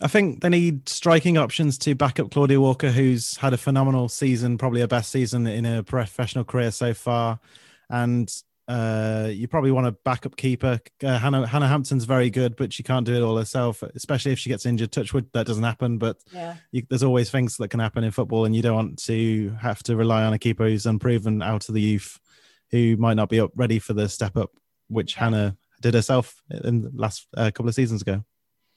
I 0.01 0.07
think 0.07 0.41
they 0.41 0.49
need 0.49 0.89
striking 0.89 1.37
options 1.37 1.77
to 1.79 1.95
back 1.95 2.19
up 2.19 2.31
Claudia 2.31 2.59
Walker, 2.59 2.89
who's 2.89 3.37
had 3.37 3.53
a 3.53 3.57
phenomenal 3.57 4.09
season, 4.09 4.57
probably 4.57 4.81
her 4.81 4.87
best 4.87 5.11
season 5.11 5.45
in 5.45 5.65
her 5.65 5.83
professional 5.83 6.43
career 6.43 6.71
so 6.71 6.93
far. 6.93 7.39
And 7.89 8.31
uh, 8.67 9.29
you 9.31 9.47
probably 9.47 9.71
want 9.71 9.87
a 9.87 9.91
backup 9.91 10.37
keeper. 10.37 10.79
Uh, 11.03 11.17
Hannah, 11.19 11.45
Hannah 11.45 11.67
Hampton's 11.67 12.05
very 12.05 12.29
good, 12.29 12.55
but 12.55 12.71
she 12.71 12.83
can't 12.83 13.05
do 13.05 13.15
it 13.15 13.21
all 13.21 13.37
herself, 13.37 13.83
especially 13.95 14.31
if 14.31 14.39
she 14.39 14.49
gets 14.49 14.65
injured. 14.65 14.91
Touchwood, 14.91 15.27
that 15.33 15.45
doesn't 15.45 15.63
happen, 15.63 15.97
but 15.97 16.17
yeah. 16.31 16.55
you, 16.71 16.83
there's 16.89 17.03
always 17.03 17.29
things 17.29 17.57
that 17.57 17.69
can 17.69 17.79
happen 17.79 18.03
in 18.03 18.11
football, 18.11 18.45
and 18.45 18.55
you 18.55 18.61
don't 18.61 18.75
want 18.75 19.03
to 19.03 19.49
have 19.61 19.83
to 19.83 19.95
rely 19.95 20.23
on 20.23 20.33
a 20.33 20.39
keeper 20.39 20.65
who's 20.65 20.85
unproven 20.85 21.41
out 21.41 21.67
of 21.67 21.75
the 21.75 21.81
youth, 21.81 22.19
who 22.71 22.95
might 22.97 23.15
not 23.15 23.29
be 23.29 23.39
up 23.39 23.51
ready 23.55 23.79
for 23.79 23.93
the 23.93 24.07
step 24.07 24.37
up, 24.37 24.51
which 24.87 25.15
yeah. 25.15 25.23
Hannah 25.23 25.57
did 25.81 25.93
herself 25.93 26.41
in 26.63 26.81
the 26.81 26.91
last 26.95 27.27
uh, 27.35 27.51
couple 27.51 27.67
of 27.67 27.75
seasons 27.75 28.01
ago. 28.01 28.23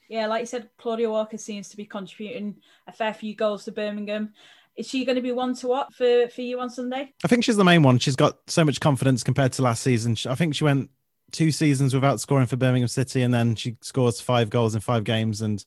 Yeah, 0.09 0.27
like 0.27 0.41
you 0.41 0.47
said, 0.47 0.69
Claudia 0.79 1.11
Walker 1.11 1.39
seems 1.39 1.69
to 1.71 1.77
be 1.77 1.85
contributing 1.85 2.57
a 2.87 2.93
fair 2.93 3.13
few 3.13 3.35
goals 3.35 3.65
to 3.65 3.73
Birmingham. 3.73 4.35
Is 4.77 4.87
she 4.89 5.05
going 5.05 5.17
to 5.17 5.23
be 5.23 5.33
one 5.33 5.55
to 5.57 5.69
what 5.69 5.95
for, 5.95 6.29
for 6.29 6.43
you 6.43 6.61
on 6.61 6.69
Sunday? 6.69 7.15
I 7.25 7.29
think 7.29 7.45
she's 7.45 7.57
the 7.57 7.65
main 7.65 7.83
one. 7.83 7.99
She's 7.99 8.17
got 8.17 8.39
so 8.47 8.65
much 8.65 8.79
confidence 8.81 9.23
compared 9.23 9.53
to 9.55 9.63
last 9.63 9.83
season. 9.83 10.17
I 10.29 10.35
think 10.35 10.55
she 10.55 10.65
went 10.65 10.91
two 11.33 11.51
seasons 11.51 11.95
without 11.95 12.21
scoring 12.21 12.47
for 12.47 12.57
Birmingham 12.57 12.89
City, 12.89 13.23
and 13.23 13.33
then 13.33 13.55
she 13.55 13.77
scores 13.81 14.21
five 14.21 14.51
goals 14.51 14.75
in 14.75 14.81
five 14.81 15.05
games 15.05 15.41
and 15.41 15.65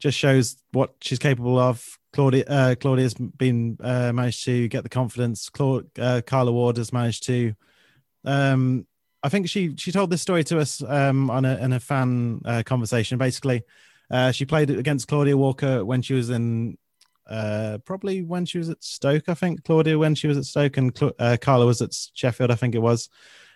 just 0.00 0.18
shows 0.18 0.56
what 0.72 0.94
she's 1.00 1.18
capable 1.18 1.58
of. 1.58 1.98
Claudia, 2.12 2.44
uh, 2.46 2.74
Claudia's 2.74 3.14
been 3.14 3.76
uh, 3.80 4.12
managed 4.12 4.44
to 4.46 4.66
get 4.66 4.82
the 4.82 4.88
confidence. 4.88 5.48
Claude, 5.48 5.86
uh, 5.98 6.20
Carla 6.26 6.50
Ward 6.50 6.76
has 6.78 6.92
managed 6.92 7.24
to. 7.26 7.54
Um, 8.24 8.86
I 9.22 9.28
think 9.28 9.48
she 9.48 9.76
she 9.76 9.92
told 9.92 10.10
this 10.10 10.22
story 10.22 10.42
to 10.44 10.58
us 10.58 10.82
um, 10.82 11.30
on 11.30 11.44
a 11.44 11.56
in 11.58 11.72
a 11.72 11.78
fan 11.80 12.40
uh, 12.44 12.62
conversation. 12.64 13.16
Basically, 13.18 13.62
uh, 14.10 14.32
she 14.32 14.44
played 14.44 14.70
against 14.70 15.06
Claudia 15.06 15.36
Walker 15.36 15.84
when 15.84 16.02
she 16.02 16.14
was 16.14 16.30
in 16.30 16.78
uh, 17.30 17.78
probably 17.84 18.22
when 18.22 18.44
she 18.44 18.58
was 18.58 18.68
at 18.68 18.82
Stoke, 18.82 19.28
I 19.28 19.34
think 19.34 19.64
Claudia 19.64 19.98
when 19.98 20.14
she 20.14 20.26
was 20.26 20.36
at 20.36 20.44
Stoke, 20.44 20.76
and 20.76 21.12
uh, 21.18 21.36
Carla 21.40 21.64
was 21.64 21.80
at 21.80 21.96
Sheffield, 22.12 22.50
I 22.50 22.56
think 22.56 22.74
it 22.74 22.80
was, 22.80 23.08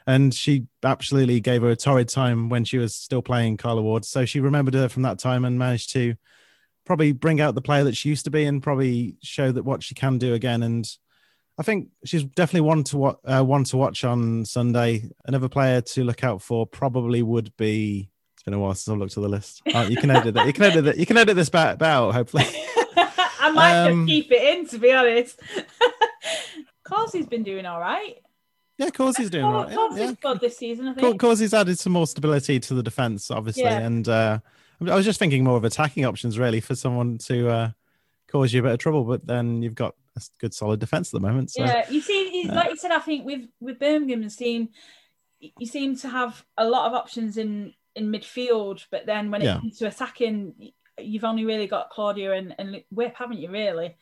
and 0.07 0.33
she 0.33 0.67
absolutely 0.85 1.41
gave 1.41 1.63
her 1.63 1.71
a 1.71 1.77
torrid 1.77 2.09
time 2.09 2.49
when 2.49 2.65
she 2.65 2.79
was 2.79 2.95
still 2.95 3.23
playing 3.23 3.57
Carla 3.57 3.83
Ward. 3.83 4.05
So 4.05 4.25
she 4.25 4.39
remembered 4.39 4.75
her 4.75 4.89
from 4.89 5.03
that 5.03 5.19
time 5.19 5.45
and 5.45 5.59
managed 5.59 5.93
to 5.93 6.15
probably 6.87 7.13
bring 7.13 7.41
out 7.41 7.55
the 7.55 7.63
player 7.63 7.85
that 7.85 7.97
she 7.97 8.11
used 8.11 8.25
to 8.25 8.31
be 8.31 8.45
and 8.45 8.63
probably 8.63 9.17
show 9.23 9.51
that 9.51 9.65
what 9.65 9.83
she 9.83 9.95
can 9.95 10.19
do 10.19 10.35
again. 10.35 10.63
And 10.63 10.89
I 11.59 11.63
think 11.63 11.89
she's 12.05 12.25
definitely 12.25 12.69
one 12.69 12.85
to 12.85 13.17
uh, 13.25 13.43
one 13.43 13.65
to 13.65 13.77
watch 13.77 14.05
on 14.05 14.45
Sunday. 14.45 15.11
Another 15.25 15.49
player 15.49 15.81
to 15.81 16.05
look 16.05 16.23
out 16.23 16.43
for 16.43 16.67
probably 16.67 17.23
would 17.23 17.57
be. 17.57 18.11
It's 18.35 18.43
been 18.43 18.55
a 18.55 18.59
while 18.59 18.75
since 18.75 18.93
I've 18.93 18.99
looked 18.99 19.17
at 19.17 19.23
the 19.23 19.29
list. 19.29 19.63
Oh, 19.75 19.83
you 19.83 19.97
can 19.97 20.11
edit 20.11 20.35
that. 20.35 20.47
You 20.47 20.53
can 20.53 20.65
edit 20.65 20.85
that. 20.85 20.99
You 20.99 21.07
can 21.07 21.17
edit 21.17 21.35
this 21.35 21.51
back 21.51 21.81
out. 21.81 22.13
Hopefully. 22.13 22.45
I 23.45 23.51
might 23.51 23.87
um, 23.87 24.07
just 24.07 24.09
keep 24.09 24.33
it 24.33 24.43
in, 24.43 24.67
to 24.69 24.79
be 24.79 24.93
honest. 24.93 25.41
Corsie's 26.85 27.27
been 27.27 27.43
doing 27.43 27.67
all 27.67 27.81
right. 27.81 28.17
Yeah, 28.79 28.91
Corsie's 28.91 29.31
doing 29.31 29.45
all 29.45 29.65
right. 29.65 29.75
Corsie's 29.75 29.99
yeah. 30.01 30.13
good 30.21 30.41
this 30.41 30.59
season, 30.59 30.89
I 30.89 30.95
think. 30.95 31.21
Corsie's 31.21 31.55
added 31.55 31.79
some 31.79 31.93
more 31.93 32.07
stability 32.07 32.59
to 32.61 32.75
the 32.75 32.83
defence, 32.83 33.31
obviously. 33.31 33.63
Yeah. 33.63 33.79
And 33.79 34.09
uh, 34.09 34.39
I 34.81 34.95
was 34.95 35.05
just 35.05 35.19
thinking 35.19 35.45
more 35.45 35.57
of 35.57 35.65
attacking 35.65 36.05
options, 36.05 36.39
really, 36.39 36.61
for 36.61 36.75
someone 36.75 37.19
to 37.19 37.49
uh, 37.49 37.71
cause 38.31 38.53
you 38.53 38.61
a 38.61 38.63
bit 38.65 38.73
of 38.73 38.79
trouble. 38.79 39.05
But 39.05 39.27
then 39.27 39.63
you've 39.63 39.75
got 39.75 39.95
a 40.17 40.23
good, 40.41 40.55
solid 40.55 40.81
defence 40.81 41.15
at 41.15 41.21
the 41.21 41.27
moment. 41.27 41.53
So, 41.53 41.65
yeah, 41.65 41.89
you 41.89 42.01
see, 42.01 42.49
like 42.53 42.71
you 42.71 42.77
said, 42.77 42.91
I 42.91 42.99
think 42.99 43.25
with 43.25 43.43
with 43.61 43.79
Birmingham, 43.79 44.23
you 44.23 44.31
seem 44.31 44.71
you 45.39 45.67
seem 45.67 45.97
to 45.99 46.09
have 46.09 46.45
a 46.57 46.67
lot 46.67 46.87
of 46.87 46.95
options 46.95 47.37
in 47.37 47.75
in 47.95 48.11
midfield, 48.11 48.85
but 48.91 49.07
then 49.07 49.31
when 49.31 49.43
it 49.43 49.47
yeah. 49.47 49.59
comes 49.59 49.79
to 49.79 49.87
attacking, 49.87 50.73
you've 50.99 51.25
only 51.25 51.45
really 51.45 51.67
got 51.67 51.91
Claudia 51.91 52.33
and, 52.33 52.55
and 52.59 52.83
Whipp, 52.91 53.15
haven't 53.17 53.39
you? 53.39 53.51
Really? 53.51 53.97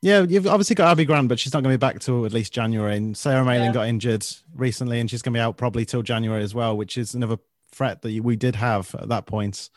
Yeah, 0.00 0.22
you've 0.22 0.46
obviously 0.46 0.76
got 0.76 0.92
Abbi 0.92 1.04
Grant, 1.04 1.28
but 1.28 1.40
she's 1.40 1.52
not 1.52 1.62
going 1.62 1.72
to 1.72 1.78
be 1.78 1.80
back 1.80 1.98
till 1.98 2.24
at 2.24 2.32
least 2.32 2.52
January. 2.52 2.96
And 2.96 3.16
Sarah 3.16 3.44
Mayling 3.44 3.66
yeah. 3.66 3.72
got 3.72 3.88
injured 3.88 4.24
recently, 4.54 5.00
and 5.00 5.10
she's 5.10 5.22
going 5.22 5.32
to 5.34 5.38
be 5.38 5.42
out 5.42 5.56
probably 5.56 5.84
till 5.84 6.02
January 6.02 6.42
as 6.42 6.54
well, 6.54 6.76
which 6.76 6.96
is 6.96 7.14
another 7.14 7.38
threat 7.72 8.02
that 8.02 8.22
we 8.22 8.36
did 8.36 8.54
have 8.54 8.94
at 8.94 9.08
that 9.08 9.26
point. 9.26 9.70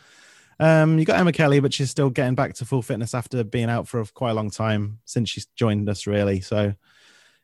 Um, 0.59 0.99
you 0.99 1.05
got 1.05 1.19
Emma 1.19 1.31
Kelly, 1.31 1.59
but 1.59 1.73
she's 1.73 1.89
still 1.89 2.11
getting 2.11 2.35
back 2.35 2.53
to 2.55 2.65
full 2.65 2.83
fitness 2.83 3.15
after 3.15 3.43
being 3.43 3.69
out 3.69 3.87
for 3.87 4.05
quite 4.05 4.29
a 4.29 4.35
long 4.35 4.51
time 4.51 4.99
since 5.05 5.27
she's 5.27 5.47
joined 5.55 5.89
us, 5.89 6.05
really. 6.05 6.39
So, 6.39 6.75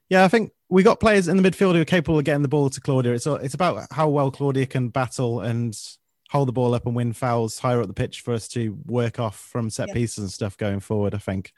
yeah, 0.07 0.23
I 0.23 0.27
think 0.27 0.51
we 0.69 0.83
got 0.83 0.99
players 0.99 1.27
in 1.27 1.41
the 1.41 1.49
midfield 1.49 1.73
who 1.73 1.81
are 1.81 1.85
capable 1.85 2.19
of 2.19 2.25
getting 2.25 2.43
the 2.43 2.47
ball 2.47 2.69
to 2.69 2.79
Claudia. 2.79 3.13
It's 3.13 3.25
it's 3.25 3.55
about 3.55 3.87
how 3.91 4.07
well 4.09 4.29
Claudia 4.29 4.67
can 4.67 4.89
battle 4.89 5.39
and 5.41 5.75
hold 6.29 6.47
the 6.47 6.53
ball 6.53 6.73
up 6.73 6.85
and 6.85 6.95
win 6.95 7.13
fouls 7.13 7.59
higher 7.59 7.81
up 7.81 7.87
the 7.87 7.93
pitch 7.93 8.21
for 8.21 8.33
us 8.33 8.47
to 8.49 8.77
work 8.85 9.19
off 9.19 9.39
from 9.39 9.69
set 9.69 9.87
yeah. 9.89 9.93
pieces 9.93 10.19
and 10.19 10.31
stuff 10.31 10.57
going 10.57 10.79
forward. 10.79 11.13
I 11.13 11.19
think. 11.19 11.53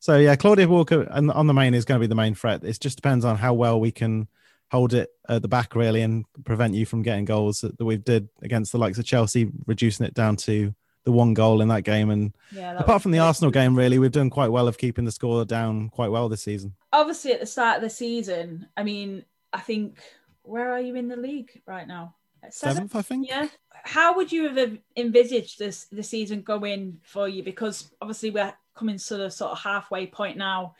So 0.00 0.18
yeah, 0.18 0.36
Claudia 0.36 0.68
Walker 0.68 1.06
and 1.10 1.30
on 1.30 1.46
the 1.46 1.54
main 1.54 1.74
is 1.74 1.84
going 1.84 2.00
to 2.00 2.04
be 2.04 2.08
the 2.08 2.14
main 2.14 2.34
threat. 2.34 2.64
It 2.64 2.78
just 2.80 2.96
depends 2.96 3.24
on 3.24 3.36
how 3.36 3.54
well 3.54 3.80
we 3.80 3.90
can 3.90 4.28
hold 4.70 4.92
it 4.92 5.10
at 5.28 5.42
the 5.42 5.48
back 5.48 5.74
really 5.76 6.02
and 6.02 6.24
prevent 6.44 6.74
you 6.74 6.84
from 6.84 7.02
getting 7.02 7.24
goals 7.24 7.60
that, 7.60 7.78
that 7.78 7.84
we 7.84 7.96
did 7.96 8.28
against 8.42 8.72
the 8.72 8.78
likes 8.78 8.98
of 8.98 9.04
Chelsea, 9.04 9.50
reducing 9.66 10.04
it 10.04 10.14
down 10.14 10.36
to 10.36 10.74
the 11.04 11.12
one 11.12 11.34
goal 11.34 11.60
in 11.60 11.68
that 11.68 11.82
game. 11.84 12.10
And 12.10 12.34
yeah, 12.50 12.78
apart 12.78 13.02
from 13.02 13.12
the 13.12 13.18
Arsenal 13.18 13.50
game, 13.50 13.76
really, 13.76 13.98
we've 13.98 14.10
done 14.10 14.30
quite 14.30 14.50
well 14.50 14.66
of 14.66 14.78
keeping 14.78 15.04
the 15.04 15.12
score 15.12 15.44
down 15.44 15.90
quite 15.90 16.10
well 16.10 16.28
this 16.28 16.42
season. 16.42 16.74
Obviously, 16.92 17.32
at 17.32 17.40
the 17.40 17.46
start 17.46 17.76
of 17.76 17.82
the 17.82 17.90
season, 17.90 18.66
I 18.76 18.82
mean, 18.82 19.24
I 19.52 19.60
think 19.60 19.98
where 20.42 20.72
are 20.72 20.80
you 20.80 20.94
in 20.96 21.08
the 21.08 21.16
league 21.16 21.62
right 21.66 21.86
now? 21.86 22.14
Seventh, 22.50 22.94
I 22.94 23.02
think. 23.02 23.28
Yeah. 23.28 23.48
How 23.84 24.16
would 24.16 24.32
you 24.32 24.48
have 24.48 24.78
envisaged 24.96 25.58
this 25.58 25.84
the 25.84 26.02
season 26.02 26.42
going 26.42 27.00
for 27.02 27.28
you? 27.28 27.42
Because 27.42 27.90
obviously 28.00 28.30
we're 28.30 28.54
coming 28.74 28.98
to 28.98 29.16
the 29.16 29.30
sort 29.30 29.52
of 29.52 29.60
halfway 29.60 30.06
point 30.06 30.36
now 30.36 30.74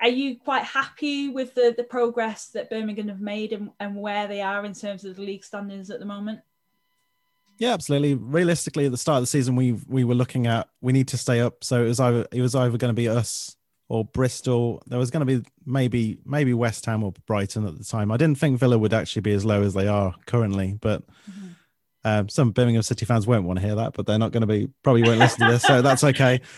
are 0.00 0.08
you 0.08 0.36
quite 0.36 0.62
happy 0.62 1.28
with 1.28 1.54
the, 1.54 1.74
the 1.76 1.84
progress 1.84 2.46
that 2.48 2.70
Birmingham 2.70 3.08
have 3.08 3.20
made 3.20 3.52
and, 3.52 3.70
and 3.80 3.96
where 3.96 4.28
they 4.28 4.40
are 4.40 4.64
in 4.64 4.72
terms 4.72 5.04
of 5.04 5.16
the 5.16 5.22
league 5.22 5.44
standings 5.44 5.90
at 5.90 5.98
the 5.98 6.06
moment? 6.06 6.40
Yeah, 7.58 7.72
absolutely. 7.72 8.14
Realistically, 8.14 8.86
at 8.86 8.92
the 8.92 8.98
start 8.98 9.16
of 9.16 9.22
the 9.24 9.26
season, 9.26 9.56
we 9.56 9.72
we 9.88 10.04
were 10.04 10.14
looking 10.14 10.46
at 10.46 10.68
we 10.80 10.92
need 10.92 11.08
to 11.08 11.18
stay 11.18 11.40
up. 11.40 11.64
So 11.64 11.84
it 11.84 11.88
was 11.88 11.98
either 11.98 12.24
it 12.30 12.40
was 12.40 12.54
either 12.54 12.78
going 12.78 12.90
to 12.90 12.94
be 12.94 13.08
us 13.08 13.56
or 13.88 14.04
Bristol. 14.04 14.82
There 14.86 14.98
was 14.98 15.10
going 15.10 15.26
to 15.26 15.38
be 15.38 15.48
maybe 15.64 16.18
maybe 16.24 16.54
West 16.54 16.84
Ham 16.86 17.02
or 17.02 17.12
Brighton 17.26 17.66
at 17.66 17.78
the 17.78 17.84
time. 17.84 18.10
I 18.10 18.16
didn't 18.16 18.38
think 18.38 18.58
Villa 18.58 18.78
would 18.78 18.94
actually 18.94 19.22
be 19.22 19.32
as 19.32 19.44
low 19.44 19.62
as 19.62 19.74
they 19.74 19.88
are 19.88 20.14
currently, 20.26 20.78
but 20.80 21.06
mm-hmm. 21.06 21.48
um, 22.04 22.28
some 22.28 22.50
Birmingham 22.50 22.82
City 22.82 23.06
fans 23.06 23.26
won't 23.26 23.44
want 23.44 23.58
to 23.58 23.66
hear 23.66 23.76
that. 23.76 23.94
But 23.94 24.06
they're 24.06 24.18
not 24.18 24.32
going 24.32 24.42
to 24.42 24.46
be 24.46 24.68
probably 24.82 25.02
won't 25.02 25.18
listen 25.18 25.46
to 25.46 25.52
this, 25.52 25.62
so 25.62 25.82
that's 25.82 26.04
okay. 26.04 26.40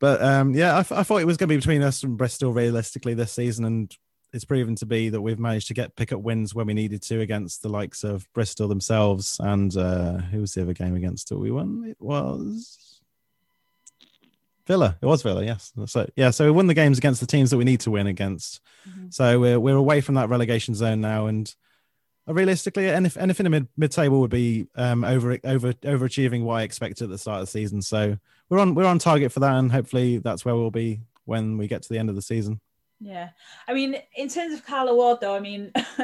But 0.00 0.22
um, 0.22 0.54
yeah, 0.54 0.78
I, 0.78 0.82
thought 0.82 1.20
it 1.20 1.26
was 1.26 1.36
going 1.36 1.50
to 1.50 1.52
be 1.52 1.58
between 1.58 1.82
us 1.82 2.02
and 2.02 2.16
Bristol 2.16 2.54
realistically 2.54 3.12
this 3.12 3.32
season, 3.32 3.66
and 3.66 3.94
it's 4.32 4.46
proven 4.46 4.74
to 4.76 4.86
be 4.86 5.10
that 5.10 5.20
we've 5.20 5.38
managed 5.38 5.68
to 5.68 5.74
get 5.74 5.94
pick 5.94 6.10
up 6.10 6.20
wins 6.20 6.54
when 6.54 6.66
we 6.66 6.72
needed 6.72 7.02
to 7.02 7.20
against 7.20 7.60
the 7.60 7.68
likes 7.68 8.02
of 8.02 8.26
Bristol 8.32 8.66
themselves. 8.66 9.38
And 9.40 9.76
uh, 9.76 10.16
who 10.16 10.40
was 10.40 10.54
the 10.54 10.62
other 10.62 10.72
game 10.72 10.96
against 10.96 11.28
that 11.28 11.38
we 11.38 11.50
won? 11.50 11.84
It 11.86 11.98
was 12.00 12.89
Villa. 14.70 14.96
It 15.02 15.06
was 15.06 15.22
Villa, 15.22 15.44
yes. 15.44 15.72
So 15.86 16.08
yeah, 16.14 16.30
so 16.30 16.44
we 16.44 16.52
won 16.52 16.68
the 16.68 16.74
games 16.74 16.96
against 16.96 17.20
the 17.20 17.26
teams 17.26 17.50
that 17.50 17.56
we 17.56 17.64
need 17.64 17.80
to 17.80 17.90
win 17.90 18.06
against. 18.06 18.60
Mm-hmm. 18.88 19.06
So 19.10 19.40
we're 19.40 19.58
we're 19.58 19.74
away 19.74 20.00
from 20.00 20.14
that 20.14 20.28
relegation 20.28 20.76
zone 20.76 21.00
now, 21.00 21.26
and 21.26 21.52
realistically, 22.28 22.88
anything 22.88 23.46
in 23.46 23.50
the 23.50 23.66
mid 23.76 23.90
table 23.90 24.20
would 24.20 24.30
be 24.30 24.68
um, 24.76 25.02
over 25.02 25.36
over 25.42 25.72
overachieving 25.72 26.44
what 26.44 26.54
I 26.54 26.62
expected 26.62 27.02
at 27.04 27.10
the 27.10 27.18
start 27.18 27.40
of 27.40 27.46
the 27.46 27.50
season. 27.50 27.82
So 27.82 28.16
we're 28.48 28.60
on 28.60 28.76
we're 28.76 28.84
on 28.84 29.00
target 29.00 29.32
for 29.32 29.40
that, 29.40 29.56
and 29.56 29.72
hopefully 29.72 30.18
that's 30.18 30.44
where 30.44 30.54
we'll 30.54 30.70
be 30.70 31.00
when 31.24 31.58
we 31.58 31.66
get 31.66 31.82
to 31.82 31.88
the 31.88 31.98
end 31.98 32.08
of 32.08 32.14
the 32.14 32.22
season. 32.22 32.60
Yeah, 33.00 33.30
I 33.66 33.74
mean, 33.74 33.96
in 34.14 34.28
terms 34.28 34.54
of 34.54 34.64
Carla 34.64 34.94
Ward, 34.94 35.18
though, 35.20 35.34
I 35.34 35.40
mean, 35.40 35.72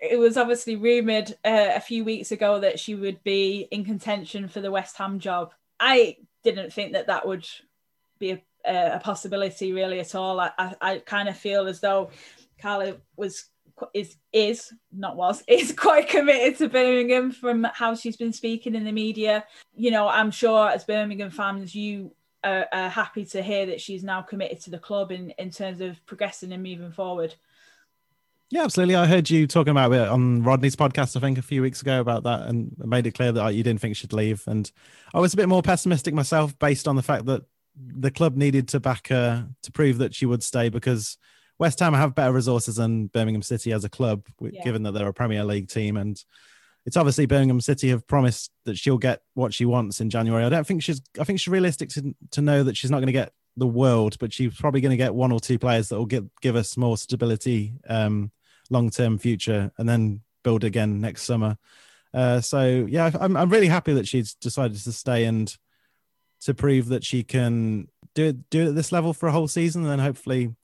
it 0.00 0.16
was 0.16 0.36
obviously 0.36 0.76
rumored 0.76 1.30
uh, 1.44 1.70
a 1.74 1.80
few 1.80 2.04
weeks 2.04 2.30
ago 2.30 2.60
that 2.60 2.78
she 2.78 2.94
would 2.94 3.24
be 3.24 3.66
in 3.72 3.84
contention 3.84 4.46
for 4.46 4.60
the 4.60 4.70
West 4.70 4.96
Ham 4.98 5.18
job. 5.18 5.54
I 5.80 6.18
didn't 6.44 6.72
think 6.72 6.92
that 6.92 7.08
that 7.08 7.26
would 7.26 7.44
be 8.18 8.42
a, 8.64 8.92
a 8.94 9.00
possibility 9.00 9.72
really 9.72 10.00
at 10.00 10.14
all. 10.14 10.40
I, 10.40 10.50
I, 10.58 10.74
I 10.80 10.98
kind 10.98 11.28
of 11.28 11.36
feel 11.36 11.66
as 11.66 11.80
though 11.80 12.10
Carla 12.60 12.96
was 13.16 13.48
is 13.92 14.16
is 14.32 14.72
not 14.92 15.16
was 15.16 15.42
is 15.48 15.72
quite 15.72 16.08
committed 16.08 16.58
to 16.58 16.68
Birmingham 16.68 17.30
from 17.30 17.64
how 17.74 17.94
she's 17.94 18.16
been 18.16 18.32
speaking 18.32 18.74
in 18.74 18.84
the 18.84 18.92
media. 18.92 19.44
You 19.74 19.90
know, 19.90 20.08
I'm 20.08 20.30
sure 20.30 20.70
as 20.70 20.84
Birmingham 20.84 21.30
fans, 21.30 21.74
you 21.74 22.12
are, 22.44 22.66
are 22.72 22.88
happy 22.88 23.24
to 23.26 23.42
hear 23.42 23.66
that 23.66 23.80
she's 23.80 24.04
now 24.04 24.22
committed 24.22 24.60
to 24.62 24.70
the 24.70 24.78
club 24.78 25.12
in 25.12 25.30
in 25.30 25.50
terms 25.50 25.80
of 25.80 26.04
progressing 26.06 26.52
and 26.52 26.62
moving 26.62 26.92
forward. 26.92 27.34
Yeah, 28.48 28.62
absolutely. 28.62 28.94
I 28.94 29.06
heard 29.06 29.28
you 29.28 29.48
talking 29.48 29.72
about 29.72 29.92
it 29.92 30.06
on 30.06 30.44
Rodney's 30.44 30.76
podcast, 30.76 31.16
I 31.16 31.20
think, 31.20 31.36
a 31.36 31.42
few 31.42 31.62
weeks 31.62 31.82
ago 31.82 32.00
about 32.00 32.22
that, 32.22 32.42
and 32.42 32.76
made 32.78 33.04
it 33.04 33.14
clear 33.14 33.32
that 33.32 33.54
you 33.56 33.64
didn't 33.64 33.80
think 33.80 33.96
she'd 33.96 34.12
leave. 34.12 34.44
And 34.46 34.70
I 35.12 35.18
was 35.18 35.34
a 35.34 35.36
bit 35.36 35.48
more 35.48 35.62
pessimistic 35.62 36.14
myself, 36.14 36.56
based 36.60 36.86
on 36.86 36.94
the 36.94 37.02
fact 37.02 37.26
that 37.26 37.42
the 37.76 38.10
club 38.10 38.36
needed 38.36 38.68
to 38.68 38.80
back 38.80 39.08
her 39.08 39.48
to 39.62 39.72
prove 39.72 39.98
that 39.98 40.14
she 40.14 40.26
would 40.26 40.42
stay 40.42 40.68
because 40.68 41.18
West 41.58 41.80
Ham 41.80 41.94
have 41.94 42.14
better 42.14 42.32
resources 42.32 42.76
than 42.76 43.06
Birmingham 43.06 43.42
City 43.42 43.72
as 43.72 43.84
a 43.84 43.88
club, 43.88 44.26
yeah. 44.40 44.62
given 44.62 44.82
that 44.82 44.92
they're 44.92 45.08
a 45.08 45.14
Premier 45.14 45.44
League 45.44 45.68
team. 45.68 45.96
And 45.96 46.22
it's 46.84 46.96
obviously 46.96 47.26
Birmingham 47.26 47.60
City 47.60 47.88
have 47.90 48.06
promised 48.06 48.50
that 48.64 48.76
she'll 48.76 48.98
get 48.98 49.22
what 49.34 49.54
she 49.54 49.64
wants 49.64 50.00
in 50.00 50.10
January. 50.10 50.44
I 50.44 50.48
don't 50.48 50.66
think 50.66 50.82
she's, 50.82 51.00
I 51.18 51.24
think 51.24 51.40
she's 51.40 51.52
realistic 51.52 51.88
to, 51.90 52.14
to 52.32 52.42
know 52.42 52.62
that 52.62 52.76
she's 52.76 52.90
not 52.90 52.98
going 52.98 53.06
to 53.06 53.12
get 53.12 53.32
the 53.56 53.66
world, 53.66 54.16
but 54.20 54.32
she's 54.32 54.54
probably 54.54 54.80
going 54.80 54.90
to 54.90 54.96
get 54.96 55.14
one 55.14 55.32
or 55.32 55.40
two 55.40 55.58
players 55.58 55.88
that 55.88 55.96
will 55.96 56.06
give, 56.06 56.26
give 56.42 56.56
us 56.56 56.76
more 56.76 56.98
stability, 56.98 57.74
um, 57.88 58.30
long 58.70 58.90
term 58.90 59.18
future, 59.18 59.72
and 59.78 59.88
then 59.88 60.20
build 60.44 60.62
again 60.62 61.00
next 61.00 61.22
summer. 61.22 61.56
Uh, 62.12 62.40
so 62.40 62.86
yeah, 62.88 63.10
I'm, 63.18 63.36
I'm 63.36 63.50
really 63.50 63.66
happy 63.66 63.94
that 63.94 64.06
she's 64.06 64.34
decided 64.34 64.76
to 64.78 64.92
stay 64.92 65.24
and 65.24 65.54
to 66.42 66.54
prove 66.54 66.88
that 66.88 67.04
she 67.04 67.22
can 67.22 67.88
do 68.14 68.26
it 68.26 68.50
do 68.50 68.62
it 68.62 68.68
at 68.68 68.74
this 68.74 68.92
level 68.92 69.12
for 69.12 69.28
a 69.28 69.32
whole 69.32 69.48
season, 69.48 69.82
and 69.82 69.90
then 69.90 69.98
hopefully 69.98 70.54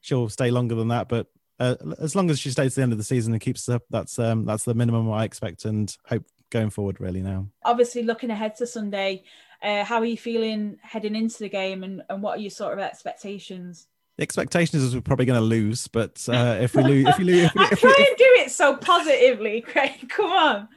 she'll 0.00 0.28
stay 0.28 0.50
longer 0.50 0.74
than 0.74 0.88
that. 0.88 1.08
But 1.08 1.26
uh, 1.58 1.76
as 2.00 2.14
long 2.16 2.30
as 2.30 2.38
she 2.38 2.50
stays 2.50 2.74
to 2.74 2.80
the 2.80 2.82
end 2.82 2.92
of 2.92 2.98
the 2.98 3.04
season 3.04 3.32
and 3.32 3.40
keeps 3.40 3.68
up, 3.68 3.82
that's 3.90 4.18
um, 4.18 4.44
that's 4.44 4.64
the 4.64 4.74
minimum 4.74 5.10
I 5.10 5.24
expect 5.24 5.64
and 5.64 5.94
hope 6.06 6.24
going 6.50 6.70
forward. 6.70 7.00
Really 7.00 7.22
now. 7.22 7.48
Obviously, 7.64 8.02
looking 8.02 8.30
ahead 8.30 8.56
to 8.56 8.66
Sunday, 8.66 9.24
uh, 9.62 9.84
how 9.84 9.98
are 9.98 10.04
you 10.04 10.16
feeling 10.16 10.78
heading 10.82 11.14
into 11.14 11.38
the 11.38 11.48
game, 11.48 11.84
and, 11.84 12.02
and 12.08 12.22
what 12.22 12.38
are 12.38 12.40
your 12.40 12.50
sort 12.50 12.72
of 12.72 12.78
expectations? 12.78 13.86
The 14.18 14.22
expectation 14.24 14.78
is 14.78 14.94
we're 14.94 15.00
probably 15.00 15.24
going 15.24 15.40
to 15.40 15.44
lose, 15.44 15.88
but 15.88 16.22
uh, 16.28 16.58
if 16.60 16.74
we 16.74 16.82
lose, 16.82 17.08
if 17.08 17.18
we 17.18 17.24
lose, 17.24 17.44
if 17.44 17.54
we, 17.54 17.62
if 17.72 17.80
try 17.80 17.94
we, 17.96 18.02
if, 18.02 18.08
and 18.08 18.16
do 18.18 18.26
it 18.40 18.50
so 18.50 18.76
positively, 18.76 19.62
Craig. 19.62 20.06
Come 20.10 20.30
on. 20.30 20.68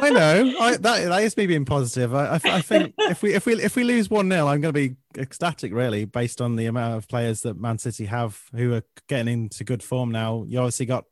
I 0.00 0.10
know 0.10 0.54
I, 0.60 0.76
that 0.76 1.08
that 1.08 1.22
is 1.24 1.36
me 1.36 1.46
being 1.46 1.64
positive. 1.64 2.14
I, 2.14 2.26
I, 2.26 2.34
I 2.44 2.60
think 2.60 2.94
if 2.98 3.20
we 3.20 3.34
if 3.34 3.46
we 3.46 3.60
if 3.60 3.74
we 3.74 3.82
lose 3.82 4.08
one 4.08 4.30
0 4.30 4.46
I'm 4.46 4.60
going 4.60 4.72
to 4.72 4.88
be 4.88 4.94
ecstatic, 5.20 5.72
really, 5.72 6.04
based 6.04 6.40
on 6.40 6.54
the 6.54 6.66
amount 6.66 6.96
of 6.96 7.08
players 7.08 7.40
that 7.40 7.60
Man 7.60 7.78
City 7.78 8.04
have 8.04 8.40
who 8.54 8.74
are 8.74 8.84
getting 9.08 9.32
into 9.32 9.64
good 9.64 9.82
form 9.82 10.12
now. 10.12 10.44
You 10.46 10.60
obviously 10.60 10.86
got 10.86 11.04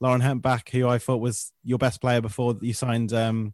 Lauren 0.00 0.22
Hemp 0.22 0.42
back, 0.42 0.70
who 0.70 0.88
I 0.88 0.96
thought 0.96 1.20
was 1.20 1.52
your 1.62 1.78
best 1.78 2.00
player 2.00 2.22
before 2.22 2.56
you 2.62 2.72
signed 2.72 3.12
um, 3.12 3.52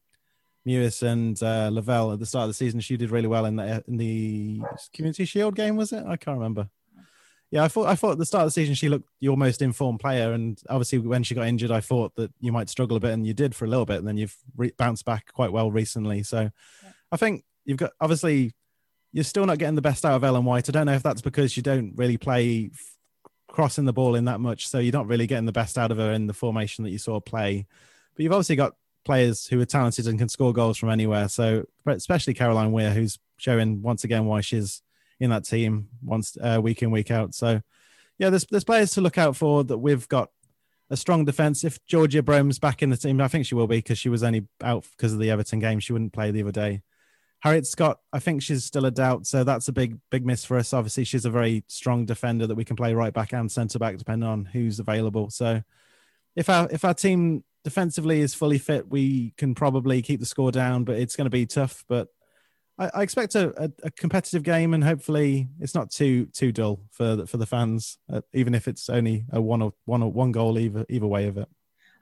Mewis 0.64 1.02
and 1.02 1.42
uh, 1.42 1.70
Lavelle 1.72 2.12
at 2.12 2.20
the 2.20 2.26
start 2.26 2.44
of 2.44 2.50
the 2.50 2.54
season. 2.54 2.78
She 2.78 2.96
did 2.96 3.10
really 3.10 3.26
well 3.26 3.44
in 3.44 3.56
the 3.56 3.82
in 3.88 3.96
the 3.96 4.62
Community 4.94 5.24
Shield 5.24 5.56
game, 5.56 5.74
was 5.74 5.92
it? 5.92 6.04
I 6.06 6.16
can't 6.16 6.38
remember 6.38 6.68
yeah, 7.50 7.62
I 7.62 7.68
thought 7.68 7.86
I 7.86 7.94
thought 7.94 8.12
at 8.12 8.18
the 8.18 8.26
start 8.26 8.42
of 8.42 8.48
the 8.48 8.52
season 8.52 8.74
she 8.74 8.88
looked 8.88 9.08
your 9.20 9.36
most 9.36 9.62
informed 9.62 10.00
player, 10.00 10.32
and 10.32 10.60
obviously 10.68 10.98
when 10.98 11.22
she 11.22 11.34
got 11.34 11.46
injured, 11.46 11.70
I 11.70 11.80
thought 11.80 12.14
that 12.16 12.32
you 12.40 12.52
might 12.52 12.68
struggle 12.68 12.96
a 12.96 13.00
bit, 13.00 13.12
and 13.12 13.26
you 13.26 13.34
did 13.34 13.54
for 13.54 13.64
a 13.64 13.68
little 13.68 13.86
bit, 13.86 13.98
and 13.98 14.08
then 14.08 14.16
you've 14.16 14.36
re- 14.56 14.72
bounced 14.76 15.04
back 15.04 15.32
quite 15.32 15.52
well 15.52 15.70
recently. 15.70 16.22
So, 16.22 16.50
yeah. 16.82 16.90
I 17.12 17.16
think 17.16 17.44
you've 17.64 17.78
got 17.78 17.92
obviously 18.00 18.52
you're 19.12 19.24
still 19.24 19.46
not 19.46 19.58
getting 19.58 19.76
the 19.76 19.82
best 19.82 20.04
out 20.04 20.14
of 20.14 20.24
Ellen 20.24 20.44
White. 20.44 20.68
I 20.68 20.72
don't 20.72 20.86
know 20.86 20.92
if 20.92 21.02
that's 21.02 21.22
because 21.22 21.56
you 21.56 21.62
don't 21.62 21.94
really 21.96 22.18
play 22.18 22.70
f- 22.72 22.96
crossing 23.48 23.84
the 23.84 23.92
ball 23.92 24.16
in 24.16 24.24
that 24.24 24.40
much, 24.40 24.68
so 24.68 24.78
you're 24.78 24.92
not 24.92 25.06
really 25.06 25.28
getting 25.28 25.46
the 25.46 25.52
best 25.52 25.78
out 25.78 25.92
of 25.92 25.98
her 25.98 26.12
in 26.12 26.26
the 26.26 26.34
formation 26.34 26.84
that 26.84 26.90
you 26.90 26.98
saw 26.98 27.20
play. 27.20 27.66
But 28.14 28.22
you've 28.24 28.32
obviously 28.32 28.56
got 28.56 28.74
players 29.04 29.46
who 29.46 29.60
are 29.60 29.66
talented 29.66 30.08
and 30.08 30.18
can 30.18 30.28
score 30.28 30.52
goals 30.52 30.78
from 30.78 30.90
anywhere. 30.90 31.28
So, 31.28 31.64
especially 31.86 32.34
Caroline 32.34 32.72
Weir, 32.72 32.90
who's 32.90 33.18
showing 33.38 33.82
once 33.82 34.02
again 34.02 34.26
why 34.26 34.40
she's 34.40 34.82
in 35.20 35.30
that 35.30 35.44
team 35.44 35.88
once 36.02 36.36
uh, 36.40 36.60
week 36.62 36.82
in 36.82 36.90
week 36.90 37.10
out. 37.10 37.34
So 37.34 37.60
yeah, 38.18 38.30
there's 38.30 38.46
there's 38.46 38.64
players 38.64 38.92
to 38.92 39.00
look 39.00 39.18
out 39.18 39.36
for 39.36 39.64
that 39.64 39.78
we've 39.78 40.08
got 40.08 40.30
a 40.90 40.96
strong 40.96 41.24
defense. 41.24 41.64
If 41.64 41.84
Georgia 41.86 42.22
Brougham's 42.22 42.58
back 42.58 42.82
in 42.82 42.90
the 42.90 42.96
team, 42.96 43.20
I 43.20 43.28
think 43.28 43.46
she 43.46 43.54
will 43.54 43.66
be 43.66 43.78
because 43.78 43.98
she 43.98 44.08
was 44.08 44.22
only 44.22 44.46
out 44.62 44.86
because 44.96 45.12
of 45.12 45.18
the 45.18 45.30
Everton 45.30 45.58
game. 45.58 45.80
She 45.80 45.92
wouldn't 45.92 46.12
play 46.12 46.30
the 46.30 46.42
other 46.42 46.52
day. 46.52 46.82
Harriet 47.40 47.66
Scott, 47.66 48.00
I 48.12 48.18
think 48.18 48.42
she's 48.42 48.64
still 48.64 48.86
a 48.86 48.90
doubt, 48.90 49.26
so 49.26 49.44
that's 49.44 49.68
a 49.68 49.72
big 49.72 49.98
big 50.10 50.24
miss 50.24 50.44
for 50.44 50.56
us. 50.56 50.72
Obviously, 50.72 51.04
she's 51.04 51.24
a 51.24 51.30
very 51.30 51.64
strong 51.68 52.06
defender 52.06 52.46
that 52.46 52.54
we 52.54 52.64
can 52.64 52.76
play 52.76 52.94
right 52.94 53.12
back 53.12 53.32
and 53.32 53.50
centre 53.50 53.78
back 53.78 53.98
depending 53.98 54.28
on 54.28 54.46
who's 54.46 54.78
available. 54.78 55.30
So 55.30 55.62
if 56.34 56.48
our 56.48 56.68
if 56.70 56.84
our 56.84 56.94
team 56.94 57.44
defensively 57.62 58.20
is 58.20 58.34
fully 58.34 58.58
fit, 58.58 58.88
we 58.88 59.34
can 59.36 59.54
probably 59.54 60.00
keep 60.02 60.20
the 60.20 60.26
score 60.26 60.52
down, 60.52 60.84
but 60.84 60.96
it's 60.96 61.16
going 61.16 61.26
to 61.26 61.30
be 61.30 61.46
tough. 61.46 61.84
But 61.88 62.08
I, 62.78 62.90
I 62.94 63.02
expect 63.02 63.34
a, 63.34 63.64
a, 63.64 63.70
a, 63.84 63.90
competitive 63.90 64.42
game, 64.42 64.74
and 64.74 64.84
hopefully 64.84 65.48
it's 65.60 65.74
not 65.74 65.90
too 65.90 66.26
too 66.26 66.52
dull 66.52 66.80
for 66.90 67.16
the, 67.16 67.26
for 67.26 67.36
the 67.36 67.46
fans, 67.46 67.98
uh, 68.12 68.20
even 68.32 68.54
if 68.54 68.68
it's 68.68 68.88
only 68.88 69.24
a 69.32 69.40
one 69.40 69.62
or 69.62 69.72
one 69.84 70.02
or 70.02 70.12
one 70.12 70.32
goal 70.32 70.58
either 70.58 70.84
either 70.88 71.06
way 71.06 71.26
of 71.26 71.38
it. 71.38 71.48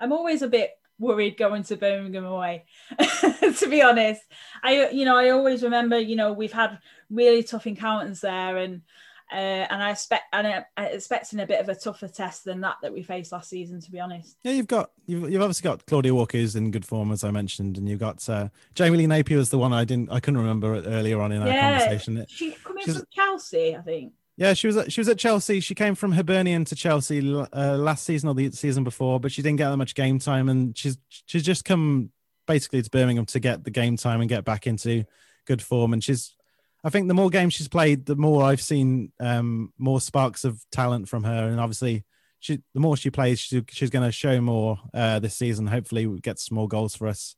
I'm 0.01 0.12
always 0.12 0.43
a 0.43 0.49
bit 0.49 0.70
worried 0.99 1.37
going 1.37 1.62
to 1.64 1.77
Birmingham 1.77 2.25
away. 2.25 2.64
to 2.99 3.68
be 3.68 3.83
honest, 3.83 4.22
I 4.62 4.91
you 4.91 5.05
know 5.05 5.16
I 5.16 5.31
always 5.31 5.62
remember 5.62 5.99
you 5.99 6.16
know 6.16 6.33
we've 6.33 6.53
had 6.53 6.79
really 7.11 7.43
tough 7.43 7.66
encounters 7.66 8.20
there, 8.20 8.57
and 8.57 8.83
uh, 9.33 9.37
and 9.70 9.83
I 9.83 9.91
expect 9.91 10.25
and 10.33 10.47
I, 10.47 10.64
I 10.77 10.87
expecting 10.87 11.41
a 11.41 11.47
bit 11.47 11.61
of 11.61 11.68
a 11.68 11.75
tougher 11.75 12.09
test 12.09 12.45
than 12.45 12.61
that 12.61 12.77
that 12.83 12.93
we 12.93 13.03
faced 13.03 13.33
last 13.33 13.51
season. 13.51 13.81
To 13.81 13.91
be 13.91 14.01
honest, 14.01 14.37
yeah, 14.45 14.53
you've 14.53 14.66
got 14.66 14.91
you've, 15.07 15.31
you've 15.31 15.43
obviously 15.43 15.64
got 15.64 15.87
Claudia 15.87 16.14
Walker 16.14 16.39
who's 16.39 16.57
in 16.57 16.70
good 16.70 16.85
form 16.85 17.12
as 17.12 17.25
I 17.25 17.31
mentioned, 17.31 17.79
and 17.79 17.89
you've 17.89 18.01
got 18.01 18.29
uh, 18.29 18.49
Jamie 18.75 18.99
Lee 18.99 19.07
Napier 19.07 19.39
was 19.39 19.51
the 19.51 19.59
one 19.59 19.72
I 19.72 19.85
didn't 19.85 20.11
I 20.11 20.20
couldn't 20.20 20.41
remember 20.41 20.75
earlier 20.75 21.20
on 21.20 21.33
in 21.33 21.43
our 21.43 21.49
yeah, 21.49 21.79
conversation. 21.79 22.25
She 22.29 22.53
coming 22.53 22.85
from 22.85 23.03
Chelsea, 23.11 23.77
I 23.77 23.81
think. 23.83 24.12
Yeah, 24.37 24.55
she 24.55 24.66
was 24.66 24.77
at, 24.77 24.93
she 24.93 25.01
was 25.01 25.09
at 25.09 25.18
Chelsea. 25.18 25.61
She 25.61 25.77
came 25.77 25.95
from 25.95 26.12
Hibernian 26.12 26.64
to 26.66 26.75
Chelsea 26.75 27.20
uh, 27.35 27.77
last 27.77 28.05
season 28.05 28.29
or 28.29 28.35
the 28.35 28.51
season 28.51 28.83
before, 28.83 29.20
but 29.20 29.31
she 29.31 29.43
didn't 29.43 29.59
get 29.59 29.70
that 29.70 29.77
much 29.77 29.95
game 29.95 30.18
time, 30.18 30.49
and 30.49 30.77
she's 30.77 30.99
she's 31.09 31.45
just 31.45 31.64
come 31.64 32.11
basically 32.47 32.83
to 32.83 32.91
Birmingham 32.91 33.27
to 33.27 33.41
get 33.41 33.64
the 33.64 33.70
game 33.70 33.97
time 33.97 34.20
and 34.20 34.29
get 34.29 34.45
back 34.45 34.66
into 34.66 35.05
good 35.47 35.62
form. 35.62 35.93
And 35.93 36.03
she's, 36.03 36.35
I 36.85 36.91
think, 36.91 37.09
the 37.09 37.14
more 37.14 37.30
games 37.30 37.55
she's 37.55 37.68
played, 37.68 38.05
the 38.05 38.14
more 38.14 38.43
I've 38.43 38.61
seen 38.61 39.11
um, 39.18 39.72
more 39.78 40.01
sparks 40.01 40.45
of 40.45 40.62
talent 40.70 41.09
from 41.09 41.24
her, 41.24 41.49
and 41.49 41.59
obviously, 41.59 42.05
she 42.41 42.61
the 42.74 42.80
more 42.80 42.97
she 42.97 43.11
plays, 43.11 43.41
she, 43.41 43.64
she's 43.70 43.91
going 43.91 44.05
to 44.05 44.12
show 44.12 44.41
more 44.41 44.78
uh, 44.93 45.18
this 45.18 45.35
season. 45.35 45.66
Hopefully, 45.66 46.07
get 46.20 46.39
some 46.39 46.57
more 46.57 46.68
goals 46.68 46.95
for 46.95 47.09
us. 47.09 47.37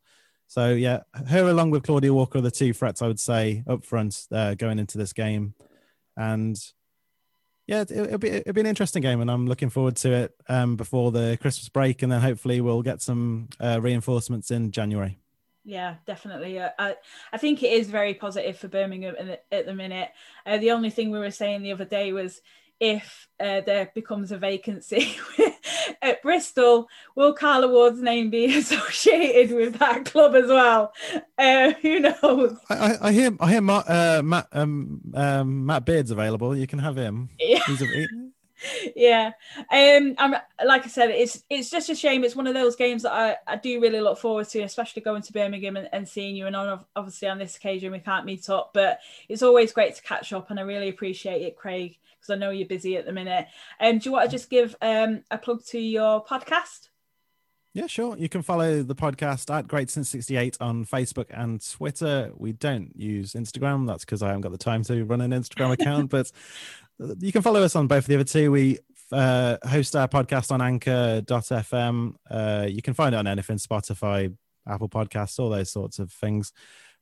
So 0.49 0.75
yeah, 0.75 1.01
her 1.29 1.49
along 1.49 1.71
with 1.71 1.85
Claudia 1.85 2.13
Walker 2.13 2.39
are 2.39 2.43
the 2.43 2.51
two 2.51 2.73
threats 2.73 3.03
I 3.03 3.07
would 3.07 3.21
say 3.21 3.63
up 3.69 3.85
front 3.85 4.27
uh, 4.33 4.55
going 4.55 4.79
into 4.79 4.99
this 4.99 5.13
game, 5.13 5.55
and 6.17 6.57
yeah, 7.67 7.83
it'll 7.83 8.19
be 8.19 8.29
it'll 8.31 8.53
be 8.53 8.61
an 8.61 8.67
interesting 8.67 9.03
game, 9.03 9.21
and 9.21 9.31
I'm 9.31 9.47
looking 9.47 9.71
forward 9.71 9.97
to 9.97 10.13
it 10.13 10.35
um, 10.49 10.77
before 10.77 11.11
the 11.13 11.39
Christmas 11.41 11.69
break, 11.69 12.03
and 12.03 12.11
then 12.11 12.21
hopefully 12.21 12.61
we'll 12.61 12.83
get 12.83 13.03
some 13.03 13.49
uh, 13.61 13.81
reinforcements 13.81 14.51
in 14.51 14.71
January. 14.71 15.19
Yeah, 15.67 15.97
definitely. 16.07 16.61
Uh, 16.61 16.71
I, 16.79 16.95
I 17.33 17.39
think 17.39 17.65
it 17.65 17.73
is 17.73 17.91
very 17.91 18.15
positive 18.15 18.57
for 18.57 18.69
Birmingham 18.69 19.17
at 19.51 19.67
the 19.67 19.75
minute. 19.75 20.11
Uh, 20.47 20.59
the 20.59 20.71
only 20.71 20.91
thing 20.91 21.11
we 21.11 21.19
were 21.19 21.33
saying 21.33 21.63
the 21.63 21.73
other 21.73 21.85
day 21.85 22.13
was 22.13 22.41
if 22.79 23.27
uh, 23.41 23.63
there 23.63 23.91
becomes 23.93 24.31
a 24.31 24.39
vacancy 24.39 25.17
at 26.03 26.23
Bristol, 26.23 26.89
will 27.17 27.33
Carla 27.33 27.67
Ward's 27.67 28.01
name 28.01 28.31
be 28.31 28.45
associated 28.59 29.57
with 29.57 29.79
that 29.81 30.05
club 30.05 30.37
as 30.37 30.47
well? 30.47 30.93
Uh, 31.37 31.73
who 31.83 31.99
knows? 31.99 32.57
I, 32.71 32.99
I, 33.01 33.13
hear 33.13 33.37
I 33.41 33.51
hear 33.51 33.61
Matt 33.61 33.91
uh, 33.91 34.23
Matt 34.23 34.47
um, 34.53 35.01
um, 35.15 35.67
Matt 35.67 35.85
Beard's 35.85 36.13
available. 36.13 36.57
You 36.57 36.69
can 36.69 36.79
have 36.79 36.97
him. 36.97 37.29
Yeah. 37.41 37.61
A, 37.69 38.07
yeah 38.95 39.33
um 39.71 40.15
i'm 40.19 40.35
like 40.65 40.85
i 40.85 40.89
said 40.89 41.11
it's 41.11 41.43
it's 41.51 41.71
just 41.71 41.91
a 41.91 41.95
shame 41.95 42.25
it's 42.25 42.37
one 42.37 42.47
of 42.47 42.55
those 42.55 42.77
games 42.77 43.03
that 43.03 43.13
i, 43.13 43.37
I 43.47 43.57
do 43.57 43.81
really 43.81 44.01
look 44.01 44.19
forward 44.19 44.49
to 44.51 44.63
especially 44.63 45.03
going 45.03 45.23
to 45.23 45.33
birmingham 45.33 45.77
and, 45.77 45.89
and 45.93 46.09
seeing 46.09 46.37
you 46.37 46.47
and 46.47 46.57
on 46.57 46.85
obviously 46.95 47.29
on 47.29 47.39
this 47.39 47.57
occasion 47.57 47.93
we 47.93 47.99
can't 47.99 48.27
meet 48.27 48.49
up 48.49 48.71
but 48.73 49.01
it's 49.29 49.43
always 49.43 49.73
great 49.73 49.95
to 49.97 50.03
catch 50.03 50.33
up 50.33 50.51
and 50.51 50.59
i 50.59 50.63
really 50.63 50.89
appreciate 50.89 51.43
it 51.43 51.57
craig 51.57 51.99
because 52.19 52.31
i 52.31 52.37
know 52.37 52.51
you're 52.51 52.67
busy 52.67 52.97
at 52.97 53.05
the 53.05 53.13
minute 53.13 53.47
um 53.81 53.99
do 53.99 54.09
you 54.09 54.13
want 54.13 54.31
to 54.31 54.35
just 54.35 54.49
give 54.49 54.75
um 54.81 55.23
a 55.31 55.39
plug 55.39 55.65
to 55.67 55.79
your 55.79 56.25
podcast 56.25 56.89
yeah, 57.77 57.87
sure. 57.87 58.17
You 58.17 58.31
can 58.31 58.41
follow 58.41 58.83
the 58.83 58.95
podcast 58.95 59.55
at 59.55 59.69
Great 59.69 59.91
Since 59.91 60.09
68 60.09 60.57
on 60.63 60.87
Facebook 60.87 61.27
and 61.29 61.61
Twitter. 61.71 62.33
We 62.35 62.53
don't 62.53 62.97
use 62.97 63.35
Instagram. 63.35 63.87
That's 63.87 64.03
because 64.03 64.23
I 64.23 64.29
haven't 64.29 64.41
got 64.41 64.53
the 64.53 64.57
time 64.57 64.83
to 64.85 65.05
run 65.05 65.21
an 65.21 65.33
Instagram 65.33 65.73
account, 65.73 66.09
but 66.11 66.33
you 66.99 67.33
can 67.33 67.43
follow 67.43 67.63
us 67.63 67.77
on 67.77 67.87
both 67.87 68.05
of 68.05 68.07
the 68.07 68.15
other 68.15 68.25
two. 68.25 68.51
We 68.51 68.79
uh, 69.13 69.57
host 69.65 69.95
our 69.97 70.09
podcast 70.09 70.51
on 70.51 70.61
anchor.fm. 70.61 72.15
Uh, 72.31 72.67
you 72.69 72.83
can 72.83 72.95
find 72.95 73.15
it 73.15 73.19
on 73.19 73.27
anything, 73.27 73.59
Spotify, 73.59 74.35
Apple 74.69 74.89
Podcasts, 74.89 75.39
all 75.39 75.51
those 75.51 75.71
sorts 75.71 75.99
of 75.99 76.13
things 76.13 76.53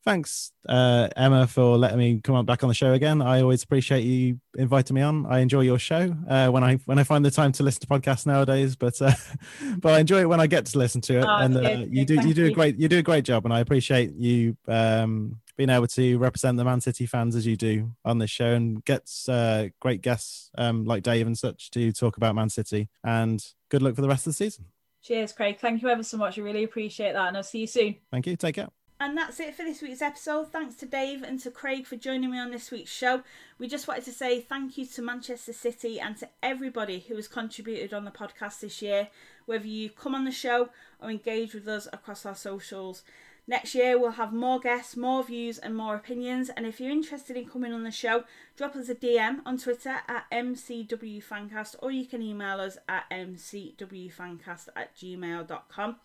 thanks, 0.04 0.52
uh, 0.68 1.08
Emma, 1.16 1.46
for 1.46 1.76
letting 1.78 1.98
me 1.98 2.20
come 2.22 2.34
on 2.34 2.44
back 2.44 2.62
on 2.62 2.68
the 2.68 2.74
show 2.74 2.92
again. 2.92 3.22
I 3.22 3.40
always 3.40 3.62
appreciate 3.62 4.02
you 4.02 4.38
inviting 4.56 4.94
me 4.94 5.02
on. 5.02 5.26
I 5.26 5.40
enjoy 5.40 5.62
your 5.62 5.78
show 5.78 6.14
uh, 6.28 6.48
when 6.48 6.62
I 6.62 6.76
when 6.84 6.98
I 6.98 7.04
find 7.04 7.24
the 7.24 7.30
time 7.30 7.52
to 7.52 7.62
listen 7.62 7.80
to 7.80 7.86
podcasts 7.86 8.26
nowadays, 8.26 8.76
but 8.76 9.00
uh, 9.00 9.12
but 9.78 9.94
I 9.94 10.00
enjoy 10.00 10.20
it 10.20 10.28
when 10.28 10.40
I 10.40 10.46
get 10.46 10.66
to 10.66 10.78
listen 10.78 11.00
to 11.02 11.18
it. 11.18 11.24
Oh, 11.24 11.36
and 11.36 11.56
uh, 11.56 11.84
you 11.88 12.04
do 12.04 12.14
you 12.26 12.34
do 12.34 12.46
a 12.46 12.50
great 12.50 12.78
you 12.78 12.88
do 12.88 12.98
a 12.98 13.02
great 13.02 13.24
job, 13.24 13.44
and 13.44 13.54
I 13.54 13.60
appreciate 13.60 14.12
you 14.14 14.56
um, 14.68 15.40
being 15.56 15.70
able 15.70 15.86
to 15.86 16.18
represent 16.18 16.56
the 16.56 16.64
Man 16.64 16.80
City 16.80 17.06
fans 17.06 17.36
as 17.36 17.46
you 17.46 17.56
do 17.56 17.92
on 18.04 18.18
this 18.18 18.30
show 18.30 18.52
and 18.52 18.84
gets 18.84 19.28
uh, 19.28 19.68
great 19.80 20.02
guests 20.02 20.50
um, 20.58 20.84
like 20.84 21.02
Dave 21.02 21.26
and 21.26 21.38
such 21.38 21.70
to 21.72 21.92
talk 21.92 22.16
about 22.16 22.34
Man 22.34 22.48
City. 22.48 22.88
And 23.02 23.44
good 23.70 23.82
luck 23.82 23.94
for 23.94 24.02
the 24.02 24.08
rest 24.08 24.26
of 24.26 24.30
the 24.30 24.36
season. 24.36 24.66
Cheers, 25.02 25.32
Craig. 25.32 25.58
Thank 25.60 25.82
you 25.82 25.88
ever 25.88 26.02
so 26.02 26.16
much. 26.16 26.38
I 26.38 26.42
really 26.42 26.64
appreciate 26.64 27.12
that, 27.12 27.28
and 27.28 27.36
I'll 27.36 27.42
see 27.42 27.60
you 27.60 27.66
soon. 27.66 27.96
Thank 28.10 28.26
you. 28.26 28.36
Take 28.36 28.54
care. 28.54 28.68
And 29.00 29.18
that's 29.18 29.40
it 29.40 29.54
for 29.54 29.64
this 29.64 29.82
week's 29.82 30.00
episode. 30.00 30.50
Thanks 30.50 30.76
to 30.76 30.86
Dave 30.86 31.22
and 31.22 31.38
to 31.40 31.50
Craig 31.50 31.84
for 31.84 31.96
joining 31.96 32.30
me 32.30 32.38
on 32.38 32.52
this 32.52 32.70
week's 32.70 32.92
show. 32.92 33.22
We 33.58 33.66
just 33.66 33.86
wanted 33.88 34.04
to 34.04 34.12
say 34.12 34.40
thank 34.40 34.78
you 34.78 34.86
to 34.86 35.02
Manchester 35.02 35.52
City 35.52 36.00
and 36.00 36.16
to 36.18 36.28
everybody 36.42 37.00
who 37.00 37.16
has 37.16 37.28
contributed 37.28 37.92
on 37.92 38.04
the 38.04 38.10
podcast 38.10 38.60
this 38.60 38.80
year, 38.80 39.08
whether 39.46 39.66
you 39.66 39.90
come 39.90 40.14
on 40.14 40.24
the 40.24 40.30
show 40.30 40.70
or 41.00 41.10
engage 41.10 41.54
with 41.54 41.68
us 41.68 41.86
across 41.92 42.24
our 42.24 42.36
socials. 42.36 43.02
Next 43.46 43.74
year, 43.74 43.98
we'll 43.98 44.12
have 44.12 44.32
more 44.32 44.58
guests, 44.58 44.96
more 44.96 45.22
views, 45.22 45.58
and 45.58 45.76
more 45.76 45.94
opinions. 45.94 46.48
And 46.48 46.64
if 46.64 46.80
you're 46.80 46.90
interested 46.90 47.36
in 47.36 47.44
coming 47.46 47.74
on 47.74 47.84
the 47.84 47.90
show, 47.90 48.24
drop 48.56 48.74
us 48.74 48.88
a 48.88 48.94
DM 48.94 49.40
on 49.44 49.58
Twitter 49.58 50.00
at 50.08 50.24
MCWFancast 50.32 51.76
or 51.80 51.90
you 51.90 52.06
can 52.06 52.22
email 52.22 52.58
us 52.58 52.78
at 52.88 53.04
MCWFancast 53.10 54.68
at 54.74 54.96
gmail.com. 54.96 55.96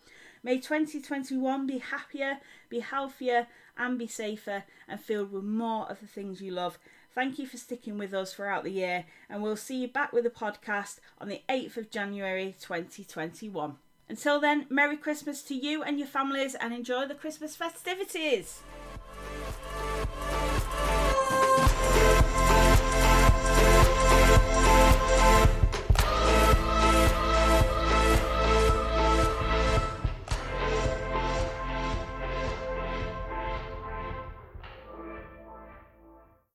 May 0.42 0.58
2021 0.58 1.66
be 1.66 1.78
happier, 1.78 2.38
be 2.68 2.80
healthier, 2.80 3.46
and 3.76 3.98
be 3.98 4.06
safer, 4.06 4.64
and 4.86 5.00
filled 5.00 5.32
with 5.32 5.44
more 5.44 5.90
of 5.90 6.00
the 6.00 6.06
things 6.06 6.42
you 6.42 6.50
love. 6.50 6.78
Thank 7.14 7.38
you 7.38 7.46
for 7.46 7.56
sticking 7.56 7.98
with 7.98 8.14
us 8.14 8.34
throughout 8.34 8.64
the 8.64 8.70
year, 8.70 9.04
and 9.28 9.42
we'll 9.42 9.56
see 9.56 9.82
you 9.82 9.88
back 9.88 10.12
with 10.12 10.24
the 10.24 10.30
podcast 10.30 11.00
on 11.18 11.28
the 11.28 11.42
8th 11.48 11.76
of 11.76 11.90
January 11.90 12.54
2021. 12.60 13.76
Until 14.10 14.40
then, 14.40 14.66
Merry 14.68 14.96
Christmas 14.96 15.40
to 15.42 15.54
you 15.54 15.84
and 15.84 15.96
your 15.96 16.08
families 16.08 16.56
and 16.56 16.74
enjoy 16.74 17.06
the 17.06 17.14
Christmas 17.14 17.54
festivities. 17.54 18.60